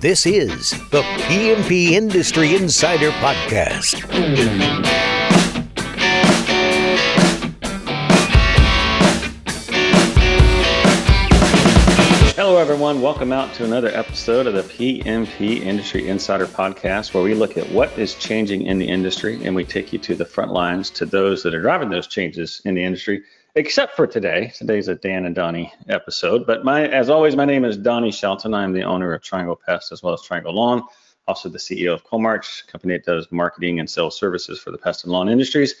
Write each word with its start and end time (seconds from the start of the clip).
This 0.00 0.24
is 0.24 0.70
the 0.88 1.02
PMP 1.28 1.90
Industry 1.90 2.56
Insider 2.56 3.10
Podcast. 3.10 4.00
Hello, 12.34 12.56
everyone. 12.56 13.02
Welcome 13.02 13.30
out 13.30 13.52
to 13.56 13.64
another 13.66 13.88
episode 13.88 14.46
of 14.46 14.54
the 14.54 14.62
PMP 14.62 15.60
Industry 15.60 16.08
Insider 16.08 16.46
Podcast, 16.46 17.12
where 17.12 17.22
we 17.22 17.34
look 17.34 17.58
at 17.58 17.70
what 17.70 17.90
is 17.98 18.14
changing 18.14 18.62
in 18.62 18.78
the 18.78 18.88
industry 18.88 19.44
and 19.44 19.54
we 19.54 19.66
take 19.66 19.92
you 19.92 19.98
to 19.98 20.14
the 20.14 20.24
front 20.24 20.50
lines 20.50 20.88
to 20.92 21.04
those 21.04 21.42
that 21.42 21.54
are 21.54 21.60
driving 21.60 21.90
those 21.90 22.06
changes 22.06 22.62
in 22.64 22.74
the 22.74 22.82
industry 22.82 23.22
except 23.54 23.96
for 23.96 24.06
today. 24.06 24.52
Today's 24.56 24.88
a 24.88 24.94
Dan 24.94 25.26
and 25.26 25.34
Donnie 25.34 25.72
episode. 25.88 26.46
But 26.46 26.64
my, 26.64 26.86
as 26.88 27.10
always, 27.10 27.36
my 27.36 27.44
name 27.44 27.64
is 27.64 27.76
Donnie 27.76 28.12
Shelton. 28.12 28.54
I'm 28.54 28.72
the 28.72 28.82
owner 28.82 29.12
of 29.12 29.22
Triangle 29.22 29.56
Pest 29.56 29.92
as 29.92 30.02
well 30.02 30.14
as 30.14 30.22
Triangle 30.22 30.54
Lawn, 30.54 30.82
also 31.26 31.48
the 31.48 31.58
CEO 31.58 31.92
of 31.92 32.04
Coalmarch, 32.04 32.66
company 32.66 32.94
that 32.94 33.04
does 33.04 33.30
marketing 33.30 33.80
and 33.80 33.88
sales 33.88 34.16
services 34.16 34.60
for 34.60 34.70
the 34.70 34.78
pest 34.78 35.04
and 35.04 35.12
lawn 35.12 35.28
industries. 35.28 35.74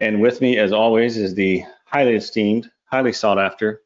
And 0.00 0.20
with 0.20 0.40
me, 0.40 0.58
as 0.58 0.72
always, 0.72 1.16
is 1.16 1.34
the 1.34 1.64
highly 1.84 2.14
esteemed, 2.14 2.70
highly 2.84 3.12
sought 3.12 3.38
after, 3.38 3.82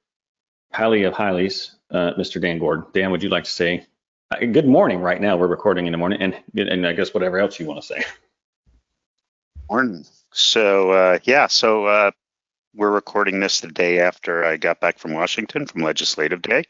highly 0.72 1.04
of 1.04 1.14
highlies, 1.14 1.72
uh, 1.90 2.12
Mr. 2.18 2.40
Dan 2.40 2.58
Gordon. 2.58 2.86
Dan, 2.92 3.10
would 3.10 3.22
you 3.22 3.28
like 3.28 3.44
to 3.44 3.50
say 3.50 3.86
uh, 4.30 4.44
good 4.46 4.66
morning 4.66 5.00
right 5.00 5.20
now? 5.20 5.36
We're 5.36 5.46
recording 5.46 5.86
in 5.86 5.92
the 5.92 5.98
morning, 5.98 6.20
and 6.20 6.34
and 6.56 6.86
I 6.86 6.92
guess 6.92 7.14
whatever 7.14 7.38
else 7.38 7.58
you 7.58 7.66
want 7.66 7.80
to 7.80 7.86
say. 7.86 8.04
Morning. 9.70 10.04
So 10.32 10.90
uh, 10.90 11.18
yeah, 11.24 11.46
so 11.46 11.86
uh, 11.86 12.10
we're 12.74 12.90
recording 12.90 13.40
this 13.40 13.60
the 13.60 13.68
day 13.68 14.00
after 14.00 14.44
I 14.44 14.56
got 14.56 14.80
back 14.80 14.98
from 14.98 15.12
Washington 15.12 15.66
from 15.66 15.82
Legislative 15.82 16.42
Day. 16.42 16.64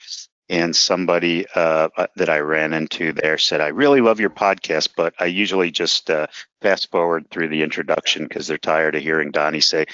And 0.49 0.75
somebody 0.75 1.47
uh, 1.55 1.89
uh, 1.97 2.07
that 2.17 2.29
I 2.29 2.41
ran 2.41 2.75
into 2.75 3.13
there 3.13 3.39
said, 3.39 3.61
I 3.61 3.69
really 3.69 4.01
love 4.01 4.21
your 4.21 4.31
podcast, 4.31 4.91
but 4.97 5.15
I 5.19 5.27
usually 5.27 5.71
just 5.71 6.11
uh, 6.11 6.27
fast 6.61 6.91
forward 6.91 7.31
through 7.31 7.49
the 7.49 7.63
introduction 7.63 8.25
because 8.25 8.49
they're 8.49 8.59
tired 8.59 8.95
of 8.95 9.03
hearing 9.03 9.31
Donnie 9.31 9.61
say 9.61 9.87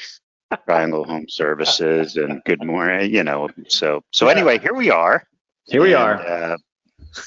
Triangle 0.64 1.04
Home 1.04 1.26
Services 1.28 2.16
and 2.16 2.42
good 2.44 2.64
morning, 2.64 3.14
you 3.14 3.22
know. 3.22 3.48
So, 3.68 4.02
so 4.10 4.28
anyway, 4.28 4.58
here 4.58 4.74
we 4.74 4.90
are. 4.90 5.22
Here 5.66 5.82
we 5.82 5.94
and, 5.94 6.02
are. 6.02 6.58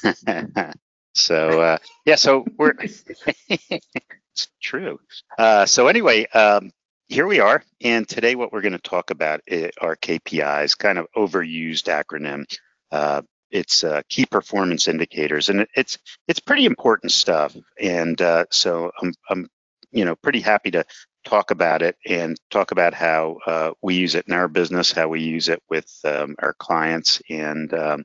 Uh, 0.04 0.72
so, 1.14 1.60
uh, 1.60 1.78
yeah, 2.04 2.16
so 2.16 2.44
we're, 2.58 2.74
it's 3.48 4.48
true. 4.60 4.98
Uh, 5.38 5.64
so 5.64 5.86
anyway, 5.86 6.26
um, 6.26 6.70
here 7.12 7.26
we 7.26 7.40
are. 7.40 7.62
And 7.82 8.08
today, 8.08 8.34
what 8.36 8.52
we're 8.52 8.62
going 8.62 8.72
to 8.72 8.78
talk 8.78 9.10
about 9.10 9.42
are 9.80 9.96
KPIs, 9.96 10.78
kind 10.78 10.96
of 10.96 11.06
overused 11.14 11.84
acronym. 11.84 12.44
Uh, 12.90 13.20
it's 13.50 13.84
uh, 13.84 14.00
key 14.08 14.24
performance 14.24 14.88
indicators, 14.88 15.50
and 15.50 15.66
it's 15.76 15.98
it's 16.26 16.40
pretty 16.40 16.64
important 16.64 17.12
stuff. 17.12 17.54
And 17.78 18.20
uh, 18.22 18.46
so 18.50 18.90
I'm 19.00 19.12
I'm 19.28 19.46
you 19.90 20.06
know 20.06 20.16
pretty 20.16 20.40
happy 20.40 20.70
to 20.70 20.84
talk 21.24 21.50
about 21.50 21.82
it 21.82 21.96
and 22.06 22.40
talk 22.50 22.70
about 22.70 22.94
how 22.94 23.36
uh, 23.46 23.72
we 23.82 23.94
use 23.96 24.14
it 24.14 24.24
in 24.26 24.32
our 24.32 24.48
business, 24.48 24.90
how 24.90 25.08
we 25.08 25.20
use 25.20 25.50
it 25.50 25.62
with 25.68 25.90
um, 26.04 26.34
our 26.38 26.54
clients, 26.54 27.20
and 27.28 27.74
um, 27.74 28.04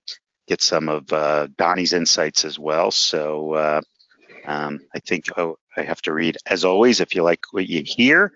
get 0.49 0.61
some 0.61 0.89
of 0.89 1.11
uh, 1.13 1.47
Donnie's 1.57 1.93
insights 1.93 2.43
as 2.43 2.59
well. 2.59 2.91
So 2.91 3.53
uh, 3.53 3.81
um, 4.45 4.81
I 4.93 4.99
think 4.99 5.27
oh, 5.37 5.55
I 5.77 5.83
have 5.83 6.01
to 6.01 6.13
read 6.13 6.37
as 6.45 6.65
always. 6.65 6.99
If 6.99 7.15
you 7.15 7.23
like 7.23 7.45
what 7.51 7.69
you 7.69 7.83
hear, 7.85 8.33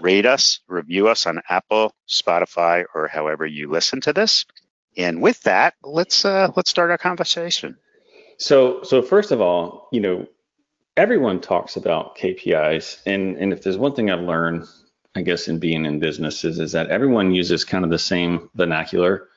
rate 0.00 0.26
us, 0.26 0.60
review 0.68 1.08
us 1.08 1.26
on 1.26 1.40
Apple, 1.48 1.94
Spotify, 2.08 2.84
or 2.94 3.08
however 3.08 3.46
you 3.46 3.70
listen 3.70 4.00
to 4.02 4.12
this. 4.12 4.46
And 4.96 5.22
with 5.22 5.40
that, 5.42 5.74
let's 5.82 6.24
uh, 6.24 6.50
let's 6.56 6.70
start 6.70 6.90
our 6.90 6.98
conversation. 6.98 7.76
So, 8.38 8.82
so 8.82 9.02
first 9.02 9.30
of 9.30 9.40
all, 9.40 9.88
you 9.92 10.00
know, 10.00 10.26
everyone 10.96 11.40
talks 11.40 11.76
about 11.76 12.16
KPIs, 12.16 13.00
and 13.06 13.36
and 13.36 13.52
if 13.52 13.62
there's 13.62 13.78
one 13.78 13.94
thing 13.94 14.10
I've 14.10 14.20
learned, 14.20 14.66
I 15.14 15.22
guess, 15.22 15.48
in 15.48 15.58
being 15.58 15.84
in 15.84 16.00
businesses, 16.00 16.58
is 16.58 16.72
that 16.72 16.88
everyone 16.88 17.32
uses 17.32 17.64
kind 17.64 17.84
of 17.84 17.90
the 17.90 17.98
same 17.98 18.50
vernacular, 18.54 19.28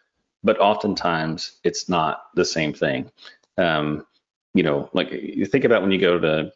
but 0.44 0.60
oftentimes 0.60 1.60
it's 1.64 1.88
not 1.88 2.24
the 2.36 2.46
same 2.46 2.74
thing. 2.74 3.12
Um, 3.58 4.06
you 4.54 4.64
know, 4.64 4.90
like 4.94 5.12
you 5.12 5.46
think 5.46 5.66
about 5.66 5.82
when 5.82 5.92
you 5.92 6.00
go 6.00 6.20
to 6.20 6.52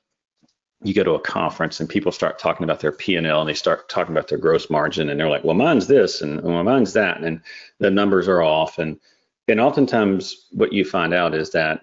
you 0.83 0.93
go 0.93 1.03
to 1.03 1.13
a 1.13 1.19
conference 1.19 1.79
and 1.79 1.89
people 1.89 2.11
start 2.11 2.37
talking 2.37 2.63
about 2.63 2.79
their 2.79 2.91
P&L 2.91 3.39
and 3.39 3.49
they 3.49 3.53
start 3.53 3.89
talking 3.89 4.13
about 4.13 4.27
their 4.27 4.37
gross 4.37 4.69
margin 4.69 5.09
and 5.09 5.19
they're 5.19 5.29
like, 5.29 5.43
well, 5.43 5.55
mine's 5.55 5.87
this 5.87 6.21
and 6.21 6.41
well, 6.41 6.63
mine's 6.63 6.93
that, 6.93 7.21
and 7.21 7.41
the 7.79 7.89
numbers 7.89 8.27
are 8.27 8.43
off. 8.43 8.77
And 8.77 8.99
and 9.47 9.59
oftentimes 9.59 10.47
what 10.51 10.73
you 10.73 10.83
find 10.85 11.13
out 11.13 11.33
is 11.33 11.51
that 11.51 11.81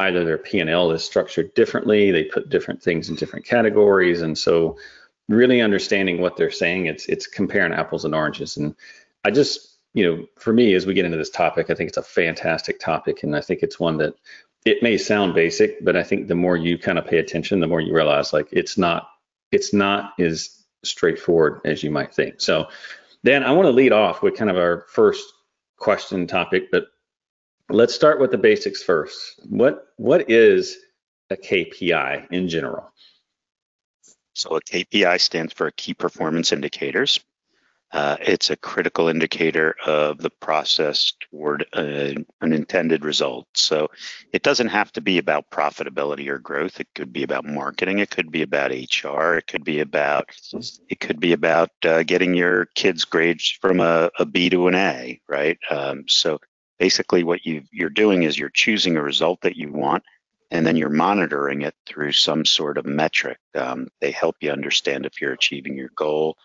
either 0.00 0.24
their 0.24 0.38
P&L 0.38 0.92
is 0.92 1.02
structured 1.02 1.52
differently, 1.54 2.10
they 2.10 2.24
put 2.24 2.50
different 2.50 2.82
things 2.82 3.08
in 3.08 3.16
different 3.16 3.44
categories, 3.44 4.22
and 4.22 4.36
so 4.36 4.76
really 5.28 5.60
understanding 5.60 6.20
what 6.20 6.36
they're 6.36 6.50
saying, 6.50 6.86
it's 6.86 7.06
it's 7.06 7.26
comparing 7.26 7.72
apples 7.72 8.04
and 8.04 8.14
oranges. 8.14 8.56
And 8.56 8.74
I 9.24 9.30
just, 9.30 9.78
you 9.94 10.04
know, 10.04 10.26
for 10.38 10.52
me, 10.52 10.74
as 10.74 10.86
we 10.86 10.94
get 10.94 11.04
into 11.04 11.18
this 11.18 11.30
topic, 11.30 11.70
I 11.70 11.74
think 11.74 11.88
it's 11.88 11.98
a 11.98 12.02
fantastic 12.02 12.78
topic, 12.78 13.24
and 13.24 13.34
I 13.34 13.40
think 13.40 13.62
it's 13.62 13.80
one 13.80 13.96
that 13.98 14.14
it 14.68 14.82
may 14.82 14.98
sound 14.98 15.34
basic, 15.34 15.82
but 15.82 15.96
I 15.96 16.02
think 16.02 16.28
the 16.28 16.34
more 16.34 16.56
you 16.56 16.76
kind 16.76 16.98
of 16.98 17.06
pay 17.06 17.18
attention, 17.18 17.60
the 17.60 17.66
more 17.66 17.80
you 17.80 17.94
realize 17.94 18.32
like 18.34 18.48
it's 18.52 18.76
not 18.76 19.08
it's 19.50 19.72
not 19.72 20.12
as 20.20 20.62
straightforward 20.84 21.62
as 21.64 21.82
you 21.82 21.90
might 21.90 22.14
think. 22.14 22.40
So, 22.40 22.68
Dan, 23.24 23.44
I 23.44 23.52
want 23.52 23.66
to 23.66 23.72
lead 23.72 23.92
off 23.92 24.22
with 24.22 24.36
kind 24.36 24.50
of 24.50 24.58
our 24.58 24.84
first 24.90 25.24
question 25.78 26.26
topic, 26.26 26.70
but 26.70 26.88
let's 27.70 27.94
start 27.94 28.20
with 28.20 28.30
the 28.30 28.38
basics 28.38 28.82
first. 28.82 29.40
What 29.48 29.86
what 29.96 30.30
is 30.30 30.76
a 31.30 31.36
KPI 31.36 32.30
in 32.30 32.48
general? 32.48 32.92
So 34.34 34.50
a 34.50 34.60
KPI 34.60 35.18
stands 35.20 35.54
for 35.54 35.70
key 35.70 35.94
performance 35.94 36.52
indicators. 36.52 37.20
Uh, 37.90 38.16
it's 38.20 38.50
a 38.50 38.56
critical 38.56 39.08
indicator 39.08 39.74
of 39.86 40.18
the 40.18 40.28
process 40.28 41.14
toward 41.30 41.64
a, 41.74 42.16
an 42.42 42.52
intended 42.52 43.02
result. 43.02 43.46
So 43.54 43.88
it 44.32 44.42
doesn't 44.42 44.68
have 44.68 44.92
to 44.92 45.00
be 45.00 45.16
about 45.16 45.50
profitability 45.50 46.28
or 46.28 46.38
growth. 46.38 46.80
It 46.80 46.88
could 46.94 47.14
be 47.14 47.22
about 47.22 47.46
marketing. 47.46 47.98
It 47.98 48.10
could 48.10 48.30
be 48.30 48.42
about 48.42 48.72
HR. 48.72 49.34
It 49.36 49.46
could 49.46 49.64
be 49.64 49.80
about 49.80 50.30
it 50.88 51.00
could 51.00 51.18
be 51.18 51.32
about 51.32 51.70
uh, 51.82 52.02
getting 52.02 52.34
your 52.34 52.66
kids' 52.74 53.06
grades 53.06 53.50
from 53.50 53.80
a, 53.80 54.10
a 54.18 54.26
B 54.26 54.50
to 54.50 54.68
an 54.68 54.74
A, 54.74 55.20
right? 55.26 55.58
Um, 55.70 56.04
so 56.08 56.40
basically, 56.78 57.24
what 57.24 57.46
you 57.46 57.62
you're 57.72 57.88
doing 57.88 58.22
is 58.22 58.38
you're 58.38 58.50
choosing 58.50 58.98
a 58.98 59.02
result 59.02 59.40
that 59.42 59.56
you 59.56 59.72
want, 59.72 60.04
and 60.50 60.66
then 60.66 60.76
you're 60.76 60.90
monitoring 60.90 61.62
it 61.62 61.74
through 61.86 62.12
some 62.12 62.44
sort 62.44 62.76
of 62.76 62.84
metric. 62.84 63.38
Um, 63.54 63.88
they 64.02 64.10
help 64.10 64.36
you 64.40 64.50
understand 64.50 65.06
if 65.06 65.22
you're 65.22 65.32
achieving 65.32 65.74
your 65.74 65.90
goal. 65.96 66.36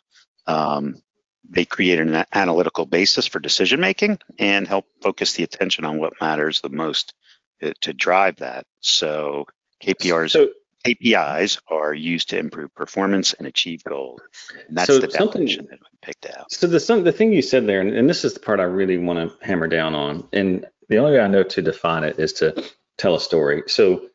Um, 0.48 1.02
they 1.50 1.66
create 1.66 2.00
an 2.00 2.26
analytical 2.34 2.86
basis 2.86 3.28
for 3.28 3.40
decision 3.40 3.80
making 3.80 4.20
and 4.40 4.68
help 4.68 4.86
focus 5.02 5.34
the 5.34 5.44
attention 5.44 5.86
on 5.86 6.00
what 6.00 6.14
matters 6.22 6.62
the 6.62 6.70
most 6.70 7.14
to, 7.62 7.74
to 7.82 7.94
drive 7.94 8.38
that. 8.38 8.66
So 8.80 9.46
KPRs, 9.84 10.32
so, 10.32 10.50
KPIs 10.86 11.60
are 11.68 11.94
used 11.94 12.30
to 12.30 12.38
improve 12.38 12.74
performance 12.76 13.34
and 13.34 13.48
achieve 13.48 13.84
goals. 13.84 14.22
And 14.68 14.78
that's 14.78 14.88
so 14.88 15.00
the 15.00 15.08
definition 15.08 15.68
that 15.70 15.80
we 15.80 15.98
picked 16.02 16.26
out. 16.26 16.52
So 16.52 16.68
the 16.68 16.80
some, 16.80 17.04
the 17.04 17.12
thing 17.12 17.32
you 17.32 17.42
said 17.42 17.68
there, 17.68 17.80
and, 17.80 17.96
and 17.96 18.10
this 18.10 18.26
is 18.26 18.34
the 18.34 18.40
part 18.40 18.60
I 18.60 18.64
really 18.64 18.98
want 18.98 19.20
to 19.20 19.46
hammer 19.46 19.68
down 19.68 19.96
on, 19.96 20.28
and 20.34 20.66
the 20.90 20.98
only 20.98 21.14
way 21.14 21.20
I 21.20 21.28
know 21.28 21.44
to 21.44 21.62
define 21.62 22.04
it 22.04 22.20
is 22.20 22.34
to 22.34 22.64
tell 22.98 23.16
a 23.16 23.20
story. 23.20 23.64
So 23.68 24.08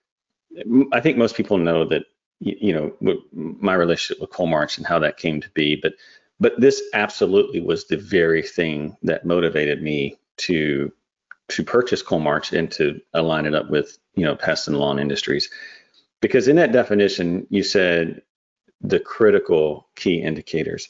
I 0.93 1.01
think 1.01 1.17
most 1.17 1.37
people 1.37 1.59
know 1.59 1.87
that 1.87 2.05
you 2.41 2.73
know 3.01 3.19
my 3.33 3.75
relationship 3.75 4.21
with 4.21 4.31
Coalmarch 4.31 4.79
and 4.79 4.87
how 4.87 4.99
that 5.01 5.17
came 5.17 5.41
to 5.41 5.49
be, 5.51 5.77
but 5.77 5.95
but 6.41 6.61
this 6.61 6.83
absolutely 6.95 7.61
was 7.61 7.87
the 7.87 7.97
very 7.97 8.43
thing 8.43 8.97
that 9.03 9.27
motivated 9.27 9.83
me 9.83 10.19
to 10.39 10.93
to 11.49 11.63
purchase 11.63 12.03
Coalmarch 12.03 12.57
and 12.57 12.71
to 12.73 13.01
align 13.15 13.47
it 13.47 13.55
up 13.55 13.71
with 13.71 13.99
you 14.15 14.25
know 14.25 14.37
pest 14.37 14.69
and 14.69 14.79
lawn 14.79 14.99
industries. 14.99 15.49
Because 16.21 16.49
in 16.49 16.57
that 16.57 16.73
definition 16.73 17.47
you 17.51 17.63
said 17.63 18.23
the 18.81 19.01
critical 19.01 19.89
key 19.97 20.23
indicators. 20.23 20.89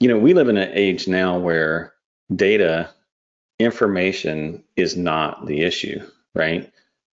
You 0.00 0.08
know 0.08 0.18
we 0.18 0.34
live 0.34 0.48
in 0.48 0.56
an 0.56 0.70
age 0.72 1.06
now 1.08 1.38
where 1.38 1.94
data 2.34 2.90
information 3.60 4.64
is 4.76 4.96
not 4.96 5.46
the 5.46 5.62
issue 5.62 6.00
right? 6.34 6.72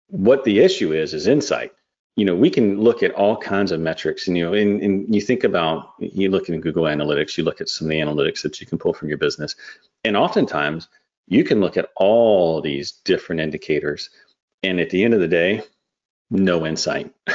What 0.09 0.45
the 0.45 0.61
issue 0.61 0.93
is 0.93 1.15
is 1.15 1.27
insight 1.27 1.73
you 2.17 2.25
know, 2.25 2.35
we 2.35 2.51
can 2.51 2.81
look 2.81 3.03
at 3.03 3.13
all 3.13 3.37
kinds 3.37 3.73
of 3.73 3.81
metrics 3.81 4.29
and, 4.29 4.37
you 4.37 4.45
know, 4.45 4.53
and, 4.53 4.83
and 4.83 5.15
you 5.15 5.21
think 5.21 5.45
about, 5.45 5.95
you 5.99 6.31
look 6.31 6.49
in 6.49 6.61
Google 6.61 6.85
Analytics, 6.85 7.37
you 7.39 7.45
look 7.45 7.61
at 7.61 7.69
some 7.69 7.87
of 7.87 7.91
the 7.91 8.01
analytics 8.01 8.43
that 8.43 8.61
you 8.61 8.67
can 8.67 8.79
pull 8.79 8.93
from 8.93 9.09
your 9.09 9.19
business. 9.19 9.55
And 10.05 10.17
oftentimes 10.17 10.89
you 11.29 11.45
can 11.45 11.61
look 11.61 11.77
at 11.77 11.89
all 11.97 12.61
these 12.61 12.93
different 12.93 13.41
indicators. 13.41 14.11
And 14.63 14.81
at 14.81 14.91
the 14.91 15.05
end 15.05 15.15
of 15.15 15.21
the 15.21 15.29
day, 15.29 15.63
no 16.31 16.67
insight. 16.67 17.15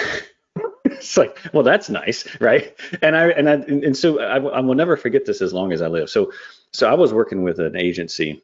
it's 0.85 1.17
like, 1.17 1.39
well, 1.53 1.63
that's 1.63 1.89
nice, 1.89 2.27
right? 2.39 2.75
And 3.01 3.15
I 3.15 3.29
and 3.29 3.49
I 3.49 3.53
and 3.53 3.97
so 3.97 4.19
I, 4.19 4.37
I 4.37 4.59
will 4.61 4.75
never 4.75 4.97
forget 4.97 5.25
this 5.25 5.41
as 5.41 5.53
long 5.53 5.71
as 5.71 5.81
I 5.81 5.87
live. 5.87 6.09
So 6.09 6.31
so 6.73 6.89
I 6.89 6.93
was 6.93 7.13
working 7.13 7.43
with 7.43 7.59
an 7.59 7.75
agency 7.75 8.43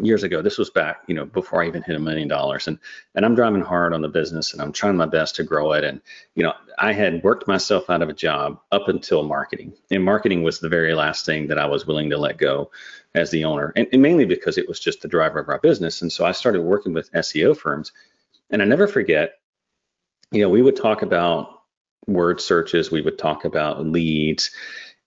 years 0.00 0.22
ago. 0.22 0.42
This 0.42 0.58
was 0.58 0.70
back, 0.70 1.02
you 1.06 1.14
know, 1.14 1.24
before 1.24 1.62
I 1.62 1.66
even 1.66 1.82
hit 1.82 1.96
a 1.96 1.98
million 1.98 2.28
dollars. 2.28 2.68
And 2.68 2.78
and 3.14 3.24
I'm 3.24 3.34
driving 3.34 3.62
hard 3.62 3.92
on 3.92 4.02
the 4.02 4.08
business 4.08 4.52
and 4.52 4.62
I'm 4.62 4.72
trying 4.72 4.96
my 4.96 5.06
best 5.06 5.36
to 5.36 5.44
grow 5.44 5.72
it. 5.72 5.84
And, 5.84 6.00
you 6.34 6.42
know, 6.42 6.52
I 6.78 6.92
had 6.92 7.22
worked 7.22 7.48
myself 7.48 7.90
out 7.90 8.02
of 8.02 8.08
a 8.08 8.14
job 8.14 8.60
up 8.72 8.88
until 8.88 9.22
marketing. 9.22 9.72
And 9.90 10.04
marketing 10.04 10.42
was 10.42 10.60
the 10.60 10.68
very 10.68 10.94
last 10.94 11.26
thing 11.26 11.48
that 11.48 11.58
I 11.58 11.66
was 11.66 11.86
willing 11.86 12.10
to 12.10 12.18
let 12.18 12.38
go 12.38 12.70
as 13.14 13.30
the 13.30 13.44
owner. 13.44 13.72
And, 13.76 13.86
and 13.92 14.02
mainly 14.02 14.24
because 14.24 14.58
it 14.58 14.68
was 14.68 14.80
just 14.80 15.02
the 15.02 15.08
driver 15.08 15.40
of 15.40 15.48
our 15.48 15.58
business. 15.58 16.02
And 16.02 16.12
so 16.12 16.24
I 16.24 16.32
started 16.32 16.62
working 16.62 16.92
with 16.92 17.12
SEO 17.12 17.56
firms. 17.56 17.92
And 18.50 18.62
I 18.62 18.64
never 18.64 18.86
forget, 18.86 19.34
you 20.30 20.42
know, 20.42 20.48
we 20.48 20.62
would 20.62 20.76
talk 20.76 21.02
about 21.02 21.62
word 22.06 22.40
searches, 22.40 22.90
we 22.90 23.02
would 23.02 23.18
talk 23.18 23.44
about 23.44 23.84
leads. 23.84 24.50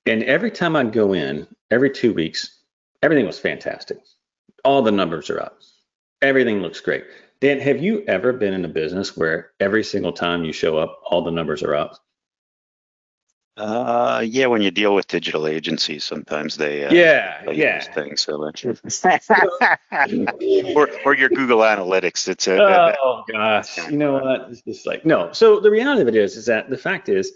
And 0.05 0.23
every 0.23 0.51
time 0.51 0.75
I'd 0.75 0.93
go 0.93 1.13
in, 1.13 1.47
every 1.69 1.89
two 1.89 2.13
weeks, 2.13 2.59
everything 3.01 3.25
was 3.25 3.39
fantastic 3.39 3.97
all 4.63 4.81
the 4.81 4.91
numbers 4.91 5.29
are 5.29 5.39
up. 5.39 5.59
Everything 6.21 6.61
looks 6.61 6.79
great. 6.79 7.05
Dan, 7.39 7.59
have 7.59 7.81
you 7.81 8.03
ever 8.07 8.33
been 8.33 8.53
in 8.53 8.65
a 8.65 8.69
business 8.69 9.17
where 9.17 9.51
every 9.59 9.83
single 9.83 10.13
time 10.13 10.45
you 10.45 10.53
show 10.53 10.77
up, 10.77 11.01
all 11.05 11.23
the 11.23 11.31
numbers 11.31 11.63
are 11.63 11.75
up? 11.75 11.97
Uh, 13.57 14.23
yeah, 14.25 14.45
when 14.45 14.61
you 14.61 14.71
deal 14.71 14.95
with 14.95 15.07
digital 15.07 15.45
agencies, 15.45 16.05
sometimes 16.05 16.55
they 16.55 16.85
uh, 16.85 16.93
yeah 16.93 17.43
they 17.45 17.53
yeah 17.53 17.81
things 17.81 18.21
so 18.21 18.37
much. 18.37 18.65
or 20.75 20.89
or 21.05 21.15
your 21.15 21.29
Google 21.29 21.59
Analytics. 21.59 22.29
It's 22.29 22.47
a 22.47 22.95
oh 23.03 23.23
gosh, 23.29 23.77
you 23.89 23.97
know 23.97 24.13
what? 24.13 24.49
It's 24.49 24.61
just 24.61 24.87
like 24.87 25.05
no. 25.05 25.33
So 25.33 25.59
the 25.59 25.69
reality 25.69 26.01
of 26.01 26.07
it 26.07 26.15
is, 26.15 26.37
is 26.37 26.45
that 26.45 26.69
the 26.69 26.77
fact 26.77 27.09
is, 27.09 27.33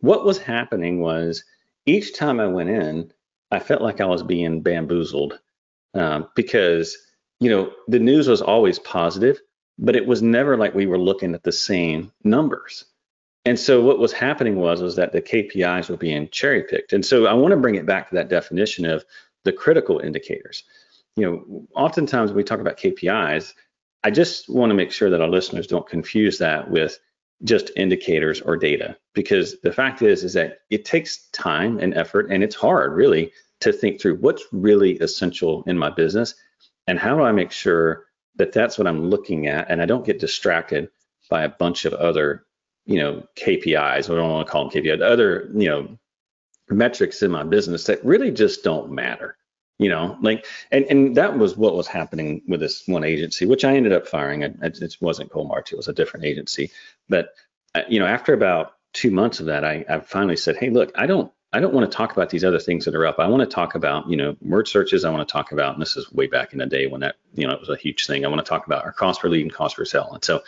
what 0.00 0.24
was 0.24 0.38
happening 0.38 1.00
was 1.00 1.44
each 1.84 2.16
time 2.16 2.40
I 2.40 2.46
went 2.46 2.70
in, 2.70 3.12
I 3.50 3.58
felt 3.58 3.82
like 3.82 4.00
I 4.00 4.06
was 4.06 4.22
being 4.22 4.62
bamboozled 4.62 5.40
um, 5.94 6.28
because 6.34 6.96
you 7.40 7.50
know 7.50 7.72
the 7.88 7.98
news 7.98 8.28
was 8.28 8.42
always 8.42 8.78
positive, 8.78 9.40
but 9.78 9.96
it 9.96 10.06
was 10.06 10.22
never 10.22 10.56
like 10.56 10.74
we 10.74 10.86
were 10.86 10.98
looking 10.98 11.34
at 11.34 11.42
the 11.42 11.52
same 11.52 12.12
numbers. 12.24 12.84
And 13.46 13.58
so 13.58 13.82
what 13.82 13.98
was 13.98 14.12
happening 14.12 14.56
was 14.56 14.82
was 14.82 14.96
that 14.96 15.12
the 15.12 15.22
KPIs 15.22 15.88
were 15.88 15.96
being 15.96 16.28
cherry 16.28 16.62
picked. 16.62 16.92
And 16.92 17.04
so 17.04 17.26
I 17.26 17.32
want 17.32 17.52
to 17.52 17.56
bring 17.56 17.76
it 17.76 17.86
back 17.86 18.10
to 18.10 18.16
that 18.16 18.28
definition 18.28 18.84
of 18.84 19.04
the 19.44 19.52
critical 19.52 19.98
indicators. 19.98 20.64
You 21.16 21.24
know, 21.24 21.66
oftentimes 21.74 22.30
when 22.30 22.36
we 22.36 22.44
talk 22.44 22.60
about 22.60 22.76
KPIs, 22.76 23.54
I 24.04 24.10
just 24.10 24.48
want 24.48 24.70
to 24.70 24.74
make 24.74 24.92
sure 24.92 25.10
that 25.10 25.20
our 25.20 25.28
listeners 25.28 25.66
don't 25.66 25.88
confuse 25.88 26.38
that 26.38 26.70
with 26.70 26.98
just 27.42 27.70
indicators 27.76 28.40
or 28.40 28.56
data 28.56 28.96
because 29.14 29.60
the 29.62 29.72
fact 29.72 30.02
is 30.02 30.24
is 30.24 30.34
that 30.34 30.60
it 30.68 30.84
takes 30.84 31.28
time 31.32 31.78
and 31.78 31.94
effort 31.94 32.30
and 32.30 32.44
it's 32.44 32.54
hard 32.54 32.92
really 32.92 33.32
to 33.60 33.72
think 33.72 34.00
through 34.00 34.16
what's 34.16 34.44
really 34.52 34.98
essential 34.98 35.62
in 35.66 35.78
my 35.78 35.90
business 35.90 36.34
and 36.86 36.98
how 36.98 37.16
do 37.16 37.22
I 37.22 37.32
make 37.32 37.52
sure 37.52 38.06
that 38.36 38.52
that's 38.52 38.78
what 38.78 38.86
I'm 38.86 39.10
looking 39.10 39.46
at 39.46 39.70
and 39.70 39.82
I 39.82 39.86
don't 39.86 40.04
get 40.04 40.18
distracted 40.18 40.90
by 41.28 41.44
a 41.44 41.48
bunch 41.48 41.84
of 41.84 41.92
other, 41.94 42.44
you 42.86 42.98
know, 42.98 43.24
KPIs. 43.36 44.10
I 44.10 44.14
don't 44.14 44.30
want 44.30 44.46
to 44.46 44.50
call 44.50 44.68
them 44.68 44.82
KPIs, 44.82 45.02
other, 45.02 45.50
you 45.54 45.68
know, 45.68 45.98
metrics 46.68 47.22
in 47.22 47.30
my 47.30 47.42
business 47.42 47.84
that 47.84 48.04
really 48.04 48.30
just 48.30 48.64
don't 48.64 48.92
matter. 48.92 49.36
You 49.78 49.88
know, 49.88 50.18
like, 50.20 50.44
and 50.70 50.84
and 50.90 51.16
that 51.16 51.38
was 51.38 51.56
what 51.56 51.74
was 51.74 51.86
happening 51.86 52.42
with 52.46 52.60
this 52.60 52.82
one 52.86 53.02
agency, 53.02 53.46
which 53.46 53.64
I 53.64 53.76
ended 53.76 53.92
up 53.92 54.06
firing. 54.06 54.42
It, 54.42 54.58
it 54.62 54.96
wasn't 55.00 55.30
Coalmarch, 55.30 55.72
it 55.72 55.76
was 55.76 55.88
a 55.88 55.94
different 55.94 56.26
agency. 56.26 56.70
But 57.08 57.30
uh, 57.74 57.82
you 57.88 57.98
know, 57.98 58.04
after 58.04 58.34
about 58.34 58.74
two 58.92 59.10
months 59.10 59.40
of 59.40 59.46
that, 59.46 59.64
I, 59.64 59.86
I 59.88 60.00
finally 60.00 60.36
said, 60.36 60.56
hey, 60.58 60.68
look, 60.68 60.92
I 60.96 61.06
don't 61.06 61.32
I 61.52 61.58
don't 61.58 61.74
want 61.74 61.90
to 61.90 61.96
talk 61.96 62.12
about 62.12 62.30
these 62.30 62.44
other 62.44 62.60
things 62.60 62.84
that 62.84 62.94
are 62.94 63.06
up. 63.06 63.18
I 63.18 63.26
want 63.26 63.40
to 63.40 63.54
talk 63.54 63.74
about, 63.74 64.08
you 64.08 64.16
know, 64.16 64.36
word 64.40 64.68
searches. 64.68 65.04
I 65.04 65.10
want 65.10 65.26
to 65.26 65.32
talk 65.32 65.50
about, 65.50 65.72
and 65.72 65.82
this 65.82 65.96
is 65.96 66.10
way 66.12 66.28
back 66.28 66.52
in 66.52 66.60
the 66.60 66.66
day 66.66 66.86
when 66.86 67.00
that, 67.00 67.16
you 67.34 67.46
know, 67.46 67.52
it 67.52 67.60
was 67.60 67.68
a 67.68 67.76
huge 67.76 68.06
thing. 68.06 68.24
I 68.24 68.28
want 68.28 68.44
to 68.44 68.48
talk 68.48 68.66
about 68.66 68.84
our 68.84 68.92
cost 68.92 69.20
per 69.20 69.28
lead 69.28 69.42
and 69.42 69.52
cost 69.52 69.76
per 69.76 69.84
sell. 69.84 70.12
And 70.12 70.24
so 70.24 70.42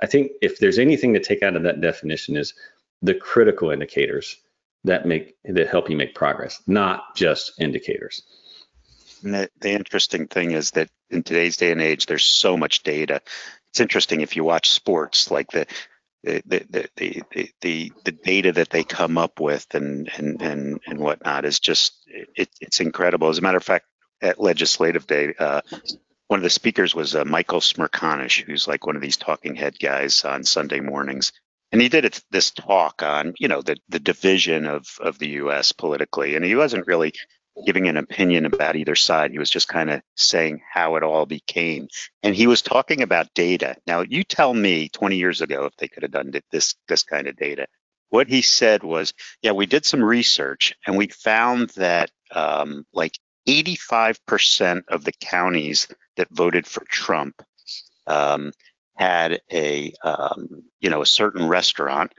I 0.00 0.06
think 0.06 0.32
if 0.40 0.58
there's 0.58 0.78
anything 0.78 1.14
to 1.14 1.20
take 1.20 1.42
out 1.42 1.56
of 1.56 1.64
that 1.64 1.80
definition 1.80 2.36
is 2.36 2.54
the 3.02 3.14
critical 3.14 3.70
indicators 3.70 4.36
that 4.84 5.06
make 5.06 5.34
that 5.44 5.68
help 5.68 5.90
you 5.90 5.96
make 5.96 6.14
progress, 6.14 6.62
not 6.68 7.16
just 7.16 7.60
indicators. 7.60 8.22
And 9.24 9.34
the, 9.34 9.50
the 9.60 9.72
interesting 9.72 10.28
thing 10.28 10.52
is 10.52 10.70
that 10.72 10.88
in 11.10 11.24
today's 11.24 11.56
day 11.56 11.72
and 11.72 11.82
age, 11.82 12.06
there's 12.06 12.24
so 12.24 12.56
much 12.56 12.84
data. 12.84 13.22
It's 13.70 13.80
interesting 13.80 14.20
if 14.20 14.36
you 14.36 14.44
watch 14.44 14.70
sports, 14.70 15.32
like 15.32 15.50
the 15.50 15.66
the 16.24 16.42
the, 16.46 16.88
the, 16.96 17.52
the, 17.60 17.92
the 18.04 18.12
data 18.12 18.52
that 18.52 18.70
they 18.70 18.84
come 18.84 19.18
up 19.18 19.40
with 19.40 19.66
and 19.74 20.10
and 20.16 20.42
and, 20.42 20.80
and 20.86 20.98
whatnot 20.98 21.44
is 21.44 21.60
just 21.60 21.94
it, 22.06 22.48
it's 22.60 22.80
incredible. 22.80 23.28
As 23.28 23.38
a 23.38 23.42
matter 23.42 23.56
of 23.58 23.64
fact, 23.64 23.86
at 24.20 24.40
Legislative 24.40 25.06
Day, 25.06 25.34
uh, 25.38 25.60
one 26.28 26.40
of 26.40 26.44
the 26.44 26.50
speakers 26.50 26.94
was 26.94 27.14
uh, 27.14 27.24
Michael 27.24 27.60
Smerconish, 27.60 28.44
who's 28.44 28.68
like 28.68 28.86
one 28.86 28.96
of 28.96 29.02
these 29.02 29.16
talking 29.16 29.54
head 29.54 29.78
guys 29.78 30.24
on 30.24 30.44
Sunday 30.44 30.80
mornings, 30.80 31.32
and 31.72 31.80
he 31.80 31.88
did 31.88 32.20
this 32.30 32.50
talk 32.50 33.02
on 33.02 33.34
you 33.38 33.48
know 33.48 33.62
the 33.62 33.76
the 33.88 34.00
division 34.00 34.66
of 34.66 34.86
of 35.00 35.18
the 35.18 35.28
U.S. 35.30 35.72
politically, 35.72 36.34
and 36.34 36.44
he 36.44 36.56
wasn't 36.56 36.86
really 36.86 37.12
giving 37.64 37.88
an 37.88 37.96
opinion 37.96 38.46
about 38.46 38.76
either 38.76 38.94
side. 38.94 39.30
He 39.30 39.38
was 39.38 39.50
just 39.50 39.68
kind 39.68 39.90
of 39.90 40.02
saying 40.16 40.62
how 40.72 40.96
it 40.96 41.02
all 41.02 41.26
became. 41.26 41.88
And 42.22 42.34
he 42.34 42.46
was 42.46 42.62
talking 42.62 43.02
about 43.02 43.34
data. 43.34 43.76
Now, 43.86 44.00
you 44.00 44.24
tell 44.24 44.52
me 44.52 44.88
20 44.88 45.16
years 45.16 45.40
ago 45.40 45.64
if 45.64 45.76
they 45.76 45.88
could 45.88 46.02
have 46.02 46.12
done 46.12 46.32
this 46.50 46.74
this 46.88 47.02
kind 47.02 47.26
of 47.26 47.36
data. 47.36 47.66
What 48.10 48.28
he 48.28 48.42
said 48.42 48.82
was, 48.82 49.12
yeah, 49.42 49.52
we 49.52 49.66
did 49.66 49.84
some 49.84 50.02
research 50.02 50.74
and 50.86 50.96
we 50.96 51.08
found 51.08 51.70
that 51.70 52.10
um, 52.34 52.86
like 52.92 53.18
85% 53.46 54.84
of 54.88 55.04
the 55.04 55.12
counties 55.20 55.88
that 56.16 56.28
voted 56.30 56.66
for 56.66 56.84
Trump 56.88 57.42
um, 58.06 58.52
had 58.96 59.40
a 59.52 59.92
um, 60.02 60.64
you 60.80 60.90
know 60.90 61.02
a 61.02 61.06
certain 61.06 61.46
restaurant 61.46 62.12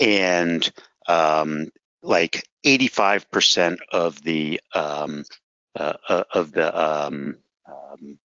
and 0.00 0.70
um, 1.06 1.68
like 2.04 2.46
85% 2.64 3.78
of 3.90 4.22
the 4.22 4.60
um, 4.74 5.24
uh, 5.76 5.94
uh, 6.08 6.24
of 6.32 6.52
the 6.52 6.80
um, 6.80 7.38
um, 7.66 8.18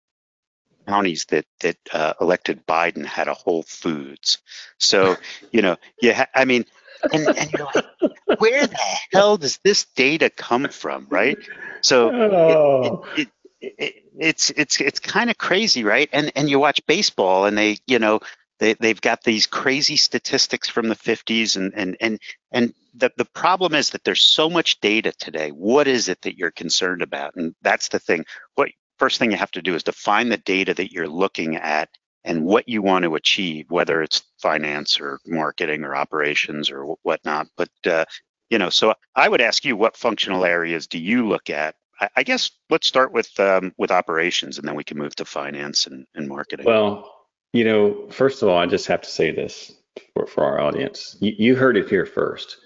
counties 0.87 1.25
that 1.25 1.45
that 1.61 1.77
uh, 1.93 2.13
elected 2.19 2.65
Biden 2.65 3.05
had 3.05 3.27
a 3.27 3.33
Whole 3.33 3.63
Foods. 3.63 4.39
So 4.79 5.15
you 5.51 5.61
know, 5.61 5.77
yeah, 6.01 6.25
I 6.33 6.45
mean, 6.45 6.65
and, 7.13 7.27
and 7.27 7.51
you're 7.53 7.69
like, 7.73 8.39
where 8.39 8.67
the 8.67 8.79
hell 9.13 9.37
does 9.37 9.59
this 9.63 9.85
data 9.95 10.29
come 10.29 10.67
from, 10.69 11.07
right? 11.09 11.37
So 11.81 12.11
oh. 12.11 13.05
it, 13.15 13.29
it, 13.61 13.73
it, 13.77 13.93
it's 14.19 14.49
it's 14.51 14.81
it's 14.81 14.99
kind 14.99 15.29
of 15.29 15.37
crazy, 15.37 15.83
right? 15.83 16.09
And 16.11 16.31
and 16.35 16.49
you 16.49 16.59
watch 16.59 16.85
baseball, 16.87 17.45
and 17.45 17.57
they 17.57 17.77
you 17.87 17.99
know 17.99 18.19
they, 18.59 18.73
they've 18.73 19.01
got 19.01 19.23
these 19.23 19.45
crazy 19.45 19.97
statistics 19.97 20.67
from 20.67 20.87
the 20.87 20.95
50s 20.95 21.55
and 21.55 21.73
and 21.75 21.97
and 21.99 22.19
and 22.51 22.73
the, 22.95 23.11
the 23.15 23.25
problem 23.25 23.75
is 23.75 23.91
that 23.91 24.03
there's 24.03 24.23
so 24.23 24.49
much 24.49 24.79
data 24.79 25.11
today. 25.19 25.49
What 25.49 25.87
is 25.87 26.07
it 26.09 26.21
that 26.23 26.37
you're 26.37 26.51
concerned 26.51 27.03
about? 27.03 27.35
And 27.35 27.53
that's 27.61 27.89
the 27.89 27.99
thing. 27.99 28.25
What 28.55 28.69
first 28.97 29.19
thing 29.19 29.31
you 29.31 29.37
have 29.37 29.51
to 29.51 29.61
do 29.61 29.75
is 29.75 29.83
define 29.83 30.29
the 30.29 30.37
data 30.37 30.73
that 30.73 30.91
you're 30.91 31.07
looking 31.07 31.57
at 31.57 31.89
and 32.23 32.43
what 32.43 32.67
you 32.67 32.81
want 32.81 33.03
to 33.03 33.15
achieve 33.15 33.69
whether 33.69 34.01
it's 34.01 34.23
finance 34.41 34.99
or 34.99 35.19
marketing 35.25 35.83
or 35.83 35.95
operations 35.95 36.71
or 36.71 36.95
whatnot. 37.03 37.47
But 37.55 37.69
uh, 37.85 38.05
you 38.49 38.57
know 38.57 38.69
so 38.69 38.93
i 39.13 39.27
would 39.27 39.41
ask 39.41 39.65
you 39.65 39.75
what 39.75 39.97
functional 39.97 40.45
areas 40.45 40.87
do 40.87 40.97
you 40.97 41.27
look 41.27 41.49
at? 41.49 41.75
I, 42.15 42.21
guess 42.21 42.51
let's 42.69 42.87
start 42.87 43.11
with 43.11 43.39
um, 43.39 43.73
with 43.77 43.89
operations 43.89 44.59
and 44.59 44.67
then 44.67 44.75
we 44.75 44.83
can 44.83 44.99
move 44.99 45.15
to 45.15 45.25
finance 45.25 45.87
and, 45.87 46.05
and 46.13 46.27
marketing. 46.27 46.65
Well 46.65 47.16
you 47.53 47.63
know, 47.63 48.07
first 48.09 48.41
of 48.41 48.49
all, 48.49 48.57
I 48.57 48.65
just 48.65 48.87
have 48.87 49.01
to 49.01 49.09
say 49.09 49.31
this 49.31 49.71
for, 50.13 50.27
for 50.27 50.43
our 50.43 50.59
audience. 50.59 51.17
You, 51.19 51.33
you 51.37 51.55
heard 51.55 51.77
it 51.77 51.89
here 51.89 52.05
first. 52.05 52.57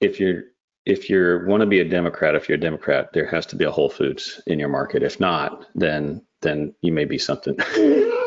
If 0.00 0.18
you're 0.18 0.44
if 0.86 1.10
you 1.10 1.42
want 1.46 1.60
to 1.60 1.66
be 1.66 1.80
a 1.80 1.88
Democrat, 1.88 2.34
if 2.34 2.48
you're 2.48 2.56
a 2.56 2.60
Democrat, 2.60 3.10
there 3.12 3.26
has 3.26 3.44
to 3.46 3.56
be 3.56 3.64
a 3.64 3.70
Whole 3.70 3.90
Foods 3.90 4.40
in 4.46 4.58
your 4.58 4.70
market. 4.70 5.02
If 5.02 5.20
not, 5.20 5.66
then 5.74 6.24
then 6.42 6.74
you 6.80 6.92
may 6.92 7.04
be 7.04 7.18
something. 7.18 7.56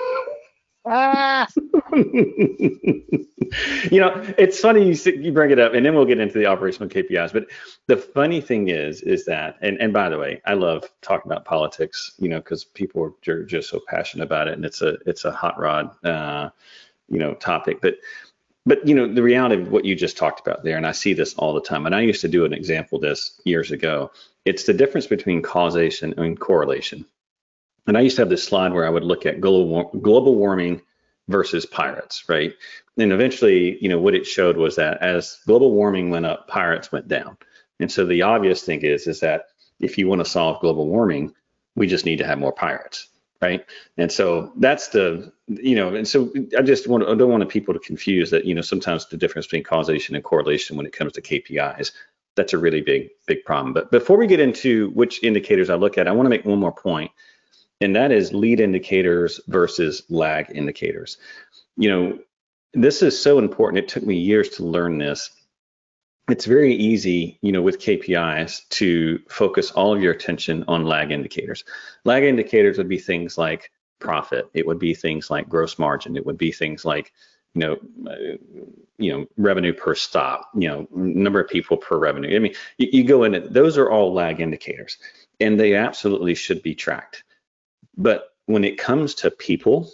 ah. 0.86 1.48
you 3.92 4.00
know, 4.00 4.14
it's 4.38 4.60
funny 4.60 4.92
you 4.92 5.12
you 5.14 5.32
bring 5.32 5.52
it 5.52 5.60
up, 5.60 5.74
and 5.74 5.86
then 5.86 5.96
we'll 5.96 6.06
get 6.06 6.20
into 6.20 6.38
the 6.38 6.46
operational 6.46 6.90
KPIs. 6.90 7.34
But 7.34 7.48
the 7.88 7.98
funny 7.98 8.42
thing 8.42 8.70
is, 8.70 9.02
is 9.02 9.26
that, 9.26 9.58
and 9.62 9.80
and 9.80 9.94
by 9.94 10.10
the 10.10 10.18
way, 10.18 10.42
I 10.46 10.54
love 10.54 10.84
talking 11.02 11.32
about 11.32 11.46
politics, 11.46 12.14
you 12.20 12.30
know, 12.30 12.40
because 12.40 12.64
people 12.64 13.14
are 13.28 13.44
just 13.44 13.70
so 13.70 13.82
passionate 13.88 14.24
about 14.24 14.48
it, 14.48 14.54
and 14.54 14.66
it's 14.66 14.82
a 14.82 14.98
it's 15.06 15.26
a 15.26 15.32
hot 15.32 15.60
rod, 15.60 15.92
uh, 16.06 16.50
you 17.10 17.20
know, 17.20 17.34
topic. 17.36 17.80
But 17.82 17.98
but 18.66 18.88
you 18.88 18.96
know, 18.96 19.14
the 19.14 19.24
reality 19.24 19.62
of 19.62 19.70
what 19.70 19.86
you 19.86 19.96
just 19.96 20.18
talked 20.18 20.40
about 20.46 20.64
there, 20.64 20.78
and 20.78 20.88
I 20.88 20.94
see 20.94 21.14
this 21.14 21.34
all 21.36 21.54
the 21.54 21.62
time, 21.62 21.86
and 21.86 21.94
I 21.94 22.02
used 22.02 22.22
to 22.22 22.28
do 22.28 22.46
an 22.46 22.54
example 22.54 23.00
this 23.00 23.40
years 23.44 23.72
ago. 23.72 24.12
It's 24.46 24.64
the 24.66 24.74
difference 24.74 25.08
between 25.08 25.42
causation 25.42 26.14
and 26.18 26.40
correlation. 26.40 27.06
And 27.88 27.98
I 27.98 28.02
used 28.02 28.16
to 28.16 28.22
have 28.22 28.30
this 28.30 28.44
slide 28.44 28.74
where 28.74 28.86
I 28.86 28.90
would 28.90 29.04
look 29.04 29.26
at 29.26 29.42
global 29.42 29.92
global 30.02 30.36
warming 30.36 30.82
versus 31.28 31.66
pirates, 31.66 32.26
right? 32.28 32.54
And 32.98 33.12
eventually, 33.12 33.78
you 33.82 33.90
know, 33.90 34.00
what 34.00 34.16
it 34.16 34.26
showed 34.26 34.58
was 34.58 34.76
that 34.76 35.02
as 35.02 35.40
global 35.48 35.72
warming 35.72 36.10
went 36.10 36.26
up, 36.26 36.48
pirates 36.48 36.92
went 36.92 37.08
down. 37.08 37.38
And 37.80 37.92
so 37.92 38.06
the 38.06 38.22
obvious 38.22 38.64
thing 38.64 38.82
is, 38.82 39.08
is 39.08 39.20
that 39.22 39.46
if 39.80 39.98
you 39.98 40.08
want 40.08 40.20
to 40.20 40.30
solve 40.30 40.62
global 40.62 40.88
warming, 40.88 41.34
We 41.76 41.88
just 41.88 42.06
need 42.06 42.18
to 42.18 42.26
have 42.26 42.38
more 42.38 42.52
pirates, 42.52 43.08
right? 43.42 43.66
And 43.98 44.12
so 44.12 44.52
that's 44.58 44.90
the, 44.90 45.32
you 45.48 45.76
know, 45.76 45.96
and 45.96 46.08
so 46.08 46.32
I 46.58 46.62
just 46.62 46.88
want, 46.88 47.04
I 47.04 47.16
don't 47.16 47.32
want 47.32 47.48
people 47.50 47.74
to 47.74 47.80
confuse 47.80 48.30
that, 48.30 48.46
you 48.46 48.54
know, 48.54 48.62
sometimes 48.62 49.08
the 49.08 49.18
difference 49.18 49.48
between 49.48 49.64
causation 49.64 50.16
and 50.16 50.24
correlation 50.24 50.78
when 50.78 50.86
it 50.86 50.94
comes 50.94 51.14
to 51.14 51.22
KPIs. 51.22 51.92
That's 52.36 52.54
a 52.54 52.58
really 52.58 52.82
big, 52.82 53.10
big 53.26 53.44
problem. 53.44 53.74
But 53.74 53.92
before 53.92 54.18
we 54.18 54.28
get 54.28 54.40
into 54.40 54.90
which 54.92 55.24
indicators 55.24 55.70
I 55.70 55.76
look 55.76 55.98
at, 55.98 56.08
I 56.08 56.12
want 56.12 56.26
to 56.26 56.32
make 56.32 56.46
one 56.46 56.60
more 56.60 56.72
point, 56.72 57.12
and 57.84 57.96
that 57.96 58.12
is 58.12 58.34
lead 58.34 58.60
indicators 58.60 59.40
versus 59.48 60.04
lag 60.10 60.52
indicators. 60.56 61.18
You 61.78 61.90
know, 61.90 62.20
this 62.74 63.02
is 63.02 63.22
so 63.22 63.40
important. 63.40 63.84
It 63.84 63.90
took 63.90 64.04
me 64.04 64.16
years 64.16 64.50
to 64.50 64.64
learn 64.64 64.98
this 64.98 65.30
it's 66.30 66.46
very 66.46 66.74
easy, 66.74 67.38
you 67.42 67.52
know, 67.52 67.62
with 67.62 67.80
KPIs 67.80 68.68
to 68.70 69.20
focus 69.28 69.72
all 69.72 69.94
of 69.94 70.02
your 70.02 70.14
attention 70.14 70.64
on 70.68 70.86
lag 70.86 71.12
indicators. 71.12 71.66
Lag 72.06 72.24
indicators 72.24 72.78
would 72.78 72.88
be 72.88 72.98
things 72.98 73.38
like 73.38 73.72
profit. 74.00 74.50
It 74.54 74.66
would 74.66 74.80
be 74.80 74.94
things 74.94 75.30
like 75.30 75.50
gross 75.50 75.78
margin. 75.78 76.16
It 76.16 76.26
would 76.26 76.38
be 76.38 76.52
things 76.52 76.86
like, 76.86 77.12
you 77.56 77.62
know, 77.62 77.78
you 78.98 79.12
know, 79.12 79.26
revenue 79.36 79.74
per 79.74 79.96
stop. 79.96 80.50
You 80.56 80.70
know, 80.70 80.88
number 80.92 81.42
of 81.42 81.50
people 81.50 81.76
per 81.76 81.98
revenue. 81.98 82.34
I 82.36 82.40
mean, 82.40 82.54
you, 82.78 82.88
you 82.92 83.04
go 83.04 83.24
in. 83.24 83.52
Those 83.52 83.78
are 83.78 83.92
all 83.92 84.14
lag 84.14 84.40
indicators, 84.40 84.98
and 85.42 85.60
they 85.60 85.76
absolutely 85.76 86.36
should 86.36 86.64
be 86.64 86.74
tracked. 86.74 87.26
But 87.98 88.30
when 88.46 88.64
it 88.64 88.78
comes 88.78 89.16
to 89.16 89.32
people, 89.32 89.90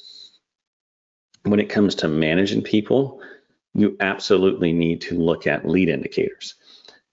when 1.44 1.60
it 1.60 1.70
comes 1.70 1.96
to 1.96 2.08
managing 2.08 2.62
people, 2.62 3.22
you 3.74 3.96
absolutely 4.00 4.74
need 4.74 5.02
to 5.02 5.18
look 5.18 5.48
at 5.48 5.68
lead 5.68 5.90
indicators. 5.90 6.56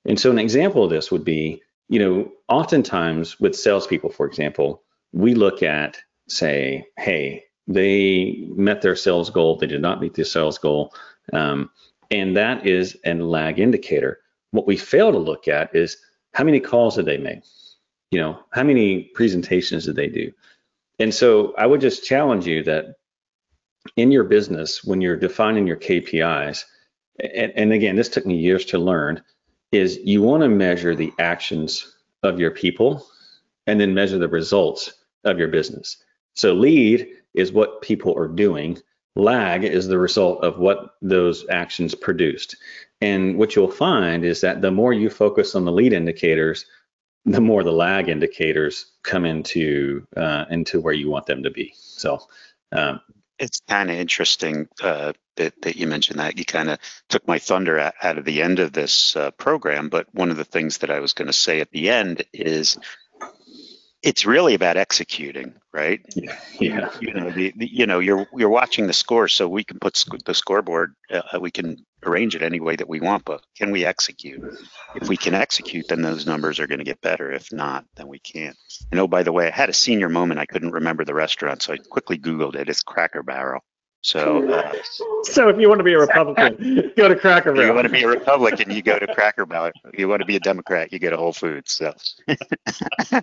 And 0.05 0.19
so 0.19 0.31
an 0.31 0.39
example 0.39 0.85
of 0.85 0.91
this 0.91 1.11
would 1.11 1.25
be, 1.25 1.63
you 1.89 1.99
know, 1.99 2.31
oftentimes 2.49 3.39
with 3.41 3.55
salespeople, 3.55 4.11
for 4.11 4.27
example, 4.27 4.83
we 5.13 5.35
look 5.35 5.63
at, 5.63 5.99
say, 6.29 6.85
hey, 6.99 7.45
they 7.67 8.47
met 8.55 8.83
their 8.83 8.97
sales 8.97 9.31
goal, 9.31 9.57
they 9.57 9.67
did 9.67 9.83
not 9.83 10.01
meet 10.01 10.15
their 10.15 10.25
sales 10.25 10.59
goal, 10.59 10.95
um, 11.33 11.71
and 12.11 12.37
that 12.37 12.67
is 12.67 12.97
a 13.05 13.15
lag 13.15 13.59
indicator. 13.59 14.21
What 14.53 14.67
we 14.67 14.77
fail 14.77 15.11
to 15.11 15.19
look 15.19 15.49
at 15.49 15.75
is 15.75 15.97
how 16.35 16.45
many 16.45 16.61
calls 16.61 16.97
did 16.97 17.07
they 17.07 17.19
make? 17.19 17.43
You 18.11 18.21
know, 18.21 18.39
how 18.51 18.63
many 18.63 19.11
presentations 19.15 19.87
did 19.87 19.97
they 19.97 20.09
do? 20.09 20.33
And 20.99 21.15
so 21.15 21.55
I 21.57 21.67
would 21.67 21.81
just 21.81 22.05
challenge 22.05 22.47
you 22.47 22.63
that 22.65 22.97
in 23.97 24.11
your 24.11 24.25
business 24.25 24.83
when 24.85 25.01
you're 25.01 25.17
defining 25.17 25.67
your 25.67 25.77
KPIs, 25.77 26.65
and, 27.21 27.53
and 27.55 27.73
again, 27.73 27.97
this 27.97 28.09
took 28.09 28.27
me 28.27 28.37
years 28.37 28.65
to 28.67 28.79
learn, 28.79 29.23
is 29.73 29.99
you 30.05 30.23
want 30.23 30.43
to 30.43 30.49
measure 30.49 30.95
the 30.95 31.13
actions 31.19 31.97
of 32.23 32.41
your 32.41 32.51
people 32.51 33.07
and 33.67 33.81
then 33.81 33.95
measure 33.95 34.19
the 34.19 34.29
results 34.29 34.93
of 35.25 35.39
your 35.39 35.49
business. 35.49 35.97
So 36.35 36.53
lead 36.53 37.09
is 37.35 37.53
what 37.53 37.83
people 37.83 38.17
are 38.17 38.29
doing. 38.29 38.79
Lag 39.17 39.65
is 39.65 39.87
the 39.87 39.99
result 39.99 40.45
of 40.45 40.59
what 40.59 40.95
those 41.03 41.47
actions 41.51 41.95
produced. 41.95 42.57
And 43.01 43.39
what 43.39 43.55
you'll 43.55 43.71
find 43.71 44.25
is 44.25 44.41
that 44.41 44.63
the 44.63 44.71
more 44.71 44.93
you 44.93 45.11
focus 45.11 45.55
on 45.55 45.65
the 45.65 45.73
lead 45.73 45.93
indicators, 45.93 46.67
the 47.27 47.41
more 47.41 47.65
the 47.65 47.73
lag 47.73 48.09
indicators 48.09 48.87
come 49.03 49.27
into 49.27 50.07
uh, 50.17 50.45
into 50.49 50.81
where 50.81 50.95
you 50.95 51.11
want 51.11 51.27
them 51.27 51.43
to 51.43 51.51
be. 51.51 51.73
So 51.75 52.21
um, 52.73 53.01
it's 53.39 53.61
kind 53.69 53.91
of 53.91 53.97
interesting 53.97 54.69
uh, 54.81 55.13
that, 55.37 55.61
that 55.63 55.77
you 55.77 55.87
mentioned 55.87 56.21
that. 56.21 56.39
You 56.39 56.45
kind 56.45 56.71
of 56.71 56.79
took 57.09 57.27
my 57.27 57.39
thunder 57.39 57.93
out 58.01 58.19
of 58.19 58.25
the 58.25 58.43
end 58.43 58.61
of 58.61 58.73
this 58.73 59.17
uh, 59.17 59.33
program, 59.33 59.89
but 59.89 60.07
one 60.15 60.31
of 60.31 60.37
the 60.37 60.45
things 60.45 60.79
that 60.79 60.91
I 60.91 61.01
was 61.01 61.13
going 61.13 61.27
to 61.27 61.33
say 61.33 61.61
at 61.61 61.71
the 61.71 61.91
end 61.91 62.25
is 62.33 62.79
it's 64.03 64.25
really 64.25 64.55
about 64.55 64.77
executing, 64.77 65.55
right? 65.73 66.01
Yeah. 66.15 66.39
yeah. 66.61 66.91
You, 67.01 67.13
know, 67.13 67.31
the, 67.31 67.53
the, 67.57 67.67
you 67.67 67.87
know, 67.87 67.99
you're 67.99 68.29
you're 68.33 68.49
watching 68.49 68.87
the 68.87 68.93
score, 68.93 69.27
so 69.27 69.49
we 69.49 69.65
can 69.65 69.81
put 69.81 69.97
sc- 69.97 70.25
the 70.25 70.35
scoreboard. 70.35 70.95
Uh, 71.11 71.41
we 71.41 71.51
can 71.51 71.85
arrange 72.07 72.35
it 72.35 72.43
any 72.43 72.61
way 72.61 72.77
that 72.77 72.89
we 72.89 73.01
want, 73.01 73.25
but 73.25 73.43
can 73.57 73.71
we 73.71 73.85
execute? 73.85 74.43
If 74.95 75.09
we 75.09 75.17
can 75.17 75.35
execute, 75.35 75.89
then 75.89 76.03
those 76.03 76.27
numbers 76.27 76.61
are 76.61 76.67
going 76.67 76.79
to 76.79 76.85
get 76.85 77.01
better. 77.01 77.31
If 77.33 77.53
not, 77.53 77.85
then 77.97 78.09
we 78.09 78.19
can't. 78.19 78.57
And 78.91 79.01
oh, 79.01 79.07
by 79.07 79.23
the 79.23 79.33
way, 79.33 79.49
I 79.49 79.51
had 79.51 79.69
a 79.69 79.75
senior 79.75 80.09
moment. 80.09 80.41
I 80.41 80.47
couldn't 80.47 80.73
remember 80.73 81.05
the 81.05 81.15
restaurant, 81.15 81.63
so 81.63 81.73
I 81.73 81.79
quickly 81.79 82.19
Googled 82.19 82.55
it. 82.55 82.69
It's 82.69 82.83
Cracker 82.83 83.23
Barrel. 83.23 83.63
So, 84.03 84.49
uh, 84.49 84.73
so 85.25 85.49
if 85.49 85.59
you 85.59 85.69
want 85.69 85.81
to 85.81 85.85
be 85.85 85.95
a 85.95 85.99
Republican, 85.99 86.93
go 86.97 87.09
to 87.09 87.17
Cracker 87.17 87.53
Barrel. 87.53 87.69
You 87.69 87.75
want 87.75 87.89
to 87.89 87.93
be 87.93 88.03
a 88.05 88.09
Republican, 88.09 88.71
you 88.71 88.81
go 88.81 88.99
to 88.99 89.07
Cracker 89.13 89.47
Barrel. 89.47 89.73
If 89.93 89.99
you 89.99 90.09
want 90.09 90.21
to 90.21 90.27
be 90.27 90.37
a 90.37 90.41
Democrat, 90.41 90.93
you 90.93 91.01
go 91.01 91.11
to 91.11 91.17
Whole 91.17 91.33
Foods. 91.33 91.73
So. 91.73 91.93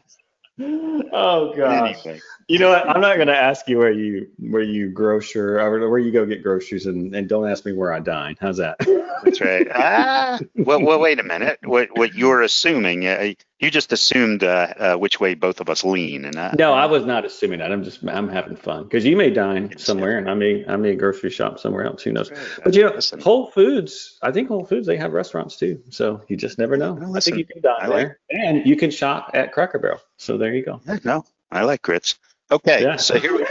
oh 1.14 1.54
gosh. 1.56 2.06
Anyway. 2.06 2.22
You 2.48 2.60
know 2.60 2.70
what? 2.70 2.90
I'm 2.90 3.02
not 3.02 3.16
going 3.16 3.28
to 3.28 3.38
ask 3.38 3.68
you 3.68 3.78
where 3.78 3.92
you 3.92 4.28
where 4.38 4.62
you 4.62 4.90
grocer 4.90 5.60
or 5.60 5.90
where 5.90 6.00
you 6.00 6.12
go 6.12 6.26
get 6.26 6.44
groceries, 6.44 6.86
and, 6.86 7.16
and 7.16 7.30
don't 7.30 7.50
ask 7.50 7.66
me 7.66 7.72
where 7.74 7.94
I 7.94 8.00
dine. 8.00 8.36
How's 8.40 8.58
that? 8.58 8.78
That's 9.24 9.40
right. 9.40 9.68
Ah, 9.74 10.40
well, 10.56 10.82
well, 10.82 11.00
wait 11.00 11.20
a 11.20 11.24
minute. 11.24 11.60
What 11.64 11.90
what 11.98 12.14
you're 12.14 12.42
assuming? 12.42 13.08
Uh, 13.08 13.34
you 13.60 13.72
just 13.72 13.94
assumed 13.94 14.44
uh, 14.44 14.74
uh, 14.78 14.96
which 14.98 15.20
way 15.20 15.36
both 15.36 15.62
of 15.62 15.70
us 15.70 15.84
lean, 15.86 16.26
and 16.26 16.36
uh, 16.36 16.52
no, 16.58 16.74
I 16.74 16.86
was 16.86 17.06
not 17.06 17.24
assuming 17.24 17.60
that. 17.60 17.72
I'm 17.72 17.84
just 17.84 18.04
I'm 18.04 18.28
having 18.28 18.58
fun 18.58 18.84
because 18.84 19.06
you 19.06 19.16
may 19.16 19.30
dine 19.30 19.78
somewhere, 19.78 20.18
and 20.18 20.30
I 20.30 20.34
may 20.34 20.66
I 20.68 20.76
may 20.76 20.96
grocery 20.96 21.30
shop 21.30 21.60
somewhere 21.60 21.86
else. 21.86 22.04
Who 22.04 22.12
knows? 22.12 22.30
Right. 22.30 22.40
But 22.64 22.76
you 22.76 22.84
know, 22.84 22.92
Listen. 22.94 23.22
Whole 23.22 23.50
Foods. 23.52 24.18
I 24.22 24.32
think 24.32 24.50
Whole 24.50 24.66
Foods 24.66 24.86
they 24.86 24.98
have 24.98 25.14
restaurants 25.14 25.58
too, 25.58 25.82
so 25.90 26.22
you 26.28 26.36
just 26.36 26.58
never 26.58 26.76
know. 26.76 27.00
I 27.16 27.22
think 27.22 27.38
you 27.38 27.46
can 27.46 27.62
dine 27.62 27.90
like, 27.90 27.90
there, 27.90 28.20
and 28.30 28.68
you 28.68 28.76
can 28.76 28.92
shop 28.92 29.32
at 29.34 29.54
Cracker 29.54 29.80
Barrel. 29.80 30.02
So 30.18 30.38
there 30.38 30.54
you 30.54 30.66
go. 30.66 30.82
No, 31.06 31.26
I 31.50 31.64
like 31.64 31.82
grits. 31.82 32.20
Okay, 32.54 32.84
yeah. 32.84 32.96
so 32.98 33.18
here 33.18 33.34
we 33.34 33.40
go. 33.40 33.46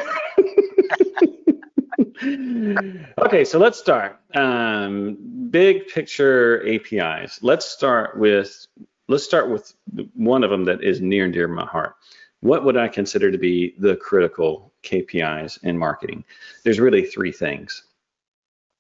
okay, 3.18 3.44
so 3.44 3.58
let's 3.58 3.76
start. 3.76 4.20
Um, 4.32 5.18
big 5.50 5.88
picture 5.88 6.64
APIs. 6.68 7.42
Let's 7.42 7.66
start 7.66 8.16
with 8.16 8.64
let's 9.08 9.24
start 9.24 9.50
with 9.50 9.74
one 10.14 10.44
of 10.44 10.50
them 10.50 10.66
that 10.66 10.84
is 10.84 11.00
near 11.00 11.24
and 11.24 11.32
dear 11.32 11.48
to 11.48 11.52
my 11.52 11.66
heart. 11.66 11.96
What 12.42 12.64
would 12.64 12.76
I 12.76 12.86
consider 12.86 13.32
to 13.32 13.38
be 13.38 13.74
the 13.76 13.96
critical 13.96 14.72
KPIs 14.84 15.64
in 15.64 15.76
marketing? 15.76 16.24
There's 16.62 16.78
really 16.78 17.04
three 17.04 17.32
things. 17.32 17.82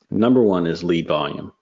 Number 0.08 0.42
one 0.42 0.68
is 0.68 0.84
lead 0.84 1.08
volume. 1.08 1.52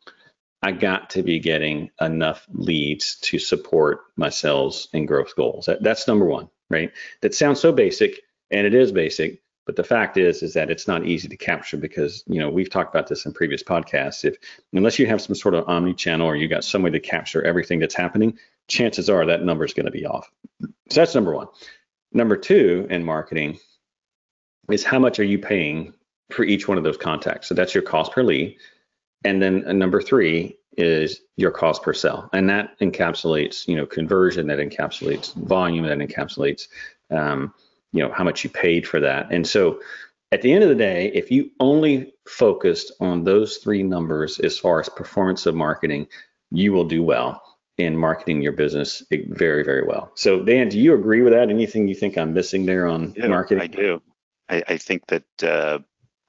I 0.62 0.72
got 0.72 1.08
to 1.10 1.22
be 1.22 1.38
getting 1.40 1.90
enough 1.98 2.46
leads 2.52 3.14
to 3.20 3.38
support 3.38 4.00
my 4.16 4.28
sales 4.28 4.88
and 4.92 5.08
growth 5.08 5.34
goals. 5.34 5.64
That, 5.64 5.82
that's 5.82 6.06
number 6.06 6.26
one, 6.26 6.50
right? 6.68 6.92
That 7.22 7.34
sounds 7.34 7.60
so 7.60 7.72
basic, 7.72 8.20
and 8.50 8.66
it 8.66 8.75
is 8.75 8.92
basic, 8.92 9.40
but 9.66 9.76
the 9.76 9.85
fact 9.85 10.16
is, 10.16 10.42
is 10.42 10.54
that 10.54 10.71
it's 10.71 10.88
not 10.88 11.07
easy 11.07 11.28
to 11.28 11.37
capture 11.37 11.76
because 11.76 12.25
you 12.26 12.40
know 12.40 12.50
we've 12.50 12.71
talked 12.71 12.95
about 12.95 13.09
this 13.09 13.26
in 13.26 13.33
previous 13.33 13.62
podcasts. 13.62 14.25
If 14.25 14.37
unless 14.73 14.99
you 14.99 15.07
have 15.07 15.21
some 15.21 15.35
sort 15.35 15.54
of 15.54 15.69
omni-channel 15.69 16.26
or 16.26 16.37
you 16.37 16.49
got 16.49 16.64
some 16.64 16.83
way 16.83 16.90
to 16.90 17.00
capture 17.00 17.42
everything 17.42 17.78
that's 17.78 17.95
happening, 17.95 18.38
chances 18.69 19.09
are 19.11 19.25
that 19.26 19.45
number 19.45 19.64
is 19.64 19.75
going 19.75 19.87
to 19.87 19.92
be 19.92 20.07
off. 20.07 20.30
So 20.61 21.00
that's 21.00 21.14
number 21.14 21.35
one. 21.35 21.49
Number 22.12 22.37
two 22.37 22.87
in 22.90 23.04
marketing 23.04 23.59
is 24.71 24.85
how 24.85 24.99
much 24.99 25.19
are 25.19 25.25
you 25.25 25.38
paying 25.38 25.95
for 26.30 26.45
each 26.45 26.66
one 26.66 26.78
of 26.78 26.85
those 26.85 26.97
contacts? 26.97 27.49
So 27.49 27.54
that's 27.54 27.75
your 27.75 27.83
cost 27.83 28.12
per 28.12 28.23
lead. 28.23 28.57
And 29.25 29.42
then 29.42 29.64
uh, 29.66 29.73
number 29.73 30.00
three 30.00 30.57
is 30.76 31.21
your 31.37 31.50
cost 31.50 31.83
per 31.83 31.92
sell, 31.92 32.30
and 32.33 32.49
that 32.49 32.78
encapsulates, 32.80 33.69
you 33.69 33.76
know, 33.76 33.87
conversion, 33.87 34.47
that 34.47 34.59
encapsulates 34.59 35.35
volume, 35.35 35.85
that 35.85 35.99
encapsulates, 35.99 36.69
um, 37.11 37.52
you 37.92 38.02
know, 38.02 38.12
how 38.12 38.25
much 38.25 38.44
you 38.44 38.50
paid 38.50 38.87
for 38.87 39.00
that. 39.00 39.28
And 39.30 39.47
so, 39.47 39.80
at 40.32 40.42
the 40.42 40.52
end 40.52 40.62
of 40.62 40.68
the 40.68 40.76
day, 40.76 41.11
if 41.12 41.30
you 41.30 41.50
only 41.59 42.12
focused 42.28 42.92
on 43.00 43.25
those 43.25 43.56
three 43.56 43.82
numbers 43.82 44.38
as 44.38 44.56
far 44.59 44.78
as 44.78 44.88
performance 44.88 45.44
of 45.47 45.56
marketing, 45.56 46.06
you 46.52 46.73
will 46.73 46.85
do 46.85 47.02
well 47.02 47.42
in 47.78 47.97
marketing 47.97 48.40
your 48.42 48.52
business 48.52 49.02
very, 49.11 49.64
very 49.64 49.85
well. 49.85 50.12
So, 50.14 50.44
Dan, 50.44 50.68
do 50.68 50.78
you 50.78 50.94
agree 50.94 51.23
with 51.23 51.32
that? 51.32 51.50
Anything 51.50 51.88
you 51.88 51.94
think 51.94 52.16
I'm 52.16 52.32
missing 52.32 52.64
there 52.64 52.87
on 52.87 53.14
yeah, 53.16 53.26
marketing? 53.26 53.62
I 53.62 53.66
do. 53.66 54.02
I, 54.49 54.62
I 54.68 54.76
think 54.76 55.06
that 55.09 55.25
uh, 55.42 55.78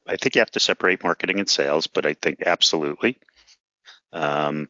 I 0.08 0.15
think 0.15 0.36
you 0.36 0.41
have 0.41 0.51
to 0.51 0.60
separate 0.60 1.03
marketing 1.03 1.39
and 1.39 1.50
sales, 1.50 1.88
but 1.88 2.06
I 2.06 2.13
think 2.13 2.44
absolutely. 2.46 3.20
Um, 4.13 4.70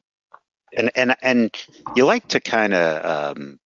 and 0.75 0.91
and 0.95 1.15
and 1.21 1.65
you 1.95 2.05
like 2.05 2.27
to 2.29 2.39
kind 2.39 2.73
of 2.73 3.37
um, 3.37 3.59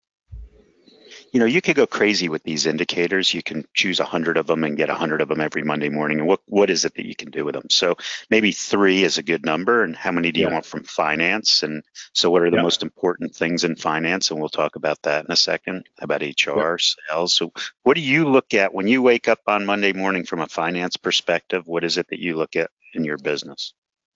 you 1.36 1.40
know, 1.40 1.46
you 1.46 1.62
could 1.62 1.76
go 1.76 1.86
crazy 1.86 2.30
with 2.30 2.44
these 2.44 2.66
indicators. 2.66 3.34
You 3.34 3.44
can 3.44 3.66
choose 3.74 4.00
a 4.00 4.06
hundred 4.06 4.38
of 4.38 4.48
them 4.48 4.64
and 4.64 4.78
get 4.78 4.90
a 4.90 4.96
hundred 4.96 5.20
of 5.20 5.28
them 5.28 5.42
every 5.42 5.64
Monday 5.64 5.90
morning. 5.90 6.20
And 6.20 6.28
what 6.30 6.40
what 6.46 6.70
is 6.70 6.86
it 6.86 6.96
that 6.96 7.06
you 7.06 7.14
can 7.14 7.30
do 7.30 7.44
with 7.44 7.56
them? 7.56 7.70
So 7.70 7.98
maybe 8.30 8.54
three 8.54 9.04
is 9.04 9.18
a 9.18 9.24
good 9.24 9.44
number. 9.44 9.84
And 9.84 9.98
how 9.98 10.14
many 10.14 10.32
do 10.32 10.40
you 10.40 10.50
want 10.50 10.66
from 10.66 10.86
finance? 10.86 11.62
And 11.62 11.84
so 12.14 12.32
what 12.32 12.44
are 12.44 12.50
the 12.50 12.56
yeah. 12.56 12.64
most 12.64 12.84
important 12.84 13.36
things 13.36 13.66
in 13.66 13.76
finance? 13.76 14.32
And 14.32 14.40
we'll 14.40 14.48
talk 14.48 14.78
about 14.78 15.02
that 15.02 15.26
in 15.26 15.32
a 15.32 15.36
second 15.36 15.90
about 16.00 16.22
HR, 16.22 16.58
yeah. 16.58 16.76
sales. 17.10 17.34
So 17.34 17.52
what 17.84 17.96
do 17.96 18.02
you 18.02 18.30
look 18.30 18.54
at 18.54 18.74
when 18.74 18.88
you 18.88 19.02
wake 19.02 19.28
up 19.28 19.42
on 19.46 19.66
Monday 19.66 19.92
morning 19.92 20.24
from 20.24 20.40
a 20.40 20.48
finance 20.48 20.96
perspective? 20.96 21.68
What 21.68 21.84
is 21.84 21.98
it 21.98 22.08
that 22.12 22.20
you 22.20 22.38
look 22.38 22.56
at 22.56 22.72
in 22.94 23.04
your 23.04 23.18
business? 23.18 23.74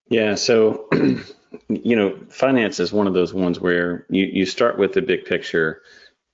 Yeah, 0.08 0.36
so 0.36 0.88
you 1.68 1.98
know, 1.98 2.18
finance 2.30 2.80
is 2.80 2.94
one 2.94 3.08
of 3.08 3.14
those 3.14 3.34
ones 3.34 3.60
where 3.60 4.06
you 4.10 4.26
you 4.26 4.46
start 4.46 4.78
with 4.78 4.94
the 4.94 5.02
big 5.02 5.26
picture 5.26 5.82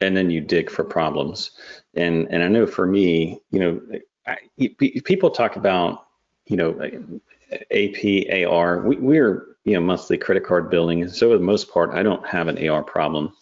and 0.01 0.15
then 0.15 0.29
you 0.29 0.41
dig 0.41 0.69
for 0.69 0.83
problems. 0.83 1.51
And 1.93 2.27
and 2.29 2.43
I 2.43 2.47
know 2.47 2.65
for 2.65 2.85
me, 2.85 3.39
you 3.51 3.59
know, 3.59 3.81
I, 4.27 4.37
people 5.03 5.29
talk 5.29 5.55
about, 5.55 6.05
you 6.47 6.57
know, 6.57 6.79
AP, 7.71 8.47
AR. 8.47 8.81
We, 8.81 8.95
we're 8.97 9.45
you 9.63 9.73
know 9.73 9.81
monthly 9.81 10.17
credit 10.17 10.45
card 10.45 10.69
billing, 10.69 11.07
so 11.09 11.31
for 11.31 11.37
the 11.37 11.43
most 11.43 11.71
part, 11.71 11.91
I 11.91 12.03
don't 12.03 12.25
have 12.27 12.47
an 12.47 12.67
AR 12.67 12.83
problem. 12.83 13.33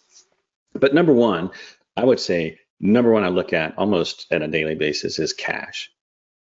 But 0.74 0.94
number 0.94 1.12
one, 1.12 1.50
I 1.96 2.04
would 2.04 2.20
say 2.20 2.58
number 2.80 3.10
one 3.10 3.24
I 3.24 3.28
look 3.28 3.52
at 3.52 3.76
almost 3.78 4.26
at 4.30 4.42
a 4.42 4.48
daily 4.48 4.74
basis 4.74 5.18
is 5.18 5.32
cash, 5.32 5.90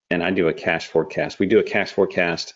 and 0.10 0.24
I 0.24 0.32
do 0.32 0.48
a 0.48 0.54
cash 0.54 0.88
forecast. 0.88 1.40
We 1.40 1.46
do 1.46 1.60
a 1.60 1.64
cash 1.64 1.92
forecast 1.92 2.54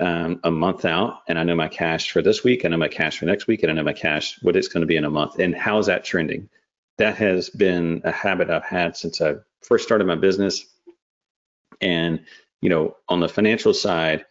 um, 0.00 0.40
a 0.44 0.50
month 0.50 0.84
out, 0.84 1.20
and 1.28 1.38
I 1.38 1.44
know 1.44 1.54
my 1.54 1.68
cash 1.68 2.10
for 2.10 2.22
this 2.22 2.44
week, 2.44 2.64
I 2.64 2.68
know 2.68 2.76
my 2.76 2.88
cash 2.88 3.18
for 3.18 3.26
next 3.26 3.46
week, 3.46 3.62
and 3.62 3.70
I 3.70 3.74
know 3.74 3.82
my 3.82 3.92
cash 3.92 4.38
what 4.42 4.56
it's 4.56 4.68
going 4.68 4.82
to 4.82 4.86
be 4.86 4.96
in 4.96 5.04
a 5.04 5.10
month, 5.10 5.38
and 5.38 5.54
how's 5.54 5.86
that 5.86 6.04
trending. 6.04 6.48
That 7.00 7.16
has 7.16 7.48
been 7.48 8.02
a 8.04 8.12
habit 8.12 8.50
I've 8.50 8.62
had 8.62 8.94
since 8.94 9.22
I 9.22 9.36
first 9.62 9.84
started 9.84 10.06
my 10.06 10.16
business, 10.16 10.66
and 11.80 12.20
you 12.60 12.68
know, 12.68 12.94
on 13.08 13.20
the 13.20 13.28
financial 13.28 13.72
side, 13.72 14.26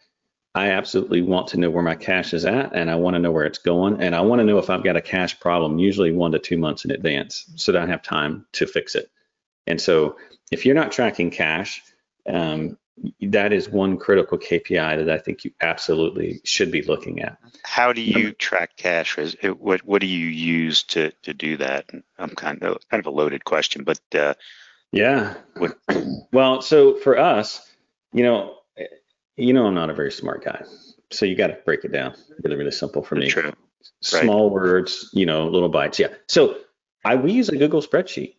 I 0.54 0.70
absolutely 0.70 1.20
want 1.20 1.48
to 1.48 1.58
know 1.58 1.68
where 1.68 1.82
my 1.82 1.96
cash 1.96 2.32
is 2.32 2.44
at 2.44 2.72
and 2.72 2.88
I 2.88 2.94
want 2.94 3.14
to 3.14 3.18
know 3.18 3.32
where 3.32 3.44
it's 3.44 3.58
going. 3.58 4.00
And 4.00 4.14
I 4.14 4.20
want 4.20 4.38
to 4.38 4.44
know 4.44 4.58
if 4.58 4.70
I've 4.70 4.84
got 4.84 4.94
a 4.94 5.00
cash 5.00 5.40
problem, 5.40 5.80
usually 5.80 6.12
one 6.12 6.30
to 6.30 6.38
two 6.38 6.58
months 6.58 6.84
in 6.84 6.92
advance, 6.92 7.50
so 7.56 7.72
that 7.72 7.82
I 7.82 7.86
have 7.86 8.02
time 8.02 8.46
to 8.52 8.68
fix 8.68 8.94
it. 8.94 9.10
And 9.66 9.80
so 9.80 10.16
if 10.52 10.64
you're 10.64 10.76
not 10.76 10.92
tracking 10.92 11.30
cash, 11.30 11.82
um, 12.28 12.78
that 13.22 13.52
is 13.52 13.68
one 13.68 13.96
critical 13.96 14.38
KPI 14.38 15.04
that 15.04 15.10
I 15.10 15.18
think 15.18 15.44
you 15.44 15.52
absolutely 15.60 16.40
should 16.44 16.70
be 16.70 16.82
looking 16.82 17.20
at. 17.20 17.38
How 17.64 17.92
do 17.92 18.00
you 18.00 18.32
track 18.32 18.76
cash? 18.76 19.16
What 19.42 19.84
what 19.84 20.00
do 20.00 20.06
you 20.06 20.26
use 20.26 20.82
to 20.84 21.12
to 21.22 21.34
do 21.34 21.56
that? 21.58 21.90
I'm 22.18 22.30
kind 22.30 22.62
of 22.62 22.78
kind 22.90 23.00
of 23.00 23.06
a 23.06 23.10
loaded 23.16 23.44
question, 23.44 23.84
but 23.84 24.00
uh, 24.14 24.34
yeah. 24.92 25.34
What? 25.56 25.78
Well, 26.32 26.62
so 26.62 26.94
for 26.94 27.18
us, 27.18 27.60
you 28.12 28.22
know, 28.22 28.54
you 29.36 29.52
know, 29.52 29.66
I'm 29.66 29.74
not 29.74 29.90
a 29.90 29.94
very 29.94 30.12
smart 30.12 30.44
guy, 30.44 30.62
so 31.10 31.26
you 31.26 31.34
got 31.34 31.48
to 31.48 31.58
break 31.64 31.84
it 31.84 31.90
down 31.90 32.14
really, 32.44 32.56
really 32.56 32.70
simple 32.70 33.02
for 33.02 33.16
me. 33.16 33.28
True. 33.28 33.52
Small 34.00 34.44
right. 34.44 34.52
words, 34.52 35.10
you 35.12 35.26
know, 35.26 35.48
little 35.48 35.68
bites. 35.68 35.98
Yeah. 35.98 36.08
So 36.28 36.56
I 37.04 37.16
we 37.16 37.32
use 37.32 37.48
a 37.48 37.56
Google 37.56 37.82
spreadsheet. 37.82 38.34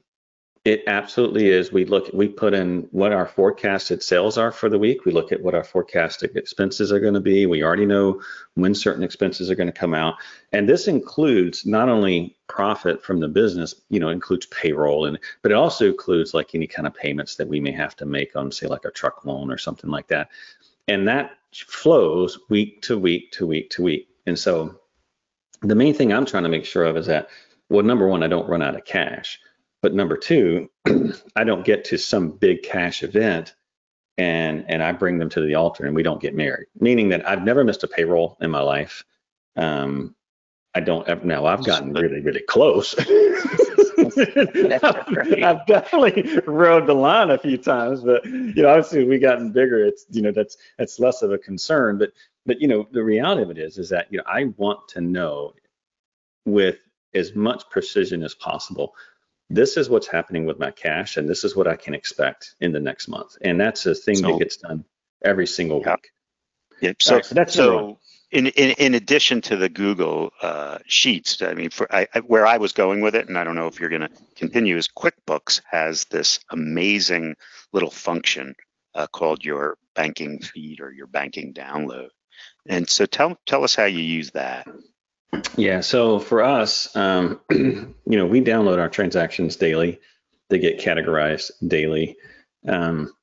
It 0.64 0.84
absolutely 0.86 1.50
is. 1.50 1.72
We 1.72 1.86
look, 1.86 2.12
we 2.14 2.28
put 2.28 2.54
in 2.54 2.88
what 2.92 3.12
our 3.12 3.26
forecasted 3.26 4.04
sales 4.04 4.38
are 4.38 4.52
for 4.52 4.70
the 4.70 4.78
week. 4.78 5.06
We 5.06 5.12
look 5.12 5.32
at 5.32 5.42
what 5.42 5.56
our 5.56 5.64
forecasted 5.64 6.38
expenses 6.38 6.92
are 6.92 7.00
going 7.00 7.16
to 7.16 7.20
be. 7.20 7.48
We 7.48 7.64
already 7.64 7.88
know 7.88 8.22
when 8.54 8.76
certain 8.76 9.04
expenses 9.04 9.50
are 9.50 9.56
going 9.56 9.72
to 9.72 9.74
come 9.74 9.96
out, 9.96 10.18
and 10.52 10.70
this 10.70 10.88
includes 10.88 11.66
not 11.66 11.90
only 11.90 12.38
profit 12.48 13.04
from 13.04 13.20
the 13.20 13.28
business, 13.28 13.74
you 13.90 14.00
know, 14.00 14.10
includes 14.10 14.46
payroll, 14.48 15.06
and 15.06 15.18
but 15.42 15.52
it 15.52 15.56
also 15.56 15.88
includes 15.88 16.36
like 16.36 16.54
any 16.54 16.68
kind 16.68 16.86
of 16.86 16.94
payments 16.94 17.38
that 17.38 17.48
we 17.48 17.60
may 17.60 17.72
have 17.72 17.96
to 17.96 18.06
make 18.06 18.36
on, 18.36 18.52
say, 18.52 18.68
like 18.68 18.86
a 18.86 18.92
truck 18.92 19.26
loan 19.26 19.52
or 19.52 19.58
something 19.58 19.90
like 19.90 20.08
that 20.10 20.30
and 20.88 21.08
that 21.08 21.38
flows 21.54 22.40
week 22.50 22.82
to 22.82 22.98
week 22.98 23.32
to 23.32 23.48
week 23.48 23.70
to 23.72 23.82
week. 23.82 24.10
And 24.26 24.38
so 24.38 24.76
the 25.62 25.76
main 25.76 25.94
thing 25.94 26.12
I'm 26.12 26.26
trying 26.26 26.44
to 26.44 26.50
make 26.50 26.66
sure 26.66 26.84
of 26.86 26.98
is 26.98 27.06
that, 27.06 27.30
well, 27.70 27.86
number 27.86 28.08
one, 28.08 28.24
I 28.24 28.28
don't 28.28 28.50
run 28.50 28.62
out 28.62 28.76
of 28.76 28.86
cash. 28.86 29.40
But 29.82 29.94
number 29.94 30.18
two, 30.18 30.70
I 31.36 31.44
don't 31.44 31.66
get 31.66 31.86
to 31.86 31.98
some 31.98 32.32
big 32.32 32.64
cash 32.64 33.04
event 33.04 33.56
and 34.18 34.66
and 34.70 34.84
I 34.84 34.92
bring 34.92 35.18
them 35.18 35.30
to 35.30 35.42
the 35.42 35.56
altar 35.56 35.86
and 35.86 35.96
we 35.96 36.04
don't 36.04 36.22
get 36.22 36.36
married. 36.36 36.68
Meaning 36.80 37.10
that 37.10 37.28
I've 37.28 37.44
never 37.44 37.64
missed 37.64 37.84
a 37.84 37.88
payroll 37.88 38.38
in 38.42 38.52
my 38.52 38.62
life. 38.62 39.04
Um, 39.56 40.16
I 40.74 40.80
don't 40.80 41.08
ever 41.08 41.26
now 41.26 41.46
I've 41.46 41.66
gotten 41.66 41.94
really, 41.94 42.22
really 42.22 42.44
close. 42.48 42.96
I've 44.18 45.66
definitely 45.68 46.40
rode 46.48 46.88
the 46.88 46.94
line 46.94 47.30
a 47.30 47.38
few 47.38 47.58
times, 47.58 48.02
but 48.02 48.24
you 48.26 48.54
know, 48.56 48.70
obviously 48.70 49.06
we've 49.06 49.22
gotten 49.22 49.52
bigger. 49.52 49.86
It's 49.86 50.06
you 50.10 50.22
know 50.22 50.32
that's 50.32 50.58
that's 50.78 51.00
less 51.00 51.22
of 51.22 51.32
a 51.32 51.38
concern. 51.38 51.98
But 51.98 52.12
but 52.46 52.62
you 52.62 52.68
know 52.68 52.88
the 52.92 53.04
reality 53.04 53.42
of 53.44 53.52
it 53.52 53.58
is 53.58 53.78
is 53.78 53.90
that 53.90 54.08
you 54.12 54.18
know 54.18 54.24
I 54.28 54.46
want 54.58 54.88
to 54.90 55.02
know 55.02 55.54
with 56.46 56.78
as 57.14 57.36
much 57.36 57.70
precision 57.70 58.24
as 58.24 58.34
possible. 58.34 58.94
This 59.54 59.78
is 59.78 59.90
what's 59.90 60.08
happening 60.08 60.46
with 60.46 60.60
my 60.60 60.72
cash, 60.72 61.18
and 61.18 61.28
this 61.28 61.44
is 61.44 61.56
what 61.56 61.68
I 61.68 61.76
can 61.76 61.94
expect 61.94 62.56
in 62.60 62.72
the 62.72 62.80
next 62.80 63.08
month. 63.08 63.38
And 63.42 63.60
that's 63.60 63.86
a 63.86 63.96
thing 63.96 64.16
so, 64.16 64.28
that 64.28 64.40
gets 64.40 64.58
done 64.58 64.86
every 65.24 65.48
single 65.48 65.82
yeah. 65.82 65.94
week. 65.94 66.12
Yep. 66.82 67.02
So, 67.02 67.16
right, 67.16 67.26
so 67.26 67.36
that's 67.36 67.54
so 67.54 68.00
in, 68.32 68.48
in, 68.48 68.72
in 68.72 68.96
addition 68.96 69.42
to 69.42 69.58
the 69.58 69.70
Google 69.70 70.32
uh, 70.42 70.80
Sheets, 70.88 71.42
I 71.42 71.54
mean, 71.54 71.70
for 71.70 71.94
I, 71.94 72.08
where 72.26 72.48
I 72.48 72.58
was 72.58 72.72
going 72.72 73.02
with 73.02 73.16
it, 73.16 73.28
and 73.28 73.38
I 73.38 73.44
don't 73.44 73.56
know 73.56 73.68
if 73.68 73.80
you're 73.80 73.90
going 73.90 74.02
to 74.02 74.10
continue, 74.36 74.78
is 74.78 74.88
QuickBooks 74.88 75.62
has 75.70 76.06
this 76.06 76.40
amazing 76.50 77.36
little 77.74 77.92
function 77.92 78.56
uh, 78.96 79.08
called 79.08 79.44
your 79.44 79.78
banking 79.96 80.40
feed 80.40 80.80
or 80.80 80.92
your 80.92 81.08
banking 81.08 81.54
download. 81.54 82.10
And 82.68 82.90
so 82.90 83.06
tell 83.06 83.38
tell 83.46 83.64
us 83.64 83.76
how 83.76 83.86
you 83.86 84.00
use 84.00 84.32
that. 84.32 84.68
Yeah, 85.56 85.82
so 85.82 86.20
for 86.20 86.44
us, 86.44 86.94
um, 86.96 87.40
you 87.52 87.96
know, 88.06 88.26
we 88.26 88.42
download 88.42 88.80
our 88.80 88.90
transactions 88.90 89.56
daily. 89.56 90.00
They 90.50 90.60
get 90.60 90.80
categorized 90.80 91.52
daily. 91.66 92.18
Um, 92.68 93.14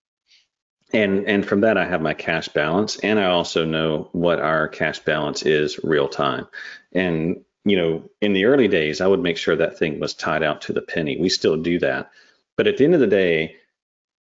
and 0.93 1.27
and 1.29 1.47
from 1.47 1.61
that 1.61 1.77
I 1.77 1.85
have 1.85 2.01
my 2.01 2.15
cash 2.15 2.49
balance 2.49 2.97
and 2.99 3.21
I 3.21 3.27
also 3.27 3.65
know 3.65 4.09
what 4.13 4.41
our 4.41 4.69
cash 4.69 5.01
balance 5.01 5.43
is 5.43 5.79
real 5.85 6.09
time. 6.09 6.47
And 6.93 7.45
you 7.65 7.77
know, 7.77 8.09
in 8.23 8.33
the 8.33 8.47
early 8.47 8.69
days 8.69 9.01
I 9.01 9.07
would 9.07 9.21
make 9.21 9.37
sure 9.37 9.57
that 9.57 9.79
thing 9.79 10.01
was 10.01 10.15
tied 10.15 10.43
out 10.43 10.63
to 10.63 10.73
the 10.73 10.83
penny. 10.83 11.19
We 11.21 11.29
still 11.29 11.57
do 11.57 11.79
that. 11.81 12.11
But 12.57 12.67
at 12.67 12.79
the 12.79 12.85
end 12.85 12.95
of 12.95 13.01
the 13.01 13.07
day, 13.07 13.57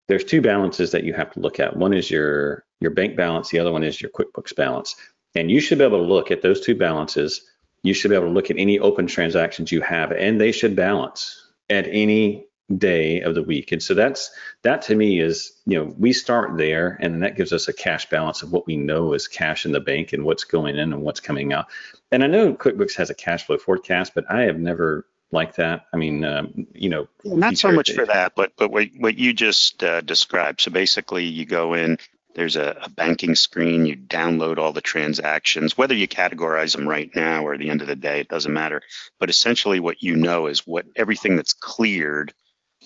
there's 0.08 0.24
two 0.24 0.40
balances 0.40 0.90
that 0.90 1.04
you 1.04 1.14
have 1.14 1.32
to 1.32 1.40
look 1.40 1.60
at. 1.60 1.76
One 1.76 1.92
is 1.92 2.10
your 2.10 2.64
your 2.80 2.90
bank 2.90 3.16
balance, 3.16 3.50
the 3.50 3.60
other 3.60 3.72
one 3.72 3.84
is 3.84 4.00
your 4.00 4.10
QuickBooks 4.10 4.54
balance. 4.54 4.96
And 5.34 5.50
you 5.50 5.60
should 5.60 5.78
be 5.78 5.84
able 5.84 5.98
to 5.98 6.12
look 6.12 6.30
at 6.30 6.42
those 6.42 6.60
two 6.60 6.74
balances. 6.74 7.42
You 7.86 7.94
should 7.94 8.10
be 8.10 8.14
able 8.14 8.26
to 8.26 8.32
look 8.32 8.50
at 8.50 8.58
any 8.58 8.78
open 8.78 9.06
transactions 9.06 9.72
you 9.72 9.80
have 9.80 10.12
and 10.12 10.40
they 10.40 10.52
should 10.52 10.76
balance 10.76 11.50
at 11.70 11.86
any 11.86 12.46
day 12.76 13.20
of 13.20 13.34
the 13.34 13.42
week. 13.42 13.70
And 13.70 13.82
so 13.82 13.94
that's 13.94 14.30
that 14.62 14.82
to 14.82 14.94
me 14.94 15.20
is, 15.20 15.52
you 15.66 15.78
know, 15.78 15.94
we 15.98 16.12
start 16.12 16.56
there 16.56 16.98
and 17.00 17.22
that 17.22 17.36
gives 17.36 17.52
us 17.52 17.68
a 17.68 17.72
cash 17.72 18.08
balance 18.08 18.42
of 18.42 18.52
what 18.52 18.66
we 18.66 18.76
know 18.76 19.12
is 19.12 19.28
cash 19.28 19.64
in 19.64 19.72
the 19.72 19.80
bank 19.80 20.12
and 20.12 20.24
what's 20.24 20.44
going 20.44 20.76
in 20.76 20.92
and 20.92 21.02
what's 21.02 21.20
coming 21.20 21.52
out. 21.52 21.66
And 22.10 22.24
I 22.24 22.26
know 22.26 22.54
QuickBooks 22.54 22.96
has 22.96 23.10
a 23.10 23.14
cash 23.14 23.46
flow 23.46 23.58
forecast, 23.58 24.14
but 24.14 24.30
I 24.30 24.42
have 24.42 24.58
never 24.58 25.06
liked 25.30 25.56
that. 25.56 25.86
I 25.92 25.96
mean, 25.96 26.24
um, 26.24 26.66
you 26.72 26.88
know, 26.88 27.08
not 27.24 27.56
so 27.56 27.72
much 27.72 27.92
for 27.92 28.06
that, 28.06 28.34
but 28.34 28.52
but 28.56 28.70
what 28.70 28.88
what 28.98 29.16
you 29.16 29.32
just 29.32 29.82
uh, 29.82 30.00
described. 30.00 30.60
So 30.60 30.70
basically, 30.70 31.24
you 31.24 31.44
go 31.44 31.74
in. 31.74 31.98
There's 32.36 32.56
a, 32.56 32.76
a 32.82 32.90
banking 32.90 33.34
screen. 33.34 33.86
You 33.86 33.96
download 33.96 34.58
all 34.58 34.74
the 34.74 34.82
transactions, 34.82 35.78
whether 35.78 35.94
you 35.94 36.06
categorize 36.06 36.76
them 36.76 36.86
right 36.86 37.10
now 37.16 37.46
or 37.46 37.54
at 37.54 37.60
the 37.60 37.70
end 37.70 37.80
of 37.80 37.88
the 37.88 37.96
day, 37.96 38.20
it 38.20 38.28
doesn't 38.28 38.52
matter. 38.52 38.82
But 39.18 39.30
essentially, 39.30 39.80
what 39.80 40.02
you 40.02 40.16
know 40.16 40.46
is 40.46 40.66
what 40.66 40.84
everything 40.94 41.36
that's 41.36 41.54
cleared 41.54 42.34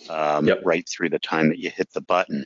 um, 0.08 0.46
yep. 0.46 0.60
right 0.64 0.88
through 0.88 1.10
the 1.10 1.18
time 1.18 1.48
that 1.48 1.58
you 1.58 1.68
hit 1.68 1.92
the 1.92 2.00
button. 2.00 2.44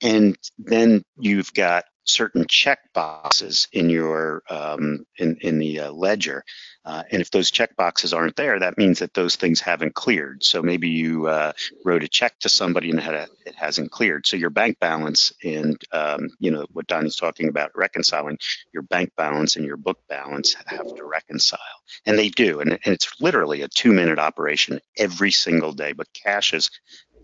And 0.00 0.38
then 0.56 1.02
you've 1.18 1.52
got 1.52 1.84
certain 2.06 2.46
check 2.48 2.78
boxes 2.92 3.68
in 3.72 3.90
your 3.90 4.42
um, 4.48 5.06
in 5.18 5.36
in 5.40 5.58
the 5.58 5.80
uh, 5.80 5.92
ledger, 5.92 6.44
uh, 6.84 7.02
and 7.10 7.20
if 7.20 7.30
those 7.30 7.50
check 7.50 7.76
boxes 7.76 8.12
aren't 8.12 8.36
there, 8.36 8.60
that 8.60 8.78
means 8.78 9.00
that 9.00 9.12
those 9.14 9.36
things 9.36 9.60
haven't 9.60 9.94
cleared. 9.94 10.44
So 10.44 10.62
maybe 10.62 10.88
you 10.88 11.26
uh, 11.26 11.52
wrote 11.84 12.04
a 12.04 12.08
check 12.08 12.38
to 12.40 12.48
somebody 12.48 12.90
and 12.90 13.00
it, 13.00 13.06
a, 13.06 13.28
it 13.44 13.54
hasn't 13.56 13.90
cleared. 13.90 14.26
So 14.26 14.36
your 14.36 14.50
bank 14.50 14.78
balance 14.78 15.32
and 15.44 15.76
um, 15.92 16.28
you 16.38 16.50
know 16.50 16.66
what 16.72 16.86
Donnie's 16.86 17.16
talking 17.16 17.48
about 17.48 17.72
reconciling 17.74 18.38
your 18.72 18.82
bank 18.82 19.12
balance 19.16 19.56
and 19.56 19.64
your 19.64 19.76
book 19.76 19.98
balance 20.08 20.54
have 20.66 20.94
to 20.94 21.04
reconcile, 21.04 21.58
and 22.06 22.18
they 22.18 22.28
do, 22.28 22.60
and, 22.60 22.72
and 22.72 22.94
it's 22.94 23.20
literally 23.20 23.62
a 23.62 23.68
two-minute 23.68 24.18
operation 24.18 24.80
every 24.96 25.30
single 25.30 25.72
day. 25.72 25.92
But 25.92 26.12
cash 26.12 26.54
is 26.54 26.70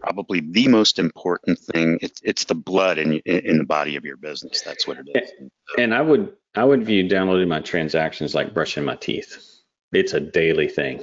probably 0.03 0.41
the 0.41 0.69
most 0.69 0.99
important 0.99 1.59
thing. 1.59 1.99
It's 2.03 2.21
it's 2.23 2.45
the 2.45 2.55
blood 2.55 2.99
in 2.99 3.15
in 3.21 3.59
the 3.59 3.65
body 3.65 3.97
of 3.97 4.05
your 4.05 4.17
business. 4.17 4.63
That's 4.63 4.87
what 4.87 4.99
it 4.99 5.09
is. 5.15 5.31
And 5.79 5.95
I 5.95 6.01
would 6.01 6.33
I 6.55 6.65
would 6.65 6.85
view 6.85 7.09
downloading 7.09 7.49
my 7.49 7.61
transactions 7.61 8.35
like 8.35 8.55
brushing 8.55 8.85
my 8.85 8.97
teeth. 8.97 9.37
It's 9.93 10.13
a 10.13 10.21
daily 10.21 10.69
thing. 10.69 11.03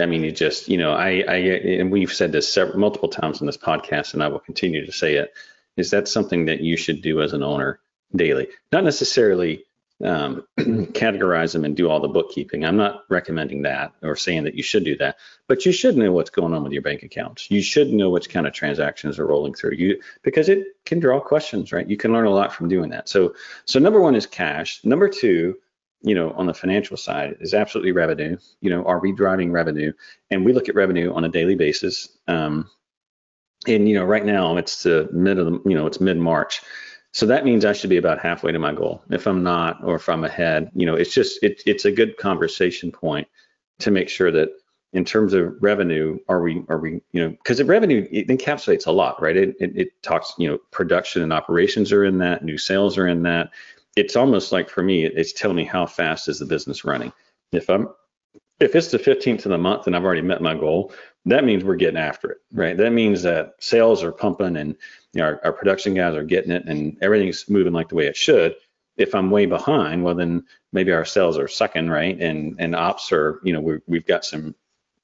I 0.00 0.06
mean, 0.06 0.24
you 0.24 0.32
just 0.32 0.68
you 0.68 0.78
know 0.78 0.92
I 0.92 1.24
I 1.26 1.36
and 1.36 1.90
we've 1.92 2.12
said 2.12 2.32
this 2.32 2.52
several, 2.52 2.78
multiple 2.78 3.08
times 3.08 3.40
in 3.40 3.46
this 3.46 3.56
podcast, 3.56 4.14
and 4.14 4.22
I 4.22 4.28
will 4.28 4.40
continue 4.40 4.84
to 4.84 4.92
say 4.92 5.14
it. 5.14 5.32
Is 5.76 5.90
that 5.90 6.08
something 6.08 6.46
that 6.46 6.60
you 6.60 6.76
should 6.76 7.02
do 7.02 7.22
as 7.22 7.32
an 7.32 7.42
owner 7.42 7.80
daily? 8.14 8.48
Not 8.72 8.84
necessarily 8.84 9.64
um, 10.04 10.46
categorize 10.58 11.52
them 11.52 11.64
and 11.64 11.76
do 11.76 11.88
all 11.88 12.00
the 12.00 12.08
bookkeeping. 12.08 12.64
I'm 12.64 12.76
not 12.76 13.04
recommending 13.08 13.62
that 13.62 13.92
or 14.02 14.16
saying 14.16 14.44
that 14.44 14.54
you 14.54 14.62
should 14.62 14.84
do 14.84 14.96
that, 14.98 15.16
but 15.46 15.66
you 15.66 15.72
should 15.72 15.96
know 15.96 16.12
what's 16.12 16.30
going 16.30 16.54
on 16.54 16.62
with 16.62 16.72
your 16.72 16.82
bank 16.82 17.02
accounts. 17.02 17.50
You 17.50 17.62
should 17.62 17.92
know 17.92 18.10
which 18.10 18.30
kind 18.30 18.46
of 18.46 18.52
transactions 18.52 19.18
are 19.18 19.26
rolling 19.26 19.54
through 19.54 19.74
you 19.74 20.00
because 20.22 20.48
it 20.48 20.66
can 20.84 21.00
draw 21.00 21.20
questions, 21.20 21.72
right? 21.72 21.88
You 21.88 21.96
can 21.96 22.12
learn 22.12 22.26
a 22.26 22.30
lot 22.30 22.52
from 22.52 22.68
doing 22.68 22.90
that. 22.90 23.08
So, 23.08 23.34
so 23.64 23.78
number 23.78 24.00
one 24.00 24.14
is 24.14 24.26
cash. 24.26 24.80
Number 24.84 25.08
two, 25.08 25.56
you 26.02 26.14
know, 26.14 26.30
on 26.32 26.46
the 26.46 26.54
financial 26.54 26.96
side 26.96 27.36
is 27.40 27.52
absolutely 27.52 27.92
revenue. 27.92 28.36
You 28.60 28.70
know, 28.70 28.84
are 28.84 29.00
we 29.00 29.12
driving 29.12 29.52
revenue? 29.52 29.92
And 30.30 30.44
we 30.44 30.52
look 30.52 30.68
at 30.68 30.74
revenue 30.74 31.12
on 31.12 31.24
a 31.24 31.28
daily 31.28 31.56
basis. 31.56 32.08
Um, 32.26 32.70
and 33.66 33.88
you 33.88 33.94
know, 33.94 34.04
right 34.04 34.24
now 34.24 34.56
it's 34.56 34.82
the 34.84 35.08
mid 35.12 35.38
of 35.38 35.46
the, 35.46 35.60
you 35.68 35.74
know, 35.76 35.86
it's 35.86 36.00
mid 36.00 36.16
March. 36.16 36.62
So 37.12 37.26
that 37.26 37.44
means 37.44 37.64
I 37.64 37.72
should 37.72 37.90
be 37.90 37.96
about 37.96 38.20
halfway 38.20 38.52
to 38.52 38.58
my 38.58 38.72
goal. 38.72 39.02
If 39.10 39.26
I'm 39.26 39.42
not, 39.42 39.82
or 39.82 39.96
if 39.96 40.08
I'm 40.08 40.24
ahead, 40.24 40.70
you 40.74 40.86
know, 40.86 40.94
it's 40.94 41.12
just 41.12 41.42
it, 41.42 41.62
it's 41.66 41.84
a 41.84 41.92
good 41.92 42.16
conversation 42.18 42.92
point 42.92 43.26
to 43.80 43.90
make 43.90 44.08
sure 44.08 44.30
that 44.30 44.50
in 44.92 45.04
terms 45.04 45.34
of 45.34 45.54
revenue, 45.60 46.18
are 46.28 46.42
we 46.42 46.64
are 46.68 46.78
we 46.78 47.00
you 47.12 47.22
know 47.22 47.30
because 47.30 47.62
revenue 47.62 48.06
it 48.10 48.28
encapsulates 48.28 48.86
a 48.86 48.92
lot, 48.92 49.20
right? 49.20 49.36
It, 49.36 49.56
it, 49.60 49.76
it 49.76 50.02
talks 50.02 50.34
you 50.38 50.48
know 50.48 50.58
production 50.70 51.22
and 51.22 51.32
operations 51.32 51.92
are 51.92 52.04
in 52.04 52.18
that, 52.18 52.44
new 52.44 52.58
sales 52.58 52.96
are 52.96 53.06
in 53.06 53.22
that. 53.24 53.50
It's 53.96 54.16
almost 54.16 54.52
like 54.52 54.70
for 54.70 54.82
me, 54.82 55.04
it's 55.04 55.32
telling 55.32 55.56
me 55.56 55.64
how 55.64 55.86
fast 55.86 56.28
is 56.28 56.38
the 56.38 56.46
business 56.46 56.84
running. 56.84 57.12
If 57.52 57.68
I'm 57.68 57.88
if 58.60 58.74
it's 58.76 58.88
the 58.88 58.98
15th 58.98 59.46
of 59.46 59.50
the 59.50 59.58
month 59.58 59.86
and 59.86 59.96
I've 59.96 60.04
already 60.04 60.22
met 60.22 60.42
my 60.42 60.54
goal, 60.54 60.92
that 61.26 61.44
means 61.44 61.64
we're 61.64 61.76
getting 61.76 61.98
after 61.98 62.30
it, 62.30 62.38
right? 62.52 62.76
That 62.76 62.92
means 62.92 63.22
that 63.22 63.54
sales 63.60 64.02
are 64.02 64.12
pumping 64.12 64.56
and 64.56 64.76
you 65.12 65.20
know, 65.20 65.26
our, 65.26 65.40
our 65.44 65.52
production 65.52 65.94
guys 65.94 66.14
are 66.14 66.24
getting 66.24 66.50
it 66.50 66.64
and 66.66 66.96
everything's 67.02 67.48
moving 67.48 67.72
like 67.72 67.88
the 67.88 67.94
way 67.94 68.06
it 68.06 68.16
should. 68.16 68.54
If 68.96 69.14
I'm 69.14 69.30
way 69.30 69.46
behind, 69.46 70.04
well 70.04 70.14
then 70.14 70.44
maybe 70.72 70.92
our 70.92 71.04
sales 71.04 71.38
are 71.38 71.48
sucking, 71.48 71.88
right? 71.88 72.18
And 72.20 72.56
and 72.58 72.74
ops 72.74 73.12
are, 73.12 73.40
you 73.44 73.52
know, 73.52 73.60
we 73.60 73.78
we've 73.86 74.06
got 74.06 74.24
some 74.24 74.54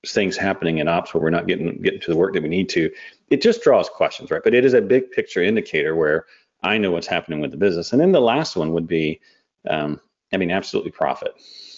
things 0.07 0.37
happening 0.37 0.79
in 0.79 0.88
ops 0.88 1.12
where 1.12 1.22
we're 1.22 1.31
not 1.31 1.46
getting 1.46 1.81
getting 1.83 2.00
to 2.00 2.11
the 2.11 2.16
work 2.16 2.35
that 2.35 2.42
we 2.42 2.48
need 2.48 2.68
to. 2.70 2.90
It 3.31 3.42
just 3.42 3.62
draws 3.62 3.88
questions, 3.88 4.31
right? 4.31 4.42
But 4.42 4.55
it 4.55 4.64
is 4.64 4.74
a 4.74 4.81
big 4.81 5.11
picture 5.11 5.42
indicator 5.42 5.96
where 5.96 6.26
I 6.62 6.79
know 6.79 6.90
what's 6.90 7.07
happening 7.07 7.40
with 7.40 7.50
the 7.50 7.57
business. 7.57 7.92
And 7.92 8.00
then 8.00 8.12
the 8.12 8.20
last 8.20 8.57
one 8.57 8.72
would 8.72 8.87
be, 8.87 9.20
um, 9.68 10.00
I 10.33 10.37
mean, 10.37 10.50
absolutely 10.50 10.92
profit. 10.92 11.35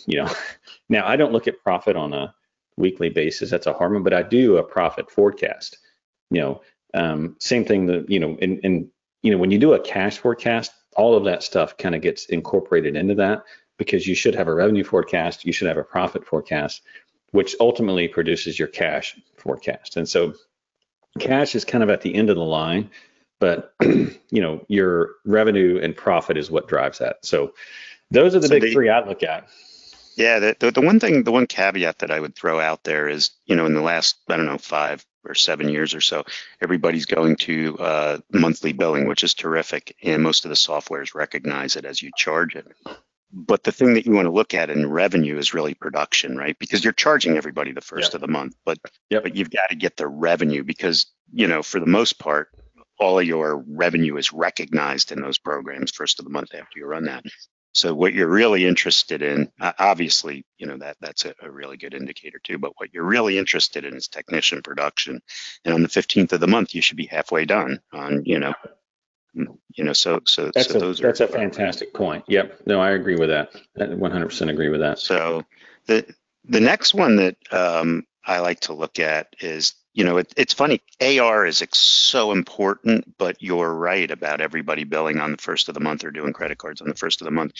You 0.06 0.22
know, 0.22 0.32
now 0.88 1.06
I 1.06 1.16
don't 1.16 1.32
look 1.32 1.48
at 1.48 1.62
profit 1.62 1.96
on 1.96 2.12
a 2.12 2.34
weekly 2.78 3.10
basis. 3.10 3.50
That's 3.50 3.66
a 3.66 3.72
one, 3.72 4.02
but 4.02 4.14
I 4.14 4.22
do 4.22 4.56
a 4.56 4.62
profit 4.62 5.10
forecast. 5.10 5.78
You 6.30 6.40
know, 6.40 6.60
um, 6.94 7.36
same 7.40 7.64
thing 7.64 7.86
that 7.86 8.08
you 8.08 8.20
know, 8.20 8.38
and, 8.40 8.60
and 8.64 8.88
you 9.22 9.30
know, 9.30 9.38
when 9.38 9.50
you 9.50 9.58
do 9.58 9.74
a 9.74 9.80
cash 9.80 10.18
forecast, 10.18 10.72
all 10.96 11.16
of 11.16 11.24
that 11.24 11.42
stuff 11.42 11.76
kind 11.76 11.94
of 11.94 12.02
gets 12.02 12.26
incorporated 12.26 12.96
into 12.96 13.14
that 13.16 13.44
because 13.78 14.06
you 14.06 14.14
should 14.14 14.34
have 14.34 14.48
a 14.48 14.54
revenue 14.54 14.84
forecast, 14.84 15.44
you 15.44 15.52
should 15.52 15.68
have 15.68 15.76
a 15.76 15.84
profit 15.84 16.24
forecast, 16.26 16.82
which 17.30 17.54
ultimately 17.60 18.08
produces 18.08 18.58
your 18.58 18.68
cash 18.68 19.16
forecast. 19.36 19.96
And 19.96 20.08
so 20.08 20.34
cash 21.18 21.54
is 21.54 21.64
kind 21.64 21.84
of 21.84 21.90
at 21.90 22.00
the 22.00 22.14
end 22.14 22.30
of 22.30 22.36
the 22.36 22.44
line, 22.44 22.90
but 23.38 23.74
you 23.82 24.16
know, 24.30 24.64
your 24.68 25.10
revenue 25.24 25.78
and 25.82 25.96
profit 25.96 26.36
is 26.36 26.50
what 26.50 26.68
drives 26.68 26.98
that. 26.98 27.24
So 27.24 27.54
those 28.10 28.34
are 28.34 28.40
the 28.40 28.48
so 28.48 28.54
big 28.54 28.62
the, 28.62 28.72
three 28.72 28.88
I 28.88 29.06
look 29.06 29.22
at. 29.22 29.48
Yeah, 30.18 30.40
the, 30.40 30.56
the, 30.58 30.70
the 30.72 30.80
one 30.80 30.98
thing, 30.98 31.22
the 31.22 31.30
one 31.30 31.46
caveat 31.46 32.00
that 32.00 32.10
I 32.10 32.18
would 32.18 32.34
throw 32.34 32.58
out 32.58 32.82
there 32.82 33.08
is, 33.08 33.30
you 33.46 33.54
know, 33.54 33.66
in 33.66 33.74
the 33.74 33.80
last, 33.80 34.16
I 34.28 34.36
don't 34.36 34.46
know, 34.46 34.58
five 34.58 35.06
or 35.24 35.36
seven 35.36 35.68
years 35.68 35.94
or 35.94 36.00
so, 36.00 36.24
everybody's 36.60 37.06
going 37.06 37.36
to 37.36 37.78
uh, 37.78 38.18
monthly 38.32 38.72
billing, 38.72 39.06
which 39.06 39.22
is 39.22 39.32
terrific, 39.32 39.94
and 40.02 40.20
most 40.20 40.44
of 40.44 40.48
the 40.48 40.56
softwares 40.56 41.14
recognize 41.14 41.76
it 41.76 41.84
as 41.84 42.02
you 42.02 42.10
charge 42.16 42.56
it. 42.56 42.66
But 43.32 43.62
the 43.62 43.70
thing 43.70 43.94
that 43.94 44.06
you 44.06 44.12
want 44.12 44.26
to 44.26 44.32
look 44.32 44.54
at 44.54 44.70
in 44.70 44.90
revenue 44.90 45.38
is 45.38 45.54
really 45.54 45.74
production, 45.74 46.36
right? 46.36 46.58
Because 46.58 46.82
you're 46.82 46.92
charging 46.92 47.36
everybody 47.36 47.70
the 47.70 47.80
first 47.80 48.14
of 48.14 48.20
the 48.20 48.26
month, 48.26 48.56
but 48.64 48.78
yep. 49.10 49.22
but 49.22 49.36
you've 49.36 49.50
got 49.50 49.68
to 49.70 49.76
get 49.76 49.96
the 49.96 50.08
revenue 50.08 50.64
because 50.64 51.06
you 51.32 51.46
know 51.46 51.62
for 51.62 51.78
the 51.78 51.86
most 51.86 52.18
part, 52.18 52.48
all 52.98 53.20
of 53.20 53.24
your 53.26 53.62
revenue 53.68 54.16
is 54.16 54.32
recognized 54.32 55.12
in 55.12 55.20
those 55.20 55.38
programs 55.38 55.92
first 55.92 56.18
of 56.18 56.24
the 56.24 56.30
month 56.32 56.54
after 56.54 56.78
you 56.78 56.86
run 56.86 57.04
that. 57.04 57.22
So 57.78 57.94
what 57.94 58.12
you're 58.12 58.28
really 58.28 58.66
interested 58.66 59.22
in, 59.22 59.50
obviously, 59.60 60.44
you 60.58 60.66
know 60.66 60.78
that 60.78 60.96
that's 61.00 61.24
a, 61.24 61.34
a, 61.40 61.50
really 61.50 61.76
good 61.76 61.94
indicator 61.94 62.38
too. 62.42 62.58
But 62.58 62.72
what 62.76 62.92
you're 62.92 63.04
really 63.04 63.38
interested 63.38 63.84
in 63.84 63.94
is 63.94 64.08
technician 64.08 64.62
production, 64.62 65.20
and 65.64 65.74
on 65.74 65.82
the 65.82 65.88
15th 65.88 66.32
of 66.32 66.40
the 66.40 66.46
month, 66.46 66.74
you 66.74 66.82
should 66.82 66.96
be 66.96 67.06
halfway 67.06 67.44
done 67.44 67.80
on 67.92 68.24
you 68.24 68.38
know, 68.38 68.54
you 69.34 69.84
know. 69.84 69.92
So 69.92 70.20
so 70.24 70.50
that's 70.54 70.70
so 70.70 70.90
a, 70.90 70.94
that's 70.94 71.20
are, 71.20 71.24
a 71.24 71.28
fantastic 71.28 71.94
point. 71.94 72.24
Yep. 72.28 72.62
No, 72.66 72.80
I 72.80 72.90
agree 72.90 73.16
with 73.16 73.28
that. 73.28 73.52
100% 73.78 74.50
agree 74.50 74.68
with 74.68 74.80
that. 74.80 74.98
So 74.98 75.44
the 75.86 76.04
the 76.44 76.60
next 76.60 76.94
one 76.94 77.16
that 77.16 77.36
um, 77.52 78.06
I 78.24 78.40
like 78.40 78.60
to 78.60 78.74
look 78.74 78.98
at 78.98 79.34
is 79.40 79.74
you 79.98 80.04
know, 80.04 80.18
it, 80.18 80.32
it's 80.36 80.54
funny. 80.54 80.80
AR 81.00 81.44
is 81.44 81.60
so 81.72 82.30
important, 82.30 83.18
but 83.18 83.42
you're 83.42 83.74
right 83.74 84.08
about 84.08 84.40
everybody 84.40 84.84
billing 84.84 85.18
on 85.18 85.32
the 85.32 85.38
first 85.38 85.68
of 85.68 85.74
the 85.74 85.80
month 85.80 86.04
or 86.04 86.12
doing 86.12 86.32
credit 86.32 86.56
cards 86.56 86.80
on 86.80 86.86
the 86.86 86.94
first 86.94 87.20
of 87.20 87.24
the 87.24 87.32
month. 87.32 87.50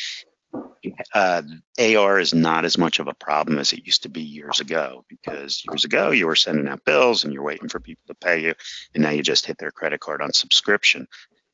Uh, 1.12 1.42
AR 1.81 2.20
is 2.20 2.33
not 2.33 2.64
as 2.64 2.79
much 2.79 3.01
of 3.01 3.09
a 3.09 3.12
problem 3.12 3.59
as 3.59 3.72
it 3.72 3.85
used 3.85 4.05
to 4.05 4.09
be 4.09 4.22
years 4.22 4.61
ago 4.61 5.05
because 5.09 5.64
years 5.68 5.85
ago 5.85 6.12
you 6.12 6.29
were 6.29 6.37
sending 6.37 6.68
out 6.68 6.85
bills 6.85 7.24
and 7.24 7.33
you're 7.33 7.42
waiting 7.42 7.68
for 7.68 7.81
people 7.81 8.05
to 8.07 8.14
pay 8.14 8.40
you, 8.40 8.55
and 8.94 9.03
now 9.03 9.11
you 9.11 9.24
just 9.24 9.44
hit 9.44 9.59
their 9.59 9.72
credit 9.72 9.98
card 9.98 10.22
on 10.22 10.33
subscription. 10.33 11.09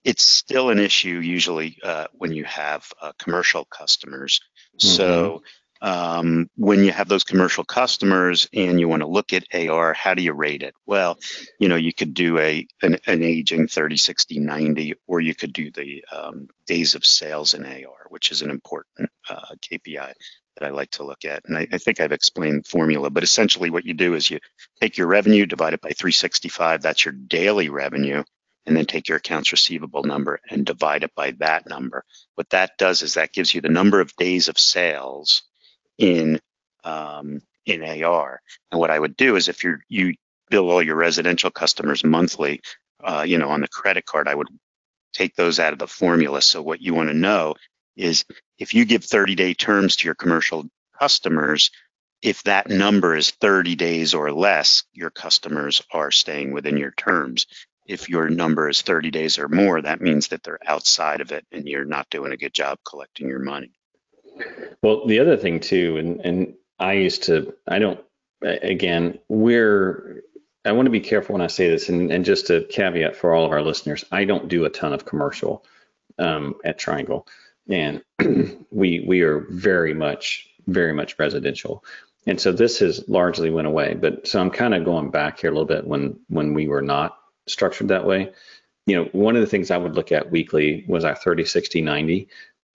It's 0.04 0.28
still 0.28 0.68
an 0.68 0.78
issue 0.78 1.18
usually 1.18 1.78
uh, 1.82 2.08
when 2.12 2.34
you 2.34 2.44
have 2.44 2.86
uh, 3.00 3.12
commercial 3.18 3.64
customers. 3.64 4.42
Mm-hmm. 4.78 4.86
So 4.86 5.42
um, 5.84 6.48
when 6.56 6.82
you 6.82 6.92
have 6.92 7.08
those 7.08 7.24
commercial 7.24 7.62
customers 7.62 8.48
and 8.54 8.80
you 8.80 8.88
want 8.88 9.02
to 9.02 9.06
look 9.06 9.34
at 9.34 9.44
AR, 9.52 9.92
how 9.92 10.14
do 10.14 10.22
you 10.22 10.32
rate 10.32 10.62
it? 10.62 10.74
Well, 10.86 11.18
you 11.60 11.68
know, 11.68 11.76
you 11.76 11.92
could 11.92 12.14
do 12.14 12.38
a 12.38 12.66
an, 12.80 12.96
an 13.06 13.22
aging 13.22 13.68
30, 13.68 13.98
60, 13.98 14.40
90, 14.40 14.94
or 15.06 15.20
you 15.20 15.34
could 15.34 15.52
do 15.52 15.70
the 15.70 16.02
um, 16.10 16.48
days 16.66 16.94
of 16.94 17.04
sales 17.04 17.52
in 17.52 17.66
AR, 17.66 18.06
which 18.08 18.30
is 18.30 18.40
an 18.40 18.48
important 18.48 19.10
uh, 19.28 19.54
KPI 19.60 20.14
that 20.56 20.66
I 20.66 20.70
like 20.70 20.90
to 20.92 21.04
look 21.04 21.26
at. 21.26 21.42
And 21.44 21.58
I, 21.58 21.68
I, 21.70 21.76
think 21.76 22.00
I've 22.00 22.12
explained 22.12 22.64
the 22.64 22.68
formula, 22.68 23.10
but 23.10 23.22
essentially 23.22 23.68
what 23.68 23.84
you 23.84 23.92
do 23.92 24.14
is 24.14 24.30
you 24.30 24.38
take 24.80 24.96
your 24.96 25.08
revenue, 25.08 25.44
divide 25.44 25.74
it 25.74 25.82
by 25.82 25.90
365, 25.90 26.80
that's 26.80 27.04
your 27.04 27.12
daily 27.12 27.68
revenue, 27.68 28.24
and 28.64 28.74
then 28.74 28.86
take 28.86 29.08
your 29.08 29.18
accounts 29.18 29.52
receivable 29.52 30.04
number 30.04 30.40
and 30.48 30.64
divide 30.64 31.02
it 31.04 31.14
by 31.14 31.32
that 31.40 31.68
number. 31.68 32.04
What 32.36 32.48
that 32.50 32.78
does 32.78 33.02
is 33.02 33.14
that 33.14 33.34
gives 33.34 33.54
you 33.54 33.60
the 33.60 33.68
number 33.68 34.00
of 34.00 34.16
days 34.16 34.48
of 34.48 34.58
sales 34.58 35.42
in 35.98 36.40
um, 36.84 37.42
in 37.66 37.82
AR. 38.04 38.40
And 38.72 38.80
what 38.80 38.90
I 38.90 38.98
would 38.98 39.16
do 39.16 39.36
is 39.36 39.48
if 39.48 39.64
you 39.64 39.78
you 39.88 40.14
bill 40.50 40.70
all 40.70 40.82
your 40.82 40.96
residential 40.96 41.50
customers 41.50 42.04
monthly, 42.04 42.60
uh, 43.02 43.24
you 43.26 43.38
know, 43.38 43.48
on 43.50 43.60
the 43.60 43.68
credit 43.68 44.06
card, 44.06 44.28
I 44.28 44.34
would 44.34 44.48
take 45.14 45.36
those 45.36 45.60
out 45.60 45.74
of 45.74 45.80
the 45.80 45.88
formula. 45.88 46.42
So 46.42 46.62
what 46.62 46.82
you 46.82 46.94
want 46.94 47.10
to 47.10 47.14
know 47.16 47.56
is 47.96 48.26
if 48.58 48.74
you 48.74 48.86
give 48.86 49.04
30 49.04 49.36
day 49.36 49.54
terms 49.54 49.96
to 49.98 50.06
your 50.06 50.16
commercial 50.16 50.66
customers, 50.98 51.72
if 52.22 52.44
that 52.44 52.68
number 52.70 53.16
is 53.16 53.30
30 53.32 53.76
days 53.76 54.14
or 54.14 54.32
less, 54.32 54.84
your 54.92 55.10
customers 55.10 55.82
are 55.92 56.12
staying 56.12 56.52
within 56.52 56.76
your 56.78 56.92
terms. 56.92 57.46
If 57.86 58.08
your 58.10 58.30
number 58.30 58.68
is 58.68 58.82
30 58.82 59.10
days 59.10 59.38
or 59.38 59.48
more, 59.48 59.82
that 59.82 60.00
means 60.02 60.28
that 60.28 60.44
they're 60.44 60.60
outside 60.66 61.22
of 61.22 61.32
it 61.32 61.46
and 61.52 61.68
you're 61.68 61.86
not 61.86 62.10
doing 62.10 62.32
a 62.32 62.38
good 62.38 62.54
job 62.54 62.78
collecting 62.88 63.28
your 63.28 63.40
money. 63.40 63.72
Well, 64.82 65.06
the 65.06 65.20
other 65.20 65.36
thing 65.36 65.60
too, 65.60 65.96
and 65.96 66.20
and 66.24 66.54
I 66.78 66.94
used 66.94 67.24
to, 67.24 67.54
I 67.68 67.78
don't, 67.78 68.00
again, 68.42 69.18
we're, 69.28 70.22
I 70.64 70.72
want 70.72 70.86
to 70.86 70.90
be 70.90 71.00
careful 71.00 71.34
when 71.34 71.42
I 71.42 71.46
say 71.46 71.68
this, 71.68 71.88
and, 71.88 72.10
and 72.10 72.24
just 72.24 72.50
a 72.50 72.66
caveat 72.68 73.16
for 73.16 73.34
all 73.34 73.44
of 73.44 73.52
our 73.52 73.62
listeners, 73.62 74.04
I 74.10 74.24
don't 74.24 74.48
do 74.48 74.64
a 74.64 74.70
ton 74.70 74.92
of 74.92 75.04
commercial 75.04 75.64
um, 76.18 76.56
at 76.64 76.78
Triangle, 76.78 77.26
and 77.68 78.02
we 78.70 79.04
we 79.06 79.20
are 79.22 79.46
very 79.50 79.94
much 79.94 80.48
very 80.66 80.92
much 80.92 81.18
residential, 81.18 81.84
and 82.26 82.40
so 82.40 82.52
this 82.52 82.78
has 82.78 83.08
largely 83.08 83.50
went 83.50 83.66
away. 83.66 83.94
But 83.94 84.26
so 84.26 84.40
I'm 84.40 84.50
kind 84.50 84.74
of 84.74 84.84
going 84.84 85.10
back 85.10 85.40
here 85.40 85.50
a 85.50 85.52
little 85.52 85.66
bit 85.66 85.86
when 85.86 86.18
when 86.28 86.54
we 86.54 86.68
were 86.68 86.82
not 86.82 87.18
structured 87.46 87.88
that 87.88 88.06
way. 88.06 88.32
You 88.86 88.96
know, 88.96 89.08
one 89.12 89.34
of 89.34 89.40
the 89.40 89.46
things 89.46 89.70
I 89.70 89.78
would 89.78 89.94
look 89.94 90.12
at 90.12 90.30
weekly 90.30 90.84
was 90.86 91.04
our 91.04 91.14
30, 91.14 91.46
60, 91.46 91.80
90 91.80 92.28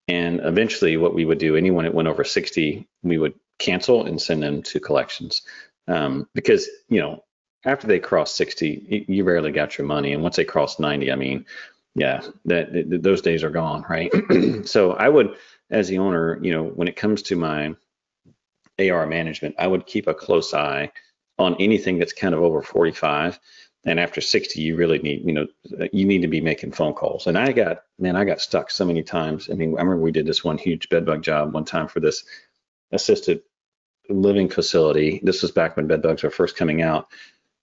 and 0.10 0.41
eventually, 0.43 0.98
what 0.98 1.13
we 1.13 1.24
would 1.24 1.38
do, 1.38 1.56
anyone 1.56 1.84
that 1.84 1.93
went 1.93 2.08
over 2.08 2.24
60, 2.24 2.88
we 3.04 3.19
would 3.19 3.36
cancel 3.60 4.08
and 4.08 4.19
send 4.19 4.41
them 4.41 4.63
to 4.63 4.80
collections. 4.80 5.43
Um, 5.88 6.28
because, 6.34 6.67
you 6.89 7.00
know, 7.00 7.24
after 7.63 7.86
they 7.86 8.00
cross 8.00 8.34
60, 8.34 9.06
you 9.08 9.24
rarely 9.24 9.52
got 9.52 9.78
your 9.78 9.86
money. 9.86 10.13
And 10.13 10.24
once 10.24 10.36
they 10.36 10.45
cross 10.45 10.80
90, 10.80 11.12
I 11.12 11.15
mean, 11.15 11.45
yeah, 11.93 12.22
that, 12.45 12.74
that 12.74 13.04
those 13.04 13.22
days 13.22 13.43
are 13.43 13.52
gone, 13.52 13.86
right? 13.88 14.12
so 14.67 14.93
I 14.93 15.10
would, 15.10 15.36
as 15.69 15.89
the 15.89 16.00
owner, 16.00 16.39
you 16.41 16.54
know, 16.54 16.63
when 16.63 16.88
it 16.88 16.95
comes 16.95 17.22
to 17.24 17.36
my 17.36 17.76
AR 18.80 19.06
management, 19.06 19.54
I 19.60 19.67
would 19.67 19.86
keep 19.86 20.08
a 20.08 20.13
close 20.15 20.56
eye 20.56 20.91
on 21.38 21.56
anything 21.60 22.00
that's 22.00 22.13
kind 22.13 22.34
of 22.34 22.41
over 22.41 22.63
45 22.63 23.39
and 23.86 24.00
after 24.00 24.22
60 24.22 24.60
you 24.60 24.76
really 24.76 25.00
need 25.00 25.26
you 25.26 25.34
know 25.34 25.48
you 25.92 26.06
need 26.06 26.22
to 26.22 26.28
be 26.28 26.42
making 26.42 26.72
phone 26.72 26.94
calls. 26.94 27.28
And 27.28 27.38
i 27.38 27.52
got 27.52 27.84
man 27.98 28.15
i 28.15 28.26
got 28.26 28.42
stuck 28.42 28.72
so 28.72 28.86
many 28.86 29.04
times. 29.04 29.50
I 29.50 29.54
mean 29.54 29.70
i 29.78 29.82
remember 29.82 30.02
we 30.02 30.12
did 30.12 30.26
this 30.26 30.44
one 30.44 30.58
huge 30.58 30.89
bedbug 30.89 31.22
job 31.22 31.54
one 31.54 31.65
time 31.65 31.88
for 31.88 32.00
this 32.00 32.24
assisted 32.92 33.42
living 34.10 34.50
facility. 34.50 35.20
This 35.24 35.42
was 35.42 35.52
back 35.52 35.78
when 35.78 35.88
bedbugs 35.88 36.24
were 36.24 36.32
first 36.32 36.58
coming 36.58 36.82
out. 36.82 37.08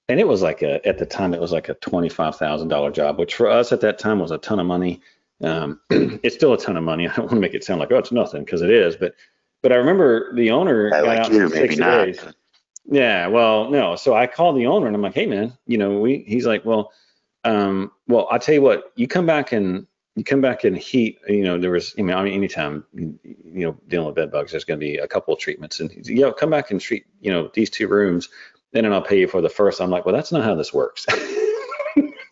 And 0.09 0.21
it 0.21 0.29
was 0.29 0.41
like 0.41 0.63
a 0.63 0.87
at 0.87 0.99
the 0.99 1.07
time 1.07 1.35
it 1.35 1.41
was 1.41 1.53
like 1.53 1.69
a 1.69 1.75
$25000 1.75 2.95
job 2.95 3.19
which 3.19 3.35
for 3.35 3.51
us 3.51 3.73
at 3.73 3.81
that 3.81 3.99
time 3.99 4.21
was 4.21 4.31
a 4.31 4.39
ton 4.39 4.61
of 4.61 4.67
money. 4.67 5.03
Um, 5.43 5.81
it's 5.91 6.37
still 6.37 6.55
a 6.55 6.59
ton 6.59 6.77
of 6.77 6.85
money. 6.85 7.09
I 7.09 7.15
don't 7.15 7.27
want 7.27 7.37
to 7.37 7.41
make 7.41 7.55
it 7.55 7.65
sound 7.65 7.81
like 7.81 7.93
oh 7.93 7.99
it's 7.99 8.13
nothing 8.13 8.45
because 8.45 8.63
it 8.63 8.71
is. 8.71 8.97
But 8.97 9.15
but 9.63 9.73
i 9.73 9.77
remember 9.77 10.33
the 10.35 10.51
owner 10.53 10.95
I 10.95 11.01
got 11.01 11.07
like 11.07 11.19
out 11.19 11.33
you, 11.33 11.43
in 11.43 11.51
six 11.51 11.77
days 11.77 12.25
yeah, 12.91 13.27
well, 13.29 13.71
no. 13.71 13.97
So 13.97 14.15
I 14.15 14.27
called 14.27 14.57
the 14.57 14.67
owner 14.67 14.87
and 14.87 14.95
I'm 14.97 15.03
like, 15.03 15.15
hey 15.15 15.27
man, 15.27 15.57
you 15.67 15.79
know, 15.79 15.99
we 16.01 16.25
he's 16.27 16.47
like, 16.47 16.65
well, 16.65 16.93
Um, 17.45 17.93
well, 18.09 18.29
I'll 18.31 18.41
tell 18.41 18.55
you 18.57 18.63
what, 18.63 18.93
you 18.97 19.09
come 19.09 19.27
back 19.27 19.53
and 19.53 19.87
you 20.17 20.25
come 20.25 20.43
back 20.43 20.65
in 20.67 20.75
heat, 20.75 21.19
you 21.29 21.45
know, 21.45 21.59
there 21.59 21.73
was, 21.73 21.95
I 21.99 22.03
mean, 22.03 22.17
I 22.17 22.25
mean 22.25 22.35
anytime, 22.35 22.85
you 22.95 23.19
know, 23.67 23.79
dealing 23.89 24.07
with 24.09 24.17
bed 24.17 24.33
bugs, 24.33 24.53
there's 24.53 24.65
going 24.65 24.81
to 24.81 24.87
be 24.87 24.99
a 24.99 25.09
couple 25.09 25.35
of 25.35 25.41
treatments 25.41 25.81
and, 25.81 25.93
you 26.07 26.23
know, 26.23 26.33
come 26.33 26.51
back 26.51 26.71
and 26.73 26.81
treat, 26.81 27.07
you 27.21 27.33
know, 27.33 27.51
these 27.55 27.71
two 27.71 27.89
rooms, 27.89 28.29
then 28.73 28.85
and 28.87 28.95
I'll 28.95 29.03
pay 29.03 29.21
you 29.21 29.29
for 29.29 29.41
the 29.43 29.51
first. 29.51 29.81
I'm 29.81 29.91
like, 29.91 30.07
well, 30.07 30.15
that's 30.15 30.33
not 30.33 30.45
how 30.45 30.55
this 30.57 30.75
works. 30.75 31.07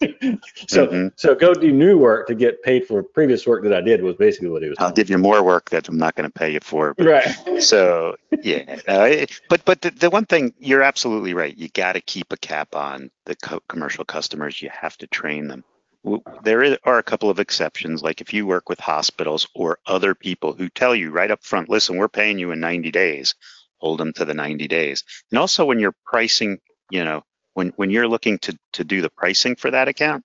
so, 0.69 0.87
mm-hmm. 0.87 1.09
so 1.17 1.35
go 1.35 1.55
do 1.55 1.73
new 1.73 1.99
work 1.99 2.27
to 2.29 2.35
get 2.35 2.63
paid 2.63 2.87
for 2.87 3.03
previous 3.03 3.47
work 3.47 3.63
that 3.65 3.73
I 3.73 3.81
did 3.81 4.03
was 4.03 4.17
basically 4.17 4.49
what 4.49 4.63
he 4.63 4.69
was. 4.69 4.79
I'll 4.79 4.93
give 4.93 5.11
you 5.11 5.19
more 5.19 5.43
work 5.43 5.71
that 5.71 5.89
I'm 5.89 5.99
not 5.99 6.15
going 6.15 6.31
to 6.31 6.33
pay 6.33 6.53
you 6.53 6.61
for. 6.61 6.95
But, 6.95 7.07
right. 7.07 7.37
So 7.63 8.17
yeah, 8.43 8.79
uh, 8.87 9.27
but 9.49 9.65
but 9.65 9.81
the, 9.81 9.91
the 9.91 10.11
one 10.11 10.27
thing 10.27 10.53
you're 10.59 10.83
absolutely 10.83 11.35
right. 11.35 11.57
You 11.57 11.69
got 11.69 11.93
to 11.93 12.01
keep 12.01 12.33
a 12.33 12.37
cap 12.37 12.75
on 12.75 13.11
the 13.27 13.37
co- 13.37 13.63
commercial 13.69 14.05
customers. 14.05 14.61
You 14.61 14.71
have 14.71 14.97
to 14.99 15.07
train 15.07 15.49
them 15.49 15.65
there 16.43 16.79
are 16.85 16.99
a 16.99 17.03
couple 17.03 17.31
of 17.31 17.39
exceptions, 17.39 18.03
like 18.03 18.21
if 18.21 18.35
you 18.35 18.47
work 18.47 18.69
with 18.69 18.79
hospitals 18.79 19.49
or 19.55 19.79
other 19.87 20.15
people 20.15 20.53
who 20.53 20.69
tell 20.69 20.95
you 20.95 21.11
right 21.11 21.31
up 21.31 21.43
front, 21.43 21.71
listen, 21.71 21.97
we're 21.97 22.09
paying 22.09 22.39
you 22.39 22.51
in 22.53 22.61
90 22.61 22.91
days, 22.91 23.35
hold 23.79 24.01
them 24.01 24.13
to 24.15 24.25
the 24.25 24.35
90 24.35 24.69
days. 24.69 25.05
And 25.31 25.39
also 25.39 25.65
when 25.65 25.79
you're 25.79 25.97
pricing, 26.05 26.59
you 26.91 27.05
know, 27.05 27.23
when, 27.55 27.69
when 27.77 27.91
you're 27.91 28.09
looking 28.09 28.39
to, 28.41 28.59
to 28.75 28.85
do 28.85 29.01
the 29.01 29.11
pricing 29.11 29.57
for 29.57 29.71
that 29.71 29.89
account, 29.89 30.25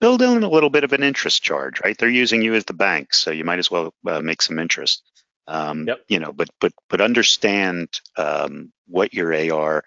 build 0.00 0.22
in 0.22 0.42
a 0.42 0.48
little 0.48 0.70
bit 0.70 0.84
of 0.84 0.92
an 0.92 1.02
interest 1.02 1.42
charge, 1.42 1.80
right? 1.82 1.96
They're 1.96 2.08
using 2.08 2.42
you 2.42 2.54
as 2.54 2.64
the 2.64 2.74
bank, 2.74 3.14
so 3.14 3.30
you 3.30 3.44
might 3.44 3.58
as 3.58 3.70
well 3.70 3.92
uh, 4.06 4.20
make 4.20 4.42
some 4.42 4.58
interest. 4.58 5.02
Um, 5.48 5.86
yep. 5.86 6.00
You 6.08 6.18
know, 6.18 6.32
but 6.32 6.48
but 6.60 6.72
but 6.88 7.00
understand 7.00 7.88
um, 8.16 8.72
what 8.88 9.14
your 9.14 9.32
AR. 9.32 9.84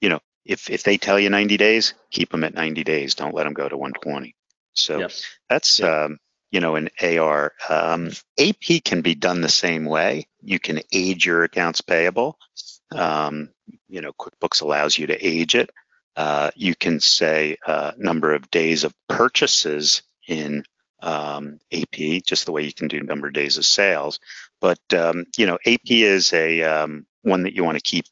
You 0.00 0.08
know, 0.08 0.20
if 0.44 0.70
if 0.70 0.82
they 0.82 0.96
tell 0.96 1.18
you 1.18 1.30
90 1.30 1.56
days, 1.56 1.94
keep 2.10 2.30
them 2.30 2.44
at 2.44 2.54
90 2.54 2.84
days. 2.84 3.14
Don't 3.14 3.34
let 3.34 3.44
them 3.44 3.54
go 3.54 3.68
to 3.68 3.76
120. 3.76 4.34
So 4.72 5.00
yep. 5.00 5.12
that's 5.48 5.78
yep. 5.78 5.90
Um, 5.90 6.18
you 6.50 6.60
know 6.60 6.76
an 6.76 6.88
AR. 7.02 7.52
Um, 7.68 8.10
AP 8.38 8.82
can 8.84 9.02
be 9.02 9.14
done 9.14 9.40
the 9.40 9.48
same 9.48 9.84
way. 9.84 10.26
You 10.42 10.58
can 10.58 10.80
age 10.92 11.26
your 11.26 11.44
accounts 11.44 11.80
payable. 11.80 12.38
Um, 12.92 13.50
you 13.88 14.00
know, 14.00 14.12
QuickBooks 14.12 14.62
allows 14.62 14.96
you 14.96 15.08
to 15.08 15.26
age 15.26 15.54
it. 15.54 15.70
Uh, 16.16 16.50
you 16.54 16.74
can 16.74 17.00
say 17.00 17.56
uh, 17.66 17.92
number 17.96 18.34
of 18.34 18.50
days 18.50 18.84
of 18.84 18.94
purchases 19.08 20.02
in 20.28 20.64
um, 21.02 21.58
AP, 21.72 22.22
just 22.24 22.46
the 22.46 22.52
way 22.52 22.62
you 22.62 22.72
can 22.72 22.88
do 22.88 23.00
number 23.00 23.26
of 23.26 23.34
days 23.34 23.58
of 23.58 23.64
sales. 23.64 24.20
But 24.60 24.80
um, 24.94 25.26
you 25.36 25.46
know, 25.46 25.58
AP 25.66 25.90
is 25.90 26.32
a 26.32 26.62
um, 26.62 27.06
one 27.22 27.42
that 27.42 27.54
you 27.54 27.64
want 27.64 27.76
to 27.76 27.82
keep, 27.82 28.06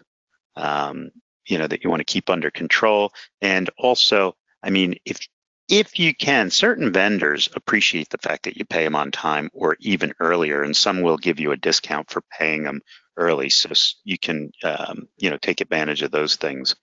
um, 0.57 1.11
you 1.47 1.59
know, 1.59 1.67
that 1.67 1.85
you 1.85 1.91
want 1.91 2.01
to 2.01 2.13
keep 2.13 2.29
under 2.29 2.51
control. 2.51 3.13
And 3.41 3.71
also, 3.79 4.37
I 4.63 4.71
mean, 4.71 4.97
if 5.05 5.27
if 5.69 5.99
you 5.99 6.15
can, 6.15 6.51
certain 6.51 6.93
vendors 6.93 7.49
appreciate 7.55 8.11
the 8.11 8.19
fact 8.19 8.45
that 8.45 8.57
you 8.57 8.65
pay 8.65 8.85
them 8.85 8.97
on 8.97 9.11
time 9.11 9.49
or 9.55 9.77
even 9.81 10.13
earlier, 10.21 10.63
and 10.63 10.77
some 10.77 11.01
will 11.01 11.17
give 11.17 11.41
you 11.41 11.53
a 11.53 11.57
discount 11.57 12.11
for 12.11 12.23
paying 12.37 12.65
them 12.65 12.83
early, 13.17 13.49
so 13.49 13.71
you 14.05 14.19
can 14.19 14.53
um, 14.65 15.09
you 15.17 15.31
know 15.31 15.39
take 15.39 15.61
advantage 15.61 16.03
of 16.03 16.11
those 16.11 16.37
things. 16.37 16.77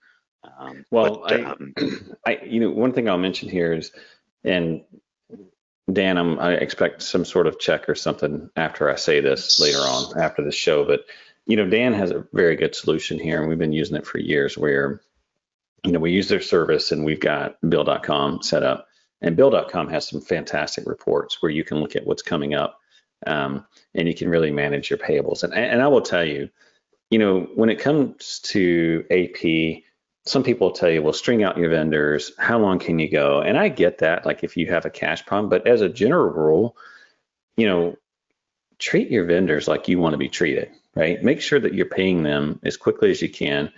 Um, 0.58 0.84
well, 0.90 1.22
but, 1.26 1.32
I, 1.32 1.42
um, 1.44 1.74
I, 2.26 2.40
you 2.44 2.60
know, 2.60 2.70
one 2.70 2.92
thing 2.92 3.08
I'll 3.08 3.18
mention 3.18 3.48
here 3.48 3.72
is, 3.72 3.92
and 4.44 4.82
Dan, 5.92 6.16
I'm, 6.18 6.38
I 6.38 6.52
expect 6.52 7.02
some 7.02 7.24
sort 7.24 7.46
of 7.46 7.58
check 7.58 7.88
or 7.88 7.94
something 7.94 8.48
after 8.56 8.90
I 8.90 8.96
say 8.96 9.20
this 9.20 9.60
later 9.60 9.78
on 9.78 10.18
after 10.18 10.42
the 10.42 10.52
show, 10.52 10.84
but 10.84 11.00
you 11.46 11.56
know, 11.56 11.68
Dan 11.68 11.92
has 11.94 12.10
a 12.10 12.24
very 12.32 12.54
good 12.54 12.74
solution 12.74 13.18
here, 13.18 13.40
and 13.40 13.48
we've 13.48 13.58
been 13.58 13.72
using 13.72 13.96
it 13.96 14.06
for 14.06 14.18
years, 14.18 14.56
where 14.56 15.00
you 15.84 15.92
know, 15.92 15.98
we 15.98 16.12
use 16.12 16.28
their 16.28 16.40
service 16.40 16.92
and 16.92 17.04
we've 17.04 17.20
got 17.20 17.56
bill.com 17.68 18.42
set 18.42 18.62
up. 18.62 18.86
And 19.22 19.36
bill.com 19.36 19.88
has 19.88 20.08
some 20.08 20.20
fantastic 20.20 20.86
reports 20.86 21.42
where 21.42 21.52
you 21.52 21.64
can 21.64 21.78
look 21.78 21.96
at 21.96 22.06
what's 22.06 22.22
coming 22.22 22.54
up 22.54 22.80
um, 23.26 23.66
and 23.94 24.08
you 24.08 24.14
can 24.14 24.28
really 24.28 24.50
manage 24.50 24.88
your 24.88 24.98
payables. 24.98 25.42
And, 25.42 25.52
and 25.52 25.82
I 25.82 25.88
will 25.88 26.00
tell 26.00 26.24
you, 26.24 26.48
you 27.10 27.18
know, 27.18 27.40
when 27.54 27.70
it 27.70 27.80
comes 27.80 28.40
to 28.44 29.04
AP, 29.10 29.82
some 30.26 30.42
people 30.42 30.70
tell 30.70 30.90
you, 30.90 31.02
well, 31.02 31.12
string 31.12 31.42
out 31.42 31.56
your 31.56 31.70
vendors. 31.70 32.32
How 32.38 32.58
long 32.58 32.78
can 32.78 32.98
you 32.98 33.10
go? 33.10 33.40
And 33.40 33.56
I 33.56 33.68
get 33.68 33.98
that, 33.98 34.26
like 34.26 34.44
if 34.44 34.56
you 34.56 34.66
have 34.66 34.84
a 34.84 34.90
cash 34.90 35.24
problem, 35.24 35.48
but 35.48 35.66
as 35.66 35.80
a 35.80 35.88
general 35.88 36.30
rule, 36.30 36.76
you 37.56 37.66
know, 37.66 37.96
treat 38.78 39.10
your 39.10 39.24
vendors 39.24 39.68
like 39.68 39.88
you 39.88 39.98
want 39.98 40.12
to 40.12 40.18
be 40.18 40.28
treated, 40.28 40.70
right? 40.94 41.22
Make 41.22 41.40
sure 41.40 41.60
that 41.60 41.74
you're 41.74 41.86
paying 41.86 42.22
them 42.22 42.60
as 42.64 42.76
quickly 42.76 43.10
as 43.10 43.22
you 43.22 43.28
can 43.28 43.70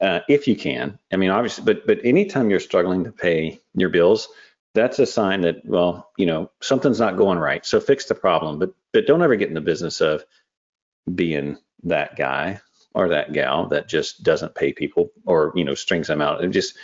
uh, 0.00 0.20
if 0.28 0.48
you 0.48 0.56
can. 0.56 0.98
I 1.12 1.16
mean, 1.16 1.30
obviously, 1.30 1.64
but 1.64 1.86
but 1.86 2.04
anytime 2.04 2.50
you're 2.50 2.60
struggling 2.60 3.04
to 3.04 3.12
pay 3.12 3.60
your 3.74 3.90
bills, 3.90 4.28
that's 4.74 4.98
a 4.98 5.06
sign 5.06 5.42
that 5.42 5.64
well, 5.64 6.10
you 6.16 6.26
know, 6.26 6.50
something's 6.60 7.00
not 7.00 7.16
going 7.16 7.38
right. 7.38 7.64
So 7.64 7.80
fix 7.80 8.06
the 8.06 8.14
problem, 8.14 8.58
but 8.58 8.72
but 8.92 9.06
don't 9.06 9.22
ever 9.22 9.36
get 9.36 9.48
in 9.48 9.54
the 9.54 9.60
business 9.60 10.00
of 10.00 10.24
being 11.14 11.58
that 11.84 12.16
guy 12.16 12.60
or 12.94 13.08
that 13.08 13.32
gal 13.32 13.68
that 13.68 13.88
just 13.88 14.22
doesn't 14.22 14.54
pay 14.54 14.72
people 14.72 15.10
or 15.24 15.52
you 15.54 15.64
know 15.64 15.74
strings 15.74 16.08
them 16.08 16.20
out. 16.20 16.42
It 16.42 16.48
just 16.48 16.76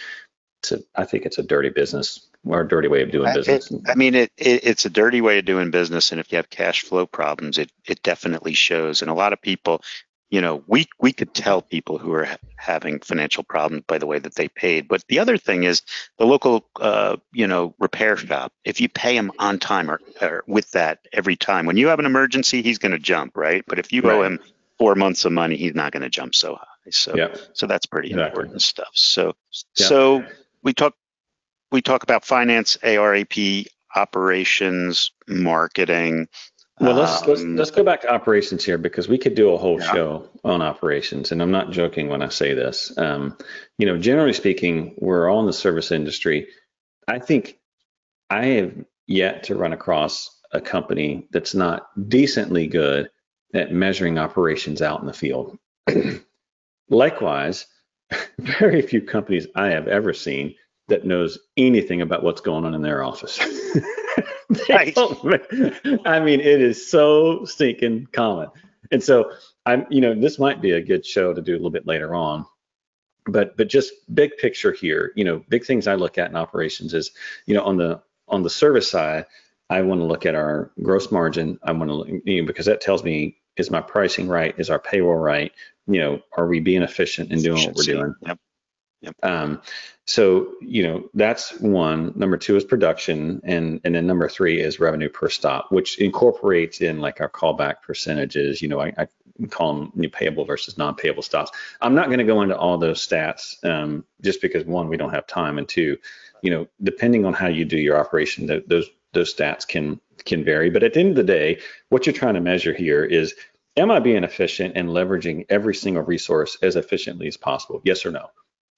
it's 0.63 0.85
I 0.95 1.05
think 1.05 1.27
it's 1.27 1.39
a 1.39 1.43
dirty 1.43 1.71
business 1.71 2.29
or 2.45 2.61
a 2.61 2.69
dirty 2.69 2.89
way 2.89 3.03
of 3.03 3.11
doing 3.11 3.33
business. 3.35 3.71
It, 3.71 3.83
I 3.89 3.95
mean, 3.95 4.15
it, 4.15 4.33
it, 4.37 4.65
it's 4.65 4.85
a 4.85 4.91
dirty 4.91 5.21
way 5.21 5.39
of 5.39 5.45
doing 5.45 5.71
business, 5.71 6.13
and 6.13 6.21
if 6.21 6.31
you 6.31 6.37
have 6.37 6.51
cash 6.51 6.83
flow 6.83 7.07
problems, 7.07 7.59
it 7.59 7.71
it 7.85 8.03
definitely 8.03 8.55
shows. 8.55 9.03
And 9.03 9.11
a 9.11 9.15
lot 9.15 9.33
of 9.33 9.41
people, 9.41 9.83
you 10.31 10.41
know, 10.41 10.63
we 10.67 10.87
we 11.01 11.13
could 11.13 11.35
tell 11.35 11.63
people 11.63 11.99
who 11.99 12.13
are 12.13 12.29
having 12.57 13.01
financial 13.01 13.45
problems 13.45 13.85
by 13.87 13.99
the 13.99 14.07
way 14.07 14.19
that 14.19 14.35
they 14.35 14.49
paid. 14.49 14.89
But 14.89 15.05
the 15.09 15.19
other 15.19 15.39
thing 15.39 15.65
is 15.65 15.83
the 16.19 16.27
local, 16.27 16.67
uh, 16.81 17.17
you 17.33 17.47
know, 17.47 17.75
repair 17.79 18.17
shop. 18.17 18.53
If 18.65 18.81
you 18.81 18.89
pay 18.89 19.17
him 19.17 19.33
on 19.39 19.59
time 19.59 19.91
or, 19.91 20.01
or 20.21 20.45
with 20.47 20.71
that 20.73 21.01
every 21.13 21.37
time, 21.37 21.67
when 21.67 21.77
you 21.77 21.89
have 21.89 21.99
an 21.99 22.07
emergency, 22.07 22.63
he's 22.63 22.79
going 22.79 22.93
to 22.93 22.99
jump, 22.99 23.37
right? 23.37 23.65
But 23.67 23.79
if 23.79 23.93
you 23.93 24.03
right. 24.03 24.15
owe 24.15 24.23
him 24.23 24.41
four 24.79 24.95
months 24.95 25.25
of 25.25 25.33
money, 25.33 25.57
he's 25.57 25.75
not 25.75 25.93
going 25.93 26.03
to 26.03 26.09
jump 26.09 26.35
so 26.35 26.55
high. 26.57 26.91
So, 26.91 27.17
yeah. 27.17 27.35
so 27.53 27.67
that's 27.67 27.87
pretty 27.87 28.11
exactly. 28.11 28.41
important 28.43 28.63
stuff. 28.63 28.91
So, 28.93 29.35
yeah. 29.77 29.87
so 29.87 30.25
we 30.63 30.73
talk 30.73 30.95
we 31.73 31.83
talk 31.83 32.03
about 32.03 32.25
finance, 32.25 32.79
ARAP, 32.83 33.67
operations, 33.95 35.11
marketing. 35.27 36.29
Well, 36.79 36.95
let's 36.95 37.23
um, 37.23 37.29
let's 37.29 37.43
let's 37.43 37.71
go 37.71 37.83
back 37.83 38.03
to 38.03 38.13
operations 38.13 38.65
here 38.65 38.79
because 38.79 39.09
we 39.09 39.19
could 39.19 39.35
do 39.35 39.51
a 39.51 39.59
whole 39.59 39.81
yeah. 39.81 39.93
show 39.93 40.29
on 40.45 40.61
operations, 40.61 41.33
and 41.33 41.41
I'm 41.41 41.51
not 41.51 41.71
joking 41.71 42.09
when 42.09 42.23
I 42.23 42.29
say 42.29 42.53
this. 42.55 42.97
Um, 42.99 43.37
you 43.79 43.87
know, 43.87 43.97
generally 43.97 44.35
speaking, 44.35 44.95
we're 44.99 45.31
all 45.31 45.41
in 45.41 45.47
the 45.47 45.53
service 45.53 45.91
industry. 45.91 46.49
I 47.09 47.19
think 47.19 47.59
I 48.29 48.45
have 48.47 48.75
yet 49.07 49.45
to 49.45 49.55
run 49.55 49.73
across 49.73 50.39
a 50.53 50.61
company 50.61 51.27
that's 51.31 51.55
not 51.55 51.89
decently 52.09 52.67
good 52.67 53.11
at 53.55 53.73
measuring 53.73 54.19
operations 54.19 54.83
out 54.83 55.01
in 55.01 55.07
the 55.07 55.13
field. 55.13 55.59
Likewise, 56.89 57.67
very 58.39 58.83
few 58.83 59.03
companies 59.03 59.47
I 59.55 59.69
have 59.69 59.89
ever 59.89 60.13
seen 60.13 60.55
that 60.89 61.05
knows 61.05 61.39
anything 61.57 62.01
about 62.01 62.23
what's 62.23 62.41
going 62.41 62.65
on 62.65 62.75
in 62.75 62.83
their 62.83 63.03
office. 63.03 63.41
right. 64.69 64.97
I 66.05 66.21
mean, 66.21 66.41
it 66.41 66.61
is 66.61 66.89
so 66.89 67.45
stinking 67.45 68.09
common. 68.13 68.49
And 68.93 69.03
so 69.03 69.33
I'm, 69.65 69.87
you 69.91 70.01
know, 70.01 70.15
this 70.15 70.39
might 70.39 70.61
be 70.61 70.73
a 70.73 70.81
good 70.81 71.05
show 71.05 71.35
to 71.35 71.43
do 71.43 71.53
a 71.53 71.57
little 71.57 71.71
bit 71.71 71.87
later 71.87 72.15
on. 72.15 72.47
But 73.29 73.57
but 73.57 73.69
just 73.69 73.93
big 74.15 74.37
picture 74.37 74.71
here, 74.71 75.13
you 75.17 75.25
know, 75.25 75.43
big 75.49 75.65
things 75.65 75.89
I 75.89 75.97
look 75.97 76.17
at 76.17 76.31
in 76.31 76.37
operations 76.37 76.95
is, 76.95 77.11
you 77.47 77.55
know, 77.55 77.65
on 77.65 77.77
the 77.77 78.01
on 78.29 78.45
the 78.45 78.51
service 78.51 78.89
side, 78.89 79.27
I 79.69 79.83
want 79.83 80.01
to 80.01 80.07
look 80.07 80.27
at 80.27 80.35
our 80.35 80.71
gross 80.83 81.11
margin. 81.11 81.59
I 81.63 81.73
want 81.73 81.91
to, 81.91 82.23
you 82.25 82.43
know, 82.43 82.47
because 82.47 82.67
that 82.67 82.81
tells 82.81 83.03
me 83.03 83.39
is 83.57 83.71
my 83.71 83.81
pricing 83.81 84.29
right? 84.29 84.55
Is 84.59 84.71
our 84.71 84.79
payroll 84.79 85.17
right? 85.17 85.53
You 85.87 86.01
know, 86.01 86.21
are 86.37 86.47
we 86.47 86.61
being 86.61 86.83
efficient 86.83 87.33
in 87.33 87.43
doing 87.43 87.65
what 87.65 87.77
we're 87.77 87.85
doing? 87.85 88.15
Yep. 88.23 88.39
Yep. 89.03 89.15
Um, 89.23 89.63
so 90.07 90.55
you 90.61 90.83
know 90.83 91.09
that's 91.15 91.59
one. 91.61 92.13
Number 92.17 92.37
two 92.37 92.57
is 92.57 92.65
production, 92.65 93.41
and 93.45 93.81
and 93.85 93.95
then 93.95 94.07
number 94.07 94.29
three 94.29 94.61
is 94.61 94.81
revenue 94.81 95.09
per 95.09 95.29
stop, 95.29 95.71
which 95.71 95.99
incorporates 95.99 96.81
in 96.81 97.01
like 97.01 97.21
our 97.21 97.29
callback 97.29 97.83
percentages. 97.83 98.63
You 98.63 98.69
know, 98.69 98.81
I, 98.81 98.95
I 98.97 99.07
call 99.51 99.75
them 99.75 99.93
new 99.95 100.09
payable 100.09 100.45
versus 100.45 100.79
non-payable 100.79 101.23
stops. 101.23 101.51
I'm 101.81 101.95
not 101.95 102.07
going 102.07 102.19
to 102.19 102.25
go 102.25 102.43
into 102.43 102.57
all 102.57 102.79
those 102.79 103.07
stats 103.07 103.63
um, 103.65 104.05
just 104.23 104.41
because 104.41 104.65
one, 104.65 104.89
we 104.89 104.97
don't 104.97 105.13
have 105.13 105.27
time, 105.27 105.59
and 105.59 105.69
two, 105.69 105.99
you 106.43 106.51
know, 106.51 106.67
depending 106.83 107.25
on 107.25 107.35
how 107.35 107.49
you 107.49 107.65
do 107.65 107.77
your 107.77 107.99
operation, 107.99 108.47
th- 108.47 108.65
those 108.67 108.89
those 109.13 109.35
stats 109.35 109.67
can 109.67 110.01
can 110.25 110.45
vary. 110.45 110.71
But 110.71 110.83
at 110.83 110.95
the 110.95 111.01
end 111.01 111.11
of 111.11 111.17
the 111.17 111.25
day, 111.25 111.61
what 111.91 112.07
you're 112.07 112.13
trying 112.13 112.35
to 112.35 112.41
measure 112.41 112.73
here 112.75 113.05
is 113.05 113.35
am 113.77 113.91
I 113.91 114.01
being 114.01 114.25
efficient 114.25 114.77
and 114.77 114.89
leveraging 114.89 115.47
every 115.49 115.75
single 115.75 116.03
resource 116.03 116.57
as 116.63 116.77
efficiently 116.77 117.29
as 117.29 117.37
possible? 117.37 117.81
Yes 117.85 118.07
or 118.07 118.11
no? 118.11 118.31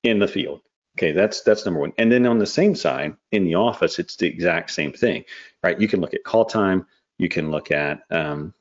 in 0.02 0.18
the 0.18 0.28
field. 0.28 0.60
Okay, 0.96 1.12
that's 1.12 1.42
that's 1.42 1.64
number 1.64 1.80
one. 1.80 1.92
And 1.98 2.10
then 2.10 2.26
on 2.26 2.38
the 2.38 2.46
same 2.46 2.74
side, 2.74 3.16
in 3.30 3.44
the 3.44 3.54
office, 3.54 3.98
it's 3.98 4.16
the 4.16 4.26
exact 4.26 4.70
same 4.70 4.92
thing, 4.92 5.24
right? 5.62 5.80
You 5.80 5.86
can 5.86 6.00
look 6.00 6.14
at 6.14 6.24
call 6.24 6.44
time, 6.44 6.86
you 7.18 7.28
can 7.28 7.50
look 7.50 7.70
at 7.70 8.02
um, 8.10 8.52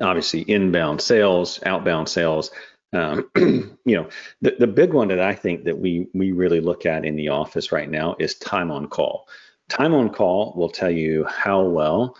obviously 0.00 0.40
inbound 0.40 1.02
sales, 1.02 1.60
outbound 1.66 2.08
sales. 2.08 2.50
Um, 2.94 3.28
you 3.36 3.96
know, 3.96 4.08
the, 4.40 4.56
the 4.58 4.66
big 4.66 4.94
one 4.94 5.08
that 5.08 5.20
I 5.20 5.34
think 5.34 5.64
that 5.64 5.78
we 5.78 6.06
we 6.14 6.32
really 6.32 6.60
look 6.60 6.86
at 6.86 7.04
in 7.04 7.16
the 7.16 7.28
office 7.28 7.72
right 7.72 7.90
now 7.90 8.16
is 8.18 8.36
time 8.36 8.70
on 8.70 8.86
call. 8.88 9.28
Time 9.68 9.94
on 9.94 10.10
call 10.10 10.54
will 10.56 10.68
tell 10.68 10.90
you 10.90 11.24
how 11.24 11.62
well 11.62 12.16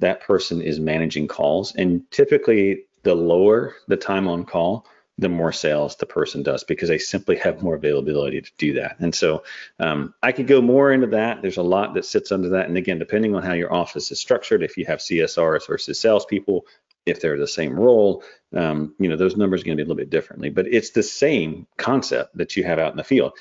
that 0.00 0.20
person 0.20 0.60
is 0.62 0.78
managing 0.78 1.28
calls. 1.28 1.74
And 1.74 2.08
typically, 2.10 2.84
the 3.02 3.14
lower 3.14 3.74
the 3.86 3.96
time 3.96 4.28
on 4.28 4.44
call, 4.44 4.86
the 5.18 5.28
more 5.28 5.52
sales 5.52 5.96
the 5.96 6.06
person 6.06 6.42
does 6.44 6.62
because 6.62 6.88
they 6.88 6.98
simply 6.98 7.36
have 7.36 7.62
more 7.62 7.74
availability 7.74 8.40
to 8.40 8.50
do 8.56 8.72
that. 8.74 8.96
And 9.00 9.12
so 9.12 9.42
um, 9.80 10.14
I 10.22 10.30
could 10.30 10.46
go 10.46 10.62
more 10.62 10.92
into 10.92 11.08
that. 11.08 11.42
There's 11.42 11.56
a 11.56 11.62
lot 11.62 11.94
that 11.94 12.04
sits 12.04 12.30
under 12.30 12.50
that. 12.50 12.68
And 12.68 12.76
again, 12.76 13.00
depending 13.00 13.34
on 13.34 13.42
how 13.42 13.54
your 13.54 13.72
office 13.72 14.12
is 14.12 14.20
structured, 14.20 14.62
if 14.62 14.76
you 14.76 14.86
have 14.86 15.00
CSRs 15.00 15.66
versus 15.66 15.98
salespeople, 15.98 16.66
if 17.04 17.20
they're 17.20 17.38
the 17.38 17.48
same 17.48 17.74
role, 17.74 18.22
um, 18.54 18.94
you 19.00 19.08
know, 19.08 19.16
those 19.16 19.36
numbers 19.36 19.62
are 19.62 19.64
going 19.64 19.76
to 19.76 19.82
be 19.82 19.86
a 19.86 19.90
little 19.90 20.00
bit 20.00 20.10
differently. 20.10 20.50
But 20.50 20.68
it's 20.68 20.90
the 20.90 21.02
same 21.02 21.66
concept 21.76 22.36
that 22.36 22.56
you 22.56 22.62
have 22.64 22.78
out 22.78 22.92
in 22.92 22.96
the 22.96 23.04
field. 23.04 23.32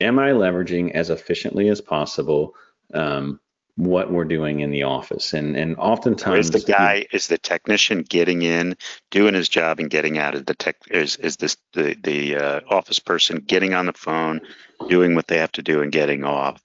Am 0.00 0.18
I 0.18 0.30
leveraging 0.30 0.92
as 0.92 1.10
efficiently 1.10 1.68
as 1.68 1.80
possible 1.80 2.54
um, 2.92 3.40
what 3.76 4.10
we're 4.10 4.24
doing 4.24 4.60
in 4.60 4.70
the 4.70 4.84
office. 4.84 5.32
And 5.32 5.56
and 5.56 5.76
oftentimes 5.76 6.46
is 6.46 6.64
the 6.64 6.72
guy 6.72 7.06
is 7.12 7.28
the 7.28 7.38
technician 7.38 8.02
getting 8.02 8.42
in, 8.42 8.76
doing 9.10 9.34
his 9.34 9.48
job 9.48 9.80
and 9.80 9.90
getting 9.90 10.18
out 10.18 10.34
of 10.34 10.46
the 10.46 10.54
tech 10.54 10.76
is 10.90 11.16
is 11.16 11.36
this 11.36 11.56
the 11.72 11.96
the 12.02 12.36
uh, 12.36 12.60
office 12.68 12.98
person 12.98 13.38
getting 13.38 13.74
on 13.74 13.86
the 13.86 13.92
phone, 13.92 14.40
doing 14.88 15.14
what 15.14 15.26
they 15.26 15.38
have 15.38 15.52
to 15.52 15.62
do 15.62 15.82
and 15.82 15.92
getting 15.92 16.24
off. 16.24 16.62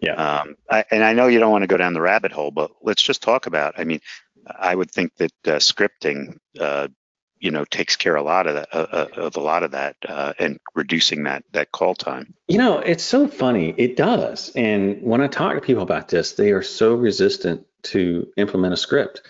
Yeah. 0.00 0.14
Um, 0.14 0.56
I, 0.70 0.84
and 0.90 1.02
I 1.02 1.14
know 1.14 1.28
you 1.28 1.38
don't 1.38 1.52
want 1.52 1.62
to 1.62 1.68
go 1.68 1.76
down 1.76 1.94
the 1.94 2.00
rabbit 2.00 2.32
hole, 2.32 2.50
but 2.50 2.70
let's 2.82 3.02
just 3.02 3.22
talk 3.22 3.46
about. 3.46 3.74
I 3.78 3.84
mean, 3.84 4.00
I 4.46 4.74
would 4.74 4.90
think 4.90 5.14
that 5.16 5.32
uh, 5.46 5.58
scripting 5.58 6.38
uh, 6.58 6.88
you 7.44 7.50
know 7.50 7.64
takes 7.66 7.94
care 7.94 8.16
a 8.16 8.22
lot 8.22 8.46
of 8.46 8.54
that 8.54 8.68
uh, 8.72 8.86
uh, 8.90 9.08
of 9.16 9.36
a 9.36 9.40
lot 9.40 9.62
of 9.62 9.72
that 9.72 9.96
uh, 10.08 10.32
and 10.38 10.58
reducing 10.74 11.24
that 11.24 11.44
that 11.52 11.72
call 11.72 11.94
time. 11.94 12.32
You 12.48 12.56
know 12.56 12.78
it's 12.78 13.04
so 13.04 13.28
funny. 13.28 13.74
It 13.76 13.96
does. 13.96 14.50
And 14.56 15.02
when 15.02 15.20
i 15.20 15.26
talk 15.26 15.54
to 15.54 15.60
people 15.60 15.82
about 15.82 16.08
this 16.08 16.32
they 16.32 16.52
are 16.52 16.62
so 16.62 16.94
resistant 16.94 17.66
to 17.94 18.26
implement 18.38 18.72
a 18.72 18.78
script. 18.78 19.20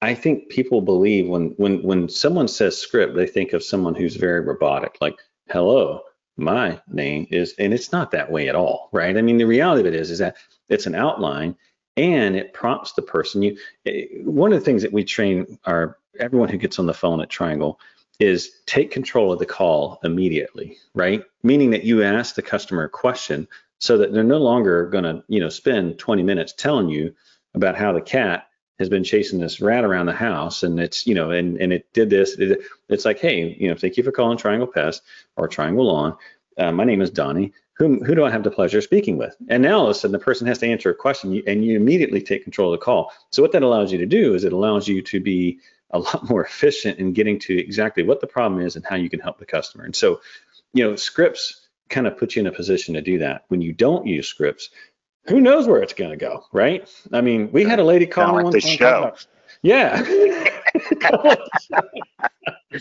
I 0.00 0.14
think 0.14 0.50
people 0.50 0.82
believe 0.82 1.28
when 1.28 1.54
when 1.56 1.82
when 1.82 2.08
someone 2.08 2.46
says 2.46 2.78
script 2.78 3.16
they 3.16 3.26
think 3.26 3.52
of 3.52 3.64
someone 3.64 3.96
who's 3.96 4.14
very 4.14 4.40
robotic 4.40 4.96
like 5.00 5.16
hello 5.50 6.02
my 6.36 6.80
name 6.88 7.26
is 7.30 7.54
and 7.58 7.74
it's 7.74 7.90
not 7.90 8.12
that 8.12 8.30
way 8.30 8.48
at 8.48 8.54
all 8.54 8.88
right? 8.92 9.18
I 9.18 9.22
mean 9.22 9.38
the 9.38 9.44
reality 9.44 9.80
of 9.80 9.92
it 9.92 9.98
is 9.98 10.12
is 10.12 10.20
that 10.20 10.36
it's 10.68 10.86
an 10.86 10.94
outline 10.94 11.56
and 11.96 12.36
it 12.36 12.52
prompts 12.52 12.92
the 12.92 13.02
person. 13.02 13.42
You 13.42 13.56
eh, 13.86 14.06
one 14.22 14.52
of 14.52 14.60
the 14.60 14.64
things 14.64 14.82
that 14.82 14.92
we 14.92 15.02
train 15.02 15.58
our 15.64 15.98
everyone 16.18 16.48
who 16.48 16.58
gets 16.58 16.78
on 16.78 16.86
the 16.86 16.94
phone 16.94 17.20
at 17.20 17.30
Triangle 17.30 17.78
is 18.20 18.60
take 18.66 18.90
control 18.90 19.32
of 19.32 19.38
the 19.38 19.46
call 19.46 19.98
immediately, 20.04 20.78
right? 20.94 21.24
Meaning 21.42 21.70
that 21.70 21.84
you 21.84 22.02
ask 22.02 22.34
the 22.34 22.42
customer 22.42 22.84
a 22.84 22.88
question 22.88 23.48
so 23.78 23.98
that 23.98 24.12
they're 24.12 24.22
no 24.22 24.38
longer 24.38 24.86
going 24.86 25.04
to, 25.04 25.22
you 25.28 25.40
know, 25.40 25.48
spend 25.48 25.98
20 25.98 26.22
minutes 26.22 26.52
telling 26.52 26.88
you 26.88 27.14
about 27.54 27.76
how 27.76 27.92
the 27.92 28.00
cat 28.00 28.46
has 28.78 28.88
been 28.88 29.04
chasing 29.04 29.38
this 29.38 29.60
rat 29.60 29.84
around 29.84 30.06
the 30.06 30.12
house 30.12 30.62
and 30.62 30.80
it's, 30.80 31.06
you 31.06 31.14
know, 31.14 31.30
and, 31.30 31.60
and 31.60 31.72
it 31.72 31.92
did 31.92 32.10
this. 32.10 32.36
It, 32.38 32.60
it's 32.88 33.04
like, 33.04 33.18
hey, 33.18 33.56
you 33.58 33.68
know, 33.68 33.76
thank 33.76 33.96
you 33.96 34.02
for 34.02 34.12
calling 34.12 34.38
Triangle 34.38 34.66
Pest 34.66 35.02
or 35.36 35.46
Triangle 35.48 35.86
Lawn. 35.86 36.16
Uh, 36.56 36.72
my 36.72 36.84
name 36.84 37.00
is 37.00 37.10
Donnie. 37.10 37.52
Who, 37.76 38.04
who 38.04 38.14
do 38.14 38.24
I 38.24 38.30
have 38.30 38.44
the 38.44 38.50
pleasure 38.50 38.78
of 38.78 38.84
speaking 38.84 39.16
with? 39.16 39.36
And 39.48 39.62
now 39.62 39.78
all 39.78 39.84
of 39.84 39.90
a 39.90 39.94
sudden 39.94 40.12
the 40.12 40.18
person 40.18 40.46
has 40.46 40.58
to 40.58 40.66
answer 40.66 40.90
a 40.90 40.94
question 40.94 41.42
and 41.46 41.64
you 41.64 41.76
immediately 41.76 42.22
take 42.22 42.44
control 42.44 42.72
of 42.72 42.78
the 42.78 42.84
call. 42.84 43.12
So 43.30 43.42
what 43.42 43.50
that 43.52 43.64
allows 43.64 43.90
you 43.90 43.98
to 43.98 44.06
do 44.06 44.34
is 44.34 44.44
it 44.44 44.52
allows 44.52 44.86
you 44.86 45.02
to 45.02 45.20
be 45.20 45.58
a 45.90 45.98
lot 45.98 46.28
more 46.30 46.44
efficient 46.44 46.98
in 46.98 47.12
getting 47.12 47.38
to 47.40 47.58
exactly 47.58 48.02
what 48.02 48.20
the 48.20 48.26
problem 48.26 48.60
is 48.60 48.76
and 48.76 48.84
how 48.84 48.96
you 48.96 49.10
can 49.10 49.20
help 49.20 49.38
the 49.38 49.46
customer. 49.46 49.84
And 49.84 49.94
so, 49.94 50.20
you 50.72 50.84
know, 50.84 50.96
scripts 50.96 51.68
kind 51.88 52.06
of 52.06 52.16
put 52.16 52.34
you 52.34 52.40
in 52.40 52.46
a 52.46 52.52
position 52.52 52.94
to 52.94 53.00
do 53.00 53.18
that. 53.18 53.44
When 53.48 53.60
you 53.60 53.72
don't 53.72 54.06
use 54.06 54.26
scripts, 54.26 54.70
who 55.26 55.40
knows 55.40 55.66
where 55.66 55.82
it's 55.82 55.94
going 55.94 56.10
to 56.10 56.16
go, 56.16 56.44
right? 56.52 56.88
I 57.12 57.20
mean, 57.20 57.50
we 57.52 57.64
had 57.64 57.78
a 57.78 57.84
lady 57.84 58.06
call 58.06 58.34
like 58.34 58.44
one 58.44 58.52
the 58.52 58.60
show. 58.60 59.14
Yeah. 59.62 60.02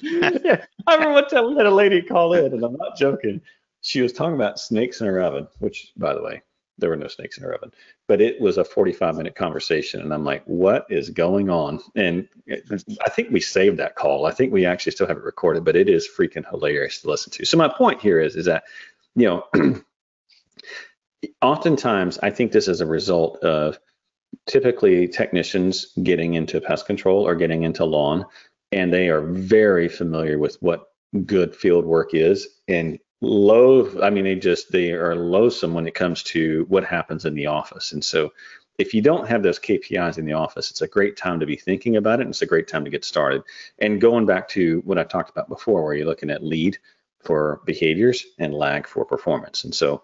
yeah. 0.01 0.65
I 0.87 0.93
remember 0.95 1.13
one 1.13 1.29
time 1.29 1.47
we 1.47 1.55
had 1.55 1.65
a 1.65 1.71
lady 1.71 2.01
call 2.01 2.33
in, 2.33 2.53
and 2.53 2.63
I'm 2.63 2.75
not 2.75 2.97
joking. 2.97 3.41
She 3.81 4.01
was 4.01 4.11
talking 4.11 4.35
about 4.35 4.59
snakes 4.59 4.99
in 4.99 5.07
her 5.07 5.21
oven, 5.21 5.47
which, 5.59 5.93
by 5.95 6.13
the 6.13 6.21
way, 6.21 6.41
there 6.77 6.89
were 6.89 6.95
no 6.95 7.07
snakes 7.07 7.37
in 7.37 7.43
her 7.43 7.53
oven. 7.53 7.71
But 8.07 8.21
it 8.21 8.41
was 8.41 8.57
a 8.57 8.63
45 8.63 9.15
minute 9.15 9.35
conversation 9.35 10.01
and 10.01 10.13
i'm 10.13 10.25
like 10.25 10.43
what 10.45 10.85
is 10.89 11.09
going 11.09 11.49
on? 11.49 11.79
And 11.95 12.27
i 13.05 13.09
think 13.09 13.29
we 13.31 13.39
saved 13.39 13.77
that 13.77 13.95
call. 13.95 14.25
I 14.25 14.31
think 14.31 14.51
we 14.51 14.65
actually 14.65 14.93
still 14.93 15.07
have 15.07 15.17
it 15.17 15.23
recorded 15.23 15.63
but 15.63 15.75
it 15.75 15.89
is 15.89 16.07
freaking 16.07 16.47
hilarious 16.49 17.01
to 17.01 17.09
listen 17.09 17.31
to. 17.33 17.45
So 17.45 17.57
my 17.57 17.67
point 17.67 18.01
here 18.01 18.19
is 18.19 18.35
is 18.35 18.45
that 18.45 18.63
you 19.15 19.25
know 19.25 19.45
oftentimes 21.41 22.19
i 22.21 22.29
think 22.29 22.51
this 22.51 22.67
is 22.67 22.81
a 22.81 22.85
result 22.85 23.37
of 23.43 23.79
typically 24.47 25.07
technicians 25.07 25.93
getting 26.03 26.33
into 26.33 26.59
pest 26.59 26.85
control 26.85 27.25
or 27.25 27.35
getting 27.35 27.63
into 27.63 27.85
lawn 27.85 28.25
and 28.71 28.91
they 28.91 29.09
are 29.09 29.21
very 29.21 29.87
familiar 29.87 30.39
with 30.39 30.57
what 30.61 30.87
good 31.25 31.55
field 31.55 31.85
work 31.85 32.13
is 32.13 32.47
and 32.67 32.97
low 33.23 33.89
i 34.01 34.09
mean 34.09 34.25
they 34.25 34.35
just 34.35 34.71
they 34.71 34.91
are 34.91 35.15
loathsome 35.15 35.73
when 35.73 35.87
it 35.87 35.95
comes 35.95 36.21
to 36.23 36.65
what 36.67 36.83
happens 36.83 37.25
in 37.25 37.33
the 37.33 37.47
office. 37.47 37.93
And 37.93 38.03
so 38.03 38.33
if 38.77 38.93
you 38.93 39.01
don't 39.01 39.27
have 39.27 39.43
those 39.43 39.59
kpis 39.59 40.17
in 40.17 40.25
the 40.25 40.33
office 40.33 40.69
it's 40.69 40.81
a 40.81 40.87
great 40.87 41.15
time 41.15 41.39
to 41.39 41.45
be 41.45 41.55
thinking 41.55 41.95
about 41.95 42.19
it 42.19 42.23
and 42.23 42.31
it's 42.31 42.41
a 42.41 42.47
great 42.47 42.67
time 42.67 42.83
to 42.83 42.91
get 42.91 43.05
started. 43.05 43.41
And 43.79 44.01
going 44.01 44.25
back 44.25 44.47
to 44.49 44.81
what 44.85 44.97
i 44.97 45.03
talked 45.03 45.29
about 45.29 45.47
before 45.47 45.83
where 45.83 45.93
you're 45.93 46.05
looking 46.05 46.29
at 46.29 46.43
lead 46.43 46.77
for 47.21 47.61
behaviors 47.65 48.25
and 48.39 48.53
lag 48.53 48.85
for 48.85 49.05
performance. 49.05 49.63
And 49.63 49.73
so 49.73 50.03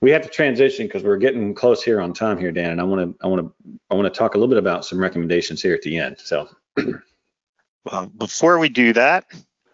we 0.00 0.10
have 0.10 0.22
to 0.22 0.28
transition 0.28 0.86
because 0.86 1.02
we're 1.02 1.18
getting 1.18 1.54
close 1.54 1.82
here 1.82 2.00
on 2.00 2.14
time 2.14 2.38
here 2.38 2.52
dan 2.52 2.72
and 2.72 2.80
i 2.80 2.84
want 2.84 3.00
to 3.00 3.24
i 3.24 3.28
want 3.28 3.42
to 3.42 3.78
i 3.90 3.94
want 3.94 4.12
to 4.12 4.18
talk 4.18 4.34
a 4.34 4.38
little 4.38 4.48
bit 4.48 4.58
about 4.58 4.84
some 4.84 4.98
recommendations 4.98 5.60
here 5.60 5.74
at 5.74 5.82
the 5.82 5.98
end. 5.98 6.16
So 6.18 6.48
well 7.84 8.06
before 8.16 8.58
we 8.58 8.70
do 8.70 8.94
that 8.94 9.26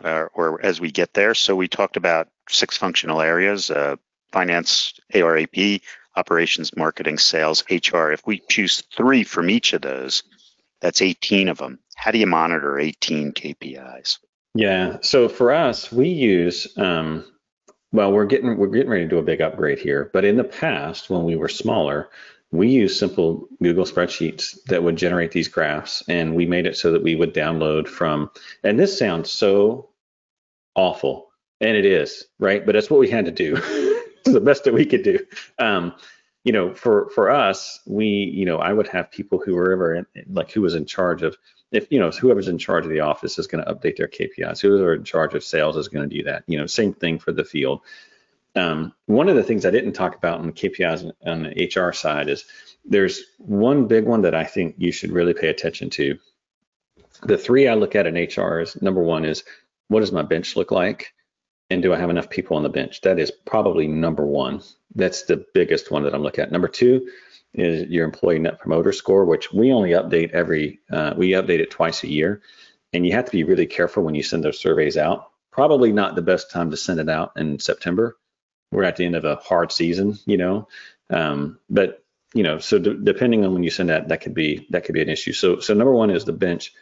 or, 0.05 0.31
or 0.35 0.65
as 0.65 0.81
we 0.81 0.91
get 0.91 1.15
there. 1.15 1.35
So 1.35 1.55
we 1.57 1.69
talked 1.69 1.97
about 1.97 2.29
six 2.49 2.77
functional 2.77 3.21
areas, 3.21 3.71
uh, 3.71 3.97
finance, 4.33 4.95
ARAP, 5.15 5.81
operations, 6.17 6.77
marketing, 6.77 7.19
sales, 7.19 7.65
HR. 7.71 8.11
If 8.13 8.27
we 8.27 8.43
choose 8.51 8.83
three 8.95 9.25
from 9.25 9.51
each 9.51 9.73
of 9.73 9.83
those, 9.83 10.23
that's 10.81 11.03
18 11.03 11.49
of 11.49 11.59
them. 11.59 11.79
How 11.97 12.11
do 12.11 12.19
you 12.19 12.27
monitor 12.27 12.79
18 12.79 13.33
KPIs? 13.33 14.19
Yeah. 14.55 14.99
So 15.03 15.29
for 15.29 15.53
us, 15.53 15.91
we 15.91 16.09
use 16.09 16.77
um, 16.77 17.25
well, 17.93 18.11
we're 18.11 18.27
getting 18.27 18.57
we're 18.57 18.69
getting 18.69 18.91
ready 18.91 19.05
to 19.05 19.11
do 19.11 19.19
a 19.19 19.23
big 19.23 19.41
upgrade 19.41 19.79
here. 19.79 20.11
But 20.13 20.25
in 20.25 20.37
the 20.37 20.45
past, 20.45 21.11
when 21.11 21.25
we 21.25 21.37
were 21.37 21.49
smaller, 21.49 22.09
we 22.51 22.69
used 22.69 22.99
simple 22.99 23.49
Google 23.63 23.85
spreadsheets 23.85 24.57
that 24.65 24.83
would 24.83 24.97
generate 24.97 25.33
these 25.33 25.49
graphs, 25.49 26.03
and 26.09 26.35
we 26.35 26.47
made 26.47 26.67
it 26.67 26.77
so 26.77 26.93
that 26.93 27.03
we 27.03 27.15
would 27.15 27.35
download 27.35 27.87
from. 27.87 28.31
And 28.65 28.79
this 28.79 28.99
sounds 28.99 29.31
so 29.31 29.91
awful, 30.75 31.32
and 31.63 31.77
it 31.77 31.85
is, 31.85 32.27
right? 32.39 32.67
But 32.67 32.73
that's 32.73 32.91
what 32.91 33.01
we 33.01 33.09
had 33.09 33.25
to 33.25 33.31
do. 33.31 33.57
it's 33.63 34.33
the 34.33 34.41
best 34.41 34.65
that 34.65 34.75
we 34.75 34.85
could 34.85 35.03
do. 35.03 35.19
Um, 35.59 35.95
you 36.45 36.53
know, 36.53 36.75
for 36.75 37.09
for 37.11 37.31
us, 37.31 37.81
we, 37.87 38.07
you 38.07 38.45
know, 38.45 38.59
I 38.59 38.73
would 38.73 38.89
have 38.89 39.13
people 39.13 39.39
who 39.39 39.55
were 39.55 39.73
ever 39.73 39.95
in, 39.95 40.07
like 40.29 40.51
who 40.51 40.61
was 40.61 40.75
in 40.75 40.87
charge 40.87 41.23
of 41.23 41.37
if 41.71 41.87
you 41.91 42.01
know 42.01 42.11
whoever's 42.11 42.49
in 42.49 42.59
charge 42.59 42.85
of 42.85 42.91
the 42.91 43.01
office 43.01 43.39
is 43.39 43.47
going 43.47 43.65
to 43.65 43.73
update 43.73 43.97
their 43.97 44.09
KPIs. 44.09 44.61
Whoever 44.61 44.95
in 44.95 45.05
charge 45.05 45.35
of 45.35 45.45
sales 45.45 45.77
is 45.77 45.89
going 45.89 46.09
to 46.09 46.17
do 46.17 46.25
that. 46.25 46.43
You 46.49 46.59
know, 46.59 46.67
same 46.67 46.93
thing 46.93 47.21
for 47.21 47.33
the 47.33 47.45
field. 47.45 47.81
Um, 48.55 48.93
one 49.07 49.29
of 49.29 49.37
the 49.37 49.45
things 49.45 49.65
I 49.65 49.71
didn't 49.71 49.93
talk 49.93 50.17
about 50.17 50.41
on 50.41 50.47
the 50.47 50.53
KPIs 50.53 51.11
on 51.25 51.45
the 51.45 51.71
HR 51.75 51.93
side 51.93 52.29
is 52.29 52.45
there's 52.85 53.23
one 53.39 53.87
big 53.87 54.05
one 54.05 54.23
that 54.23 54.35
I 54.35 54.45
think 54.45 54.75
you 54.79 54.93
should 54.93 55.13
really 55.13 55.33
pay 55.33 55.49
attention 55.49 55.91
to. 55.91 56.19
The 57.23 57.39
three 57.39 57.69
I 57.69 57.75
look 57.75 57.95
at 57.95 58.07
in 58.07 58.15
HR 58.15 58.61
is 58.61 58.81
number 58.83 59.01
one 59.01 59.25
is 59.25 59.45
what 59.89 60.01
does 60.01 60.13
my 60.13 60.23
bench 60.23 60.57
look 60.57 60.73
like? 60.73 61.15
And 61.73 61.83
do 61.83 61.95
I 61.95 61.99
have 61.99 62.11
enough 62.11 62.29
people 62.29 62.59
on 62.59 62.63
the 62.63 62.69
bench? 62.69 63.01
That 63.01 63.19
is 63.19 63.31
probably 63.31 63.89
number 63.89 64.27
one. 64.27 64.61
That's 64.95 65.23
the 65.23 65.47
biggest 65.55 65.91
one 65.91 66.03
that 66.03 66.15
I'm 66.15 66.23
looking 66.23 66.43
at. 66.43 66.53
Number 66.53 66.69
two 66.69 67.09
is 67.55 67.89
your 67.89 68.05
employee 68.05 68.41
net 68.41 68.59
promoter 68.59 68.93
score, 68.93 69.25
which 69.25 69.55
we 69.55 69.73
only 69.73 69.93
update 69.93 70.33
every, 70.33 70.81
uh, 70.91 71.15
we 71.17 71.31
update 71.31 71.61
it 71.61 71.71
twice 71.71 72.03
a 72.03 72.09
year. 72.09 72.43
And 72.93 73.07
you 73.07 73.13
have 73.15 73.25
to 73.25 73.33
be 73.33 73.45
really 73.45 73.65
careful 73.65 74.03
when 74.03 74.15
you 74.15 74.23
send 74.23 74.45
those 74.45 74.61
surveys 74.61 74.99
out. 74.99 75.31
Probably 75.51 75.93
not 75.93 76.15
the 76.15 76.21
best 76.21 76.51
time 76.51 76.71
to 76.73 76.77
send 76.77 77.01
it 77.01 77.09
out 77.09 77.33
in 77.37 77.59
September. 77.59 78.19
We're 78.71 78.85
at 78.85 78.97
the 78.97 79.07
end 79.07 79.17
of 79.17 79.25
a 79.25 79.37
hard 79.37 79.73
season, 79.73 80.19
you 80.27 80.37
know. 80.37 80.69
Um, 81.09 81.59
but 81.71 82.05
you 82.35 82.43
know, 82.43 82.59
so 82.59 82.79
d- 82.79 82.99
depending 83.03 83.47
on 83.47 83.55
when 83.55 83.63
you 83.63 83.71
send 83.71 83.89
that, 83.89 84.09
that 84.09 84.21
could 84.21 84.35
be 84.35 84.67
that 84.71 84.85
could 84.85 84.95
be 84.95 85.03
an 85.03 85.09
issue. 85.09 85.33
So 85.33 85.61
so 85.61 85.73
number 85.73 85.93
one 85.93 86.11
is 86.11 86.27
the 86.27 86.35
bench. 86.35 86.75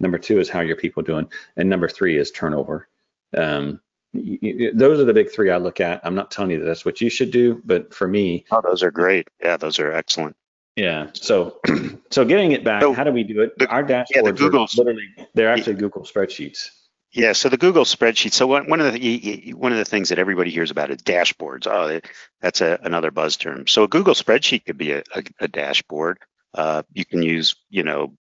Number 0.00 0.16
two 0.16 0.40
is 0.40 0.48
how 0.48 0.60
your 0.60 0.76
people 0.76 1.02
doing, 1.02 1.30
and 1.56 1.68
number 1.68 1.88
three 1.88 2.16
is 2.16 2.30
turnover. 2.30 2.88
Um, 3.36 3.80
those 4.14 5.00
are 5.00 5.04
the 5.04 5.12
big 5.14 5.30
three 5.30 5.50
I 5.50 5.58
look 5.58 5.80
at. 5.80 6.00
I'm 6.04 6.14
not 6.14 6.30
telling 6.30 6.50
you 6.50 6.58
that 6.60 6.64
that's 6.64 6.84
what 6.84 7.00
you 7.00 7.10
should 7.10 7.30
do, 7.30 7.60
but 7.64 7.92
for 7.94 8.08
me, 8.08 8.44
oh, 8.50 8.60
those 8.62 8.82
are 8.82 8.90
great. 8.90 9.28
Yeah, 9.42 9.56
those 9.56 9.78
are 9.78 9.92
excellent. 9.92 10.36
Yeah. 10.76 11.08
So, 11.12 11.60
so 12.10 12.24
getting 12.24 12.52
it 12.52 12.64
back, 12.64 12.82
so 12.82 12.92
how 12.92 13.04
do 13.04 13.12
we 13.12 13.24
do 13.24 13.42
it? 13.42 13.58
The, 13.58 13.68
Our 13.68 13.82
dashboards 13.82 14.06
yeah, 14.14 14.22
the 14.22 14.58
are 14.58 14.66
literally 14.76 15.08
they're 15.34 15.52
actually 15.52 15.74
Google 15.74 16.02
spreadsheets. 16.02 16.70
Yeah, 17.12 17.32
so 17.32 17.48
the 17.48 17.56
Google 17.56 17.84
spreadsheet. 17.84 18.32
So 18.32 18.46
one, 18.46 18.68
one 18.68 18.80
of 18.80 18.92
the 18.92 19.54
one 19.56 19.72
of 19.72 19.78
the 19.78 19.84
things 19.84 20.10
that 20.10 20.18
everybody 20.18 20.50
hears 20.50 20.70
about 20.70 20.90
is 20.90 20.98
dashboards. 20.98 21.66
Oh, 21.66 22.00
that's 22.40 22.60
a, 22.60 22.78
another 22.82 23.10
buzz 23.10 23.36
term. 23.36 23.66
So 23.66 23.82
a 23.82 23.88
Google 23.88 24.14
spreadsheet 24.14 24.66
could 24.66 24.78
be 24.78 24.92
a, 24.92 25.02
a, 25.14 25.22
a 25.40 25.48
dashboard. 25.48 26.18
Uh, 26.54 26.82
you 26.92 27.04
can 27.04 27.22
use, 27.22 27.56
you 27.70 27.82
know, 27.82 28.14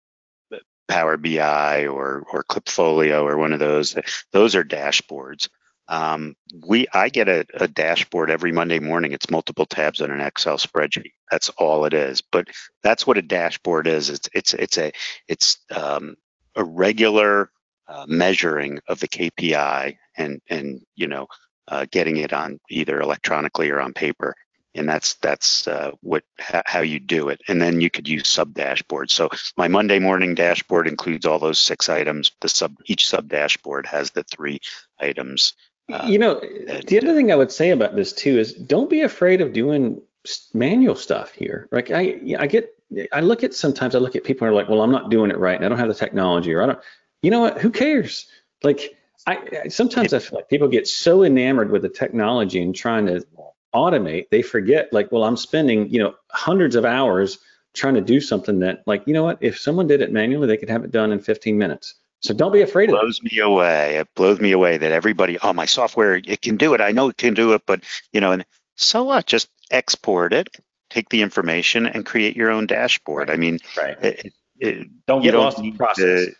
Power 0.87 1.17
BI 1.17 1.87
or 1.87 2.25
or 2.31 2.43
Klipfolio 2.43 3.23
or 3.23 3.37
one 3.37 3.53
of 3.53 3.59
those. 3.59 3.95
Those 4.31 4.55
are 4.55 4.63
dashboards. 4.63 5.49
Um, 5.87 6.35
we 6.67 6.87
I 6.93 7.09
get 7.09 7.29
a, 7.29 7.45
a, 7.53 7.67
dashboard 7.67 8.31
every 8.31 8.51
Monday 8.51 8.79
morning. 8.79 9.11
It's 9.11 9.29
multiple 9.29 9.65
tabs 9.65 10.01
on 10.01 10.09
an 10.09 10.19
Excel 10.19 10.57
spreadsheet. 10.57 11.11
That's 11.29 11.49
all 11.49 11.85
it 11.85 11.93
is. 11.93 12.21
But 12.21 12.47
that's 12.81 13.05
what 13.05 13.19
a 13.19 13.21
dashboard 13.21 13.85
is. 13.85 14.09
It's 14.09 14.29
it's 14.33 14.53
it's 14.55 14.77
a 14.79 14.91
it's 15.27 15.57
um, 15.75 16.15
a 16.55 16.63
regular 16.63 17.51
uh, 17.87 18.05
measuring 18.07 18.79
of 18.87 18.99
the 18.99 19.07
KPI 19.07 19.97
and 20.17 20.41
and 20.49 20.81
you 20.95 21.07
know 21.07 21.27
uh, 21.67 21.85
getting 21.91 22.17
it 22.17 22.33
on 22.33 22.59
either 22.69 22.99
electronically 22.99 23.69
or 23.69 23.79
on 23.79 23.93
paper 23.93 24.35
and 24.75 24.87
that's 24.87 25.15
that's 25.15 25.67
uh, 25.67 25.91
what 26.01 26.23
how 26.37 26.81
you 26.81 26.99
do 26.99 27.29
it 27.29 27.41
and 27.47 27.61
then 27.61 27.81
you 27.81 27.89
could 27.89 28.07
use 28.07 28.27
sub 28.27 28.53
dashboards 28.53 29.11
so 29.11 29.29
my 29.57 29.67
monday 29.67 29.99
morning 29.99 30.35
dashboard 30.35 30.87
includes 30.87 31.25
all 31.25 31.39
those 31.39 31.57
six 31.57 31.89
items 31.89 32.31
the 32.41 32.49
sub 32.49 32.75
each 32.85 33.07
sub 33.07 33.27
dashboard 33.27 33.85
has 33.85 34.11
the 34.11 34.23
three 34.23 34.59
items 34.99 35.53
uh, 35.91 36.05
you 36.05 36.17
know 36.17 36.39
the 36.87 36.99
other 37.01 37.13
thing 37.13 37.31
i 37.31 37.35
would 37.35 37.51
say 37.51 37.69
about 37.69 37.95
this 37.95 38.13
too 38.13 38.39
is 38.39 38.53
don't 38.53 38.89
be 38.89 39.01
afraid 39.01 39.41
of 39.41 39.53
doing 39.53 40.01
manual 40.53 40.95
stuff 40.95 41.31
here. 41.33 41.67
Like 41.71 41.91
i 41.91 42.19
i 42.39 42.47
get 42.47 42.73
i 43.11 43.19
look 43.19 43.43
at 43.43 43.53
sometimes 43.53 43.93
i 43.93 43.99
look 43.99 44.15
at 44.15 44.23
people 44.23 44.47
who 44.47 44.51
are 44.51 44.55
like 44.55 44.69
well 44.69 44.81
i'm 44.81 44.91
not 44.91 45.11
doing 45.11 45.29
it 45.29 45.37
right 45.37 45.55
and 45.55 45.65
i 45.65 45.69
don't 45.69 45.77
have 45.77 45.87
the 45.87 45.93
technology 45.93 46.51
or 46.53 46.63
i 46.63 46.65
don't 46.65 46.79
you 47.25 47.31
know 47.31 47.39
what? 47.39 47.59
Who 47.59 47.71
cares? 47.71 48.27
Like 48.61 48.95
I, 49.25 49.67
sometimes 49.67 50.13
I 50.13 50.19
feel 50.19 50.37
like 50.37 50.47
people 50.47 50.67
get 50.67 50.87
so 50.87 51.23
enamored 51.23 51.71
with 51.71 51.81
the 51.81 51.89
technology 51.89 52.61
and 52.61 52.75
trying 52.75 53.07
to 53.07 53.25
automate, 53.73 54.29
they 54.29 54.43
forget 54.43 54.93
like, 54.93 55.11
well, 55.11 55.23
I'm 55.23 55.35
spending, 55.35 55.89
you 55.89 55.97
know, 55.97 56.13
hundreds 56.29 56.75
of 56.75 56.85
hours 56.85 57.39
trying 57.73 57.95
to 57.95 58.01
do 58.01 58.21
something 58.21 58.59
that 58.59 58.83
like, 58.85 59.01
you 59.07 59.13
know 59.13 59.23
what, 59.23 59.39
if 59.41 59.59
someone 59.59 59.87
did 59.87 60.01
it 60.01 60.11
manually, 60.11 60.45
they 60.45 60.55
could 60.55 60.69
have 60.69 60.83
it 60.83 60.91
done 60.91 61.11
in 61.11 61.19
15 61.19 61.57
minutes. 61.57 61.95
So 62.21 62.33
don't 62.33 62.51
be 62.51 62.61
afraid 62.61 62.89
of 62.89 62.95
it. 62.95 63.01
blows 63.01 63.21
me 63.21 63.39
away. 63.39 63.97
It 63.97 64.07
blows 64.15 64.39
me 64.39 64.51
away 64.51 64.77
that 64.77 64.91
everybody, 64.91 65.37
oh, 65.39 65.53
my 65.53 65.65
software, 65.65 66.15
it 66.15 66.41
can 66.41 66.57
do 66.57 66.73
it. 66.73 66.81
I 66.81 66.91
know 66.91 67.09
it 67.09 67.17
can 67.17 67.33
do 67.33 67.53
it, 67.53 67.63
but 67.65 67.83
you 68.13 68.21
know, 68.21 68.31
and 68.31 68.45
so 68.75 69.03
what? 69.03 69.25
Just 69.25 69.49
export 69.71 70.33
it, 70.33 70.49
take 70.89 71.09
the 71.09 71.21
information, 71.21 71.85
and 71.85 72.05
create 72.05 72.35
your 72.35 72.49
own 72.49 72.65
dashboard. 72.65 73.29
I 73.29 73.35
mean, 73.35 73.59
right. 73.77 73.97
It, 74.03 74.33
it, 74.59 74.87
don't 75.05 75.21
get 75.21 75.35
lost 75.35 75.59
in 75.59 75.65
the 75.65 75.71
process. 75.71 76.25
To, 76.25 76.35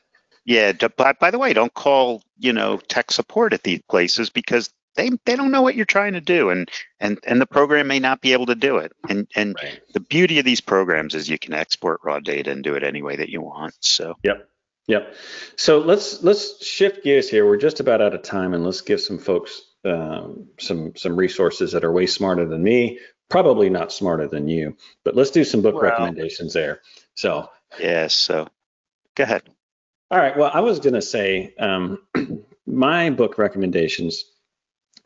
yeah. 0.45 0.71
By, 0.97 1.13
by 1.13 1.31
the 1.31 1.39
way, 1.39 1.53
don't 1.53 1.73
call 1.73 2.23
you 2.37 2.53
know 2.53 2.77
tech 2.77 3.11
support 3.11 3.53
at 3.53 3.63
these 3.63 3.81
places 3.89 4.29
because 4.29 4.71
they 4.95 5.09
they 5.25 5.35
don't 5.35 5.51
know 5.51 5.61
what 5.61 5.75
you're 5.75 5.85
trying 5.85 6.13
to 6.13 6.21
do 6.21 6.49
and 6.49 6.69
and 6.99 7.19
and 7.25 7.39
the 7.39 7.45
program 7.45 7.87
may 7.87 7.99
not 7.99 8.21
be 8.21 8.33
able 8.33 8.45
to 8.45 8.55
do 8.55 8.77
it 8.77 8.91
and 9.09 9.27
and 9.35 9.55
right. 9.61 9.81
the 9.93 9.99
beauty 9.99 10.39
of 10.39 10.45
these 10.45 10.61
programs 10.61 11.15
is 11.15 11.29
you 11.29 11.37
can 11.37 11.53
export 11.53 11.99
raw 12.03 12.19
data 12.19 12.51
and 12.51 12.63
do 12.63 12.75
it 12.75 12.83
any 12.83 13.01
way 13.01 13.15
that 13.15 13.29
you 13.29 13.41
want 13.41 13.73
so 13.79 14.15
yep 14.23 14.49
yep. 14.87 15.13
So 15.55 15.79
let's 15.79 16.23
let's 16.23 16.65
shift 16.65 17.03
gears 17.03 17.29
here. 17.29 17.45
We're 17.45 17.57
just 17.57 17.79
about 17.79 18.01
out 18.01 18.15
of 18.15 18.23
time 18.23 18.53
and 18.53 18.63
let's 18.63 18.81
give 18.81 19.01
some 19.01 19.17
folks 19.17 19.61
um, 19.85 20.47
some 20.59 20.95
some 20.95 21.15
resources 21.15 21.73
that 21.73 21.83
are 21.83 21.91
way 21.91 22.07
smarter 22.07 22.45
than 22.45 22.63
me 22.63 22.99
probably 23.29 23.69
not 23.69 23.91
smarter 23.91 24.27
than 24.27 24.47
you 24.47 24.77
but 25.03 25.15
let's 25.15 25.31
do 25.31 25.43
some 25.43 25.61
book 25.61 25.81
recommendations 25.81 26.53
there. 26.53 26.81
So 27.15 27.49
yeah 27.79 28.07
so 28.07 28.47
go 29.15 29.23
ahead. 29.23 29.43
all 30.11 30.19
right. 30.19 30.37
Well 30.37 30.51
i 30.53 30.59
was 30.59 30.79
going 30.79 30.93
to 30.93 31.01
say 31.01 31.53
um, 31.59 31.99
my 32.65 33.09
book 33.09 33.37
recommendations 33.37 34.25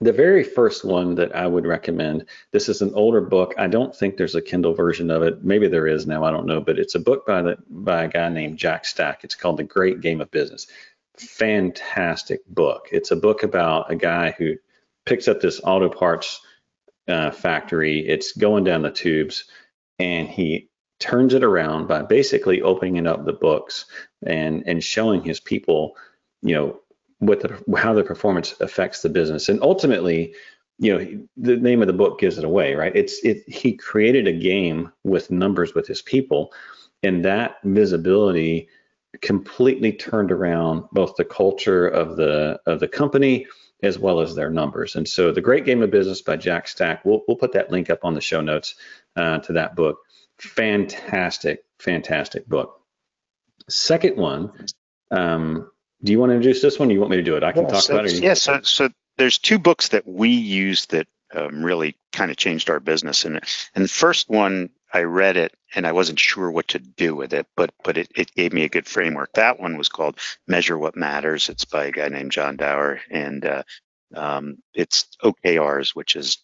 the 0.01 0.13
very 0.13 0.43
first 0.43 0.85
one 0.85 1.15
that 1.15 1.35
I 1.35 1.45
would 1.45 1.65
recommend, 1.65 2.25
this 2.51 2.69
is 2.69 2.81
an 2.81 2.93
older 2.93 3.21
book. 3.21 3.53
I 3.57 3.67
don't 3.67 3.95
think 3.95 4.15
there's 4.15 4.35
a 4.35 4.41
Kindle 4.41 4.73
version 4.73 5.11
of 5.11 5.23
it. 5.23 5.43
Maybe 5.43 5.67
there 5.67 5.87
is 5.87 6.07
now, 6.07 6.23
I 6.23 6.31
don't 6.31 6.45
know, 6.45 6.61
but 6.61 6.79
it's 6.79 6.95
a 6.95 6.99
book 6.99 7.25
by 7.25 7.41
the 7.41 7.57
by 7.69 8.05
a 8.05 8.07
guy 8.07 8.29
named 8.29 8.57
Jack 8.57 8.85
Stack. 8.85 9.23
It's 9.23 9.35
called 9.35 9.57
The 9.57 9.63
Great 9.63 9.99
Game 10.01 10.21
of 10.21 10.31
Business. 10.31 10.67
Fantastic 11.17 12.45
book. 12.47 12.87
It's 12.91 13.11
a 13.11 13.17
book 13.17 13.43
about 13.43 13.91
a 13.91 13.95
guy 13.95 14.31
who 14.37 14.55
picks 15.05 15.27
up 15.27 15.41
this 15.41 15.59
auto 15.63 15.89
parts 15.89 16.39
uh, 17.09 17.31
factory. 17.31 18.07
It's 18.07 18.31
going 18.31 18.63
down 18.63 18.83
the 18.83 18.91
tubes 18.91 19.45
and 19.97 20.29
he 20.29 20.69
turns 20.99 21.33
it 21.33 21.43
around 21.43 21.87
by 21.87 22.03
basically 22.03 22.61
opening 22.61 23.05
up 23.05 23.25
the 23.25 23.33
books 23.33 23.85
and 24.25 24.63
and 24.65 24.83
showing 24.83 25.23
his 25.23 25.41
people, 25.41 25.97
you 26.41 26.55
know, 26.55 26.79
what 27.19 27.41
the 27.41 27.77
how 27.77 27.93
the 27.93 28.03
performance 28.03 28.55
affects 28.59 29.01
the 29.01 29.09
business. 29.09 29.49
And 29.49 29.61
ultimately 29.61 30.33
you 30.79 30.97
know 30.97 31.23
the 31.37 31.57
name 31.57 31.81
of 31.81 31.87
the 31.87 31.93
book 31.93 32.19
gives 32.19 32.37
it 32.37 32.45
away 32.45 32.73
right? 32.73 32.95
It's 32.95 33.23
it 33.23 33.43
he 33.47 33.73
created 33.73 34.27
a 34.27 34.33
game 34.33 34.91
with 35.03 35.29
numbers 35.29 35.75
with 35.75 35.87
his 35.87 36.01
people 36.01 36.53
and 37.03 37.23
that 37.25 37.57
visibility 37.63 38.69
completely 39.21 39.91
turned 39.91 40.31
around 40.31 40.83
both 40.91 41.15
the 41.15 41.25
culture 41.25 41.87
of 41.87 42.15
the 42.15 42.59
of 42.65 42.79
the 42.79 42.87
company 42.87 43.47
as 43.81 43.97
well 43.97 44.19
as 44.19 44.35
their 44.35 44.49
numbers. 44.49 44.97
And 44.97 45.07
so 45.07 45.31
the 45.31 45.41
great 45.41 45.63
game 45.63 45.81
of 45.81 45.89
business 45.89 46.21
by 46.21 46.35
jack 46.35 46.67
stack 46.67 47.03
we'll, 47.05 47.21
we'll 47.27 47.37
put 47.37 47.53
that 47.53 47.71
link 47.71 47.89
up 47.89 48.03
on 48.03 48.13
the 48.13 48.21
show 48.21 48.41
notes 48.41 48.75
uh, 49.15 49.39
to 49.39 49.53
that 49.53 49.75
book. 49.75 49.97
Fantastic 50.39 51.63
fantastic 51.79 52.47
book. 52.47 52.81
Second 53.69 54.17
one 54.17 54.67
um, 55.11 55.69
do 56.03 56.11
you 56.11 56.19
want 56.19 56.29
to 56.31 56.35
introduce 56.35 56.61
this 56.61 56.79
one? 56.79 56.89
Or 56.89 56.93
you 56.93 56.99
want 56.99 57.11
me 57.11 57.17
to 57.17 57.23
do 57.23 57.35
it? 57.35 57.43
I 57.43 57.51
can 57.51 57.67
talk 57.67 57.87
about 57.89 58.05
it. 58.05 58.13
Yeah, 58.13 58.33
so, 58.33 58.61
so 58.61 58.89
there's 59.17 59.37
two 59.37 59.59
books 59.59 59.89
that 59.89 60.07
we 60.07 60.29
use 60.29 60.85
that 60.87 61.07
um, 61.33 61.63
really 61.63 61.95
kind 62.11 62.31
of 62.31 62.37
changed 62.37 62.69
our 62.69 62.79
business. 62.79 63.25
And 63.25 63.39
and 63.75 63.83
the 63.83 63.89
first 63.89 64.29
one 64.29 64.69
I 64.93 65.03
read 65.03 65.37
it 65.37 65.55
and 65.75 65.85
I 65.85 65.91
wasn't 65.91 66.19
sure 66.19 66.49
what 66.49 66.69
to 66.69 66.79
do 66.79 67.15
with 67.15 67.33
it, 67.33 67.47
but 67.55 67.71
but 67.83 67.97
it, 67.97 68.09
it 68.15 68.33
gave 68.33 68.53
me 68.53 68.63
a 68.63 68.69
good 68.69 68.87
framework. 68.87 69.33
That 69.33 69.59
one 69.59 69.77
was 69.77 69.89
called 69.89 70.19
Measure 70.47 70.77
What 70.77 70.95
Matters. 70.95 71.49
It's 71.49 71.65
by 71.65 71.85
a 71.85 71.91
guy 71.91 72.07
named 72.09 72.31
John 72.31 72.55
Doerr, 72.55 73.01
and 73.09 73.45
uh, 73.45 73.63
um, 74.15 74.57
it's 74.73 75.07
OKRs, 75.23 75.95
which 75.95 76.15
is 76.15 76.39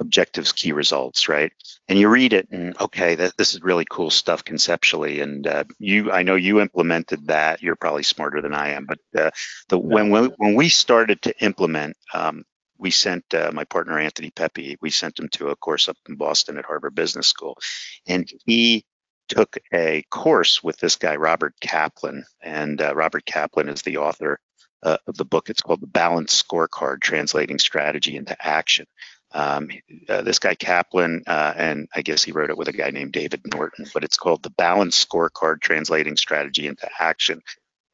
objectives, 0.00 0.52
key 0.52 0.72
results, 0.72 1.28
right? 1.28 1.52
And 1.88 1.98
you 1.98 2.08
read 2.08 2.32
it, 2.32 2.48
and 2.50 2.76
okay, 2.80 3.14
that, 3.16 3.36
this 3.36 3.54
is 3.54 3.62
really 3.62 3.86
cool 3.88 4.10
stuff 4.10 4.42
conceptually. 4.44 5.20
And 5.20 5.46
uh, 5.46 5.64
you, 5.78 6.10
I 6.10 6.22
know 6.22 6.34
you 6.34 6.60
implemented 6.60 7.26
that. 7.28 7.62
You're 7.62 7.76
probably 7.76 8.02
smarter 8.02 8.40
than 8.40 8.54
I 8.54 8.70
am, 8.70 8.86
but 8.86 8.98
uh, 9.20 9.30
the 9.68 9.78
when 9.78 10.10
we, 10.10 10.20
when 10.38 10.54
we 10.54 10.68
started 10.68 11.22
to 11.22 11.44
implement, 11.44 11.96
um, 12.14 12.44
we 12.78 12.90
sent 12.90 13.24
uh, 13.34 13.50
my 13.52 13.64
partner 13.64 13.98
Anthony 13.98 14.30
Pepe. 14.30 14.78
We 14.80 14.90
sent 14.90 15.18
him 15.18 15.28
to 15.32 15.48
a 15.48 15.56
course 15.56 15.88
up 15.88 15.98
in 16.08 16.16
Boston 16.16 16.56
at 16.56 16.64
Harvard 16.64 16.94
Business 16.94 17.28
School, 17.28 17.58
and 18.06 18.28
he 18.46 18.84
took 19.28 19.58
a 19.72 20.02
course 20.10 20.62
with 20.62 20.78
this 20.78 20.96
guy 20.96 21.16
Robert 21.16 21.54
Kaplan, 21.60 22.24
and 22.42 22.80
uh, 22.80 22.94
Robert 22.94 23.24
Kaplan 23.26 23.68
is 23.68 23.82
the 23.82 23.98
author 23.98 24.40
uh, 24.82 24.96
of 25.06 25.16
the 25.16 25.24
book. 25.24 25.50
It's 25.50 25.62
called 25.62 25.80
The 25.80 25.86
Balanced 25.86 26.46
Scorecard 26.46 27.00
Translating 27.00 27.58
Strategy 27.58 28.16
into 28.16 28.36
Action. 28.44 28.86
Um, 29.32 29.68
uh, 30.08 30.22
this 30.22 30.38
guy 30.38 30.54
Kaplan, 30.54 31.22
uh, 31.26 31.54
and 31.56 31.88
I 31.94 32.02
guess 32.02 32.22
he 32.22 32.32
wrote 32.32 32.50
it 32.50 32.58
with 32.58 32.68
a 32.68 32.72
guy 32.72 32.90
named 32.90 33.12
David 33.12 33.42
Norton, 33.46 33.86
but 33.94 34.04
it's 34.04 34.16
called 34.16 34.42
The 34.42 34.50
Balanced 34.50 35.08
Scorecard 35.08 35.60
Translating 35.60 36.16
Strategy 36.16 36.66
into 36.66 36.88
Action. 36.98 37.42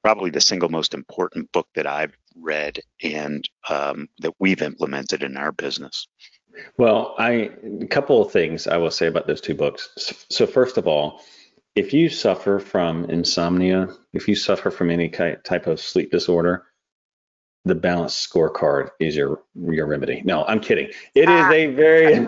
Probably 0.03 0.31
the 0.31 0.41
single 0.41 0.69
most 0.69 0.95
important 0.95 1.53
book 1.53 1.69
that 1.75 1.87
I've 1.87 2.17
read 2.37 2.81
and 3.03 3.47
um, 3.69 4.09
that 4.21 4.35
we've 4.39 4.63
implemented 4.63 5.23
in 5.23 5.37
our 5.37 5.53
business. 5.53 6.07
Well, 6.79 7.15
I 7.19 7.51
a 7.83 7.87
couple 7.87 8.23
of 8.23 8.33
things 8.33 8.67
I 8.67 8.79
will 8.79 8.91
say 8.91 9.07
about 9.07 9.27
those 9.27 9.41
two 9.41 9.55
books. 9.55 10.15
So, 10.31 10.47
first 10.47 10.79
of 10.79 10.87
all, 10.87 11.21
if 11.75 11.93
you 11.93 12.09
suffer 12.09 12.59
from 12.59 13.05
insomnia, 13.05 13.89
if 14.15 14.29
you 14.29 14.35
suffer 14.35 14.71
from 14.71 14.91
any 14.91 15.11
type 15.11 15.67
of 15.67 15.81
sleep 15.81 16.11
disorder, 16.11 16.65
the 17.67 17.75
balanced 17.75 18.33
scorecard 18.33 18.91
is 19.01 19.17
your 19.17 19.43
your 19.55 19.87
remedy. 19.87 20.23
No, 20.25 20.45
I'm 20.45 20.61
kidding. 20.61 20.89
It 21.15 21.29
is 21.29 21.29
a 21.29 21.73
ah. 21.73 21.77
very. 21.77 22.19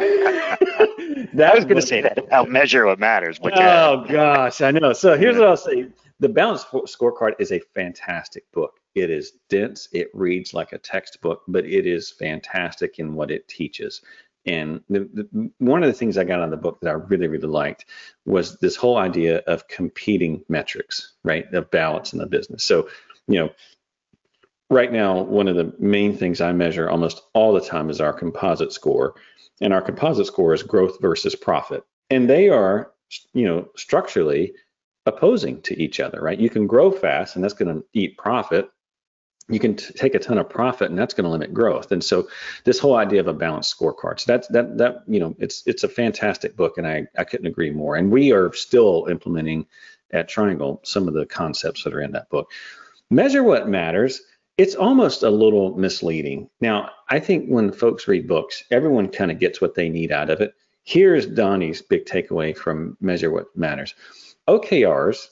that 1.32 1.51
I 1.53 1.55
was 1.55 1.64
going 1.64 1.80
to 1.80 1.86
say 1.86 2.03
that. 2.03 2.26
I'll 2.32 2.47
measure 2.47 2.84
what 2.84 2.99
matters. 2.99 3.39
But 3.39 3.57
oh 3.57 4.05
gosh, 4.09 4.61
I 4.61 4.72
know. 4.72 4.93
So 4.93 5.16
here's 5.16 5.39
what 5.39 5.49
I'll 5.49 5.57
say: 5.57 5.86
the 6.18 6.28
balanced 6.28 6.66
scorecard 6.72 7.34
is 7.39 7.53
a 7.53 7.61
fantastic 7.74 8.51
book. 8.53 8.80
It 8.97 9.11
is 9.11 9.32
dense. 9.49 9.89
It 9.93 10.09
reads 10.12 10.53
like 10.55 10.72
a 10.72 10.78
textbook, 10.78 11.43
but 11.47 11.64
it 11.64 11.86
is 11.86 12.11
fantastic 12.11 12.99
in 12.99 13.14
what 13.14 13.30
it 13.30 13.47
teaches. 13.47 14.03
And 14.45 14.80
the, 14.89 15.01
the, 15.12 15.51
one 15.59 15.82
of 15.82 15.89
the 15.89 15.93
things 15.93 16.16
I 16.16 16.24
got 16.24 16.39
out 16.39 16.47
of 16.47 16.51
the 16.51 16.57
book 16.57 16.80
that 16.80 16.89
I 16.89 16.93
really, 16.93 17.28
really 17.28 17.49
liked 17.49 17.84
was 18.24 18.59
this 18.59 18.76
whole 18.76 18.97
idea 18.97 19.39
of 19.47 19.68
competing 19.68 20.43
metrics, 20.49 21.12
right? 21.22 21.53
Of 21.53 21.70
balance 21.70 22.12
in 22.12 22.18
the 22.18 22.26
business. 22.26 22.64
So, 22.64 22.89
you 23.26 23.39
know, 23.41 23.51
right 24.70 24.92
now, 24.92 25.20
one 25.22 25.48
of 25.48 25.56
the 25.56 25.72
main 25.78 26.16
things 26.16 26.40
I 26.40 26.52
measure 26.52 26.88
almost 26.90 27.22
all 27.34 27.52
the 27.52 27.60
time 27.60 27.90
is 27.90 28.00
our 28.00 28.12
composite 28.12 28.72
score. 28.72 29.14
And 29.60 29.72
our 29.72 29.82
composite 29.82 30.26
score 30.26 30.54
is 30.54 30.62
growth 30.62 31.00
versus 31.00 31.34
profit. 31.34 31.82
And 32.10 32.28
they 32.28 32.48
are, 32.48 32.92
you 33.32 33.46
know, 33.46 33.68
structurally 33.76 34.52
opposing 35.06 35.62
to 35.62 35.80
each 35.82 36.00
other, 36.00 36.20
right? 36.20 36.38
You 36.38 36.50
can 36.50 36.66
grow 36.66 36.90
fast 36.90 37.34
and 37.34 37.44
that's 37.44 37.54
going 37.54 37.74
to 37.74 37.84
eat 37.94 38.18
profit. 38.18 38.70
you 39.48 39.58
can 39.58 39.76
t- 39.76 39.92
take 39.94 40.14
a 40.14 40.18
ton 40.18 40.38
of 40.38 40.48
profit 40.48 40.90
and 40.90 40.98
that's 40.98 41.14
going 41.14 41.24
to 41.24 41.30
limit 41.30 41.54
growth 41.54 41.90
and 41.90 42.04
so 42.04 42.28
this 42.64 42.78
whole 42.78 42.96
idea 42.96 43.20
of 43.20 43.26
a 43.26 43.32
balanced 43.32 43.74
scorecard 43.78 44.20
so 44.20 44.30
that's 44.30 44.46
that 44.48 44.76
that 44.76 45.02
you 45.06 45.18
know 45.18 45.34
it's 45.38 45.62
it's 45.66 45.84
a 45.84 45.88
fantastic 45.88 46.56
book 46.56 46.76
and 46.76 46.86
i 46.86 47.06
i 47.16 47.24
couldn't 47.24 47.46
agree 47.46 47.70
more 47.70 47.96
and 47.96 48.10
we 48.10 48.30
are 48.32 48.52
still 48.52 49.06
implementing 49.10 49.66
at 50.12 50.28
triangle 50.28 50.80
some 50.84 51.08
of 51.08 51.14
the 51.14 51.24
concepts 51.26 51.82
that 51.84 51.94
are 51.94 52.00
in 52.02 52.12
that 52.12 52.28
book 52.28 52.50
measure 53.10 53.42
what 53.42 53.68
matters 53.68 54.20
it's 54.59 54.74
almost 54.74 55.22
a 55.22 55.30
little 55.30 55.76
misleading 55.76 56.48
now 56.61 56.90
i 57.09 57.18
think 57.18 57.48
when 57.48 57.72
folks 57.72 58.06
read 58.09 58.28
books 58.28 58.64
everyone 58.70 59.09
kind 59.09 59.30
of 59.30 59.38
gets 59.38 59.61
what 59.61 59.74
they 59.74 59.88
need 59.88 60.12
out 60.12 60.30
of 60.30 60.40
it 60.40 60.54
here's 60.84 61.26
donnie's 61.26 61.80
big 61.80 62.04
takeaway 62.04 62.56
from 62.56 62.96
measure 63.00 63.30
what 63.30 63.46
matters 63.56 63.94
okrs 64.48 65.28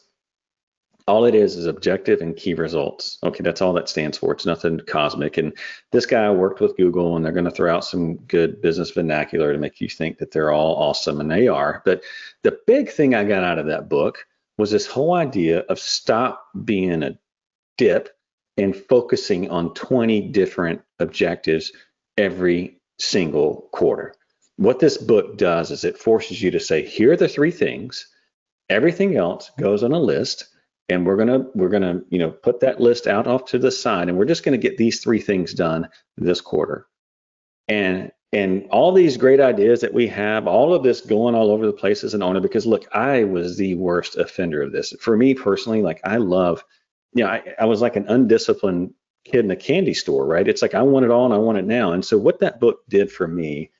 all 1.08 1.24
it 1.24 1.34
is 1.34 1.56
is 1.56 1.66
objective 1.66 2.20
and 2.20 2.36
key 2.36 2.54
results. 2.54 3.18
Okay, 3.22 3.42
that's 3.42 3.62
all 3.62 3.72
that 3.74 3.88
stands 3.88 4.18
for. 4.18 4.32
It's 4.32 4.46
nothing 4.46 4.80
cosmic. 4.88 5.36
And 5.36 5.56
this 5.92 6.04
guy 6.04 6.28
worked 6.30 6.60
with 6.60 6.76
Google, 6.76 7.14
and 7.14 7.24
they're 7.24 7.32
going 7.32 7.44
to 7.44 7.50
throw 7.50 7.72
out 7.72 7.84
some 7.84 8.16
good 8.16 8.60
business 8.60 8.90
vernacular 8.90 9.52
to 9.52 9.58
make 9.58 9.80
you 9.80 9.88
think 9.88 10.18
that 10.18 10.32
they're 10.32 10.50
all 10.50 10.74
awesome, 10.76 11.20
and 11.20 11.30
they 11.30 11.46
are. 11.46 11.82
But 11.84 12.02
the 12.42 12.58
big 12.66 12.90
thing 12.90 13.14
I 13.14 13.24
got 13.24 13.44
out 13.44 13.58
of 13.58 13.66
that 13.66 13.88
book 13.88 14.26
was 14.58 14.70
this 14.70 14.86
whole 14.86 15.14
idea 15.14 15.60
of 15.68 15.78
stop 15.78 16.44
being 16.64 17.02
a 17.02 17.16
dip 17.78 18.15
and 18.56 18.74
focusing 18.74 19.50
on 19.50 19.74
20 19.74 20.20
different 20.28 20.80
objectives 20.98 21.72
every 22.16 22.80
single 22.98 23.68
quarter. 23.72 24.14
What 24.56 24.78
this 24.78 24.96
book 24.96 25.36
does 25.36 25.70
is 25.70 25.84
it 25.84 25.98
forces 25.98 26.42
you 26.42 26.50
to 26.50 26.60
say, 26.60 26.86
here 26.86 27.12
are 27.12 27.16
the 27.16 27.28
three 27.28 27.50
things. 27.50 28.06
Everything 28.70 29.16
else 29.16 29.50
goes 29.58 29.82
on 29.82 29.92
a 29.92 30.00
list 30.00 30.46
and 30.88 31.06
we're 31.06 31.16
gonna 31.16 31.46
we're 31.54 31.68
gonna 31.68 32.00
you 32.10 32.18
know 32.18 32.30
put 32.30 32.60
that 32.60 32.80
list 32.80 33.06
out 33.06 33.26
off 33.26 33.44
to 33.46 33.58
the 33.58 33.70
side 33.70 34.08
and 34.08 34.16
we're 34.16 34.24
just 34.24 34.44
gonna 34.44 34.56
get 34.56 34.76
these 34.76 35.00
three 35.00 35.20
things 35.20 35.52
done 35.52 35.88
this 36.16 36.40
quarter 36.40 36.86
and 37.68 38.12
and 38.32 38.66
all 38.70 38.92
these 38.92 39.16
great 39.16 39.40
ideas 39.40 39.80
that 39.80 39.94
we 39.94 40.06
have 40.06 40.46
all 40.46 40.74
of 40.74 40.82
this 40.82 41.00
going 41.00 41.34
all 41.34 41.50
over 41.50 41.66
the 41.66 41.72
place 41.72 42.04
as 42.04 42.14
an 42.14 42.22
owner 42.22 42.40
because 42.40 42.66
look 42.66 42.86
i 42.92 43.24
was 43.24 43.56
the 43.56 43.74
worst 43.74 44.16
offender 44.16 44.62
of 44.62 44.72
this 44.72 44.92
for 45.00 45.16
me 45.16 45.34
personally 45.34 45.82
like 45.82 46.00
i 46.04 46.16
love 46.16 46.62
you 47.16 47.24
know 47.24 47.30
i, 47.30 47.42
I 47.58 47.66
was 47.66 47.82
like 47.82 47.96
an 47.96 48.06
undisciplined 48.08 48.94
kid 49.24 49.44
in 49.44 49.50
a 49.50 49.56
candy 49.56 49.94
store 49.94 50.26
right 50.26 50.48
it's 50.48 50.62
like 50.62 50.74
i 50.74 50.82
want 50.82 51.04
it 51.04 51.10
all 51.10 51.26
and 51.26 51.34
i 51.34 51.38
want 51.38 51.58
it 51.58 51.66
now 51.66 51.92
and 51.92 52.04
so 52.04 52.18
what 52.18 52.40
that 52.40 52.60
book 52.60 52.80
did 52.88 53.12
for 53.12 53.28
me 53.28 53.70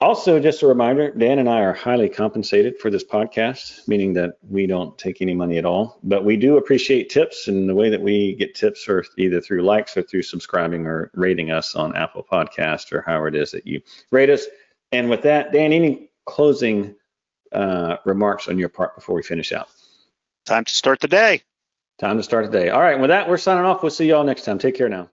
Also, 0.00 0.38
just 0.38 0.62
a 0.62 0.66
reminder, 0.66 1.10
Dan 1.10 1.40
and 1.40 1.48
I 1.48 1.58
are 1.60 1.72
highly 1.72 2.08
compensated 2.08 2.78
for 2.78 2.88
this 2.88 3.02
podcast, 3.02 3.86
meaning 3.88 4.12
that 4.12 4.38
we 4.48 4.64
don't 4.64 4.96
take 4.96 5.20
any 5.20 5.34
money 5.34 5.58
at 5.58 5.64
all, 5.64 5.98
but 6.04 6.24
we 6.24 6.36
do 6.36 6.56
appreciate 6.56 7.10
tips. 7.10 7.48
And 7.48 7.68
the 7.68 7.74
way 7.74 7.90
that 7.90 8.00
we 8.00 8.36
get 8.36 8.54
tips 8.54 8.88
are 8.88 9.04
either 9.16 9.40
through 9.40 9.62
likes 9.62 9.96
or 9.96 10.02
through 10.02 10.22
subscribing 10.22 10.86
or 10.86 11.10
rating 11.14 11.50
us 11.50 11.74
on 11.74 11.96
Apple 11.96 12.24
Podcast 12.30 12.92
or 12.92 13.00
however 13.00 13.26
it 13.26 13.34
is 13.34 13.50
that 13.50 13.66
you 13.66 13.80
rate 14.12 14.30
us. 14.30 14.46
And 14.92 15.10
with 15.10 15.22
that, 15.22 15.52
Dan, 15.52 15.72
any 15.72 16.10
closing 16.26 16.94
uh, 17.50 17.96
remarks 18.04 18.46
on 18.46 18.56
your 18.56 18.68
part 18.68 18.94
before 18.94 19.16
we 19.16 19.24
finish 19.24 19.50
out? 19.50 19.68
Time 20.46 20.64
to 20.64 20.74
start 20.74 21.00
the 21.00 21.08
day. 21.08 21.42
Time 21.98 22.18
to 22.18 22.22
start 22.22 22.52
the 22.52 22.56
day. 22.56 22.68
All 22.68 22.80
right, 22.80 23.00
with 23.00 23.10
that, 23.10 23.28
we're 23.28 23.36
signing 23.36 23.64
off. 23.64 23.82
We'll 23.82 23.90
see 23.90 24.06
you 24.06 24.14
all 24.14 24.22
next 24.22 24.44
time. 24.44 24.60
Take 24.60 24.76
care 24.76 24.88
now. 24.88 25.10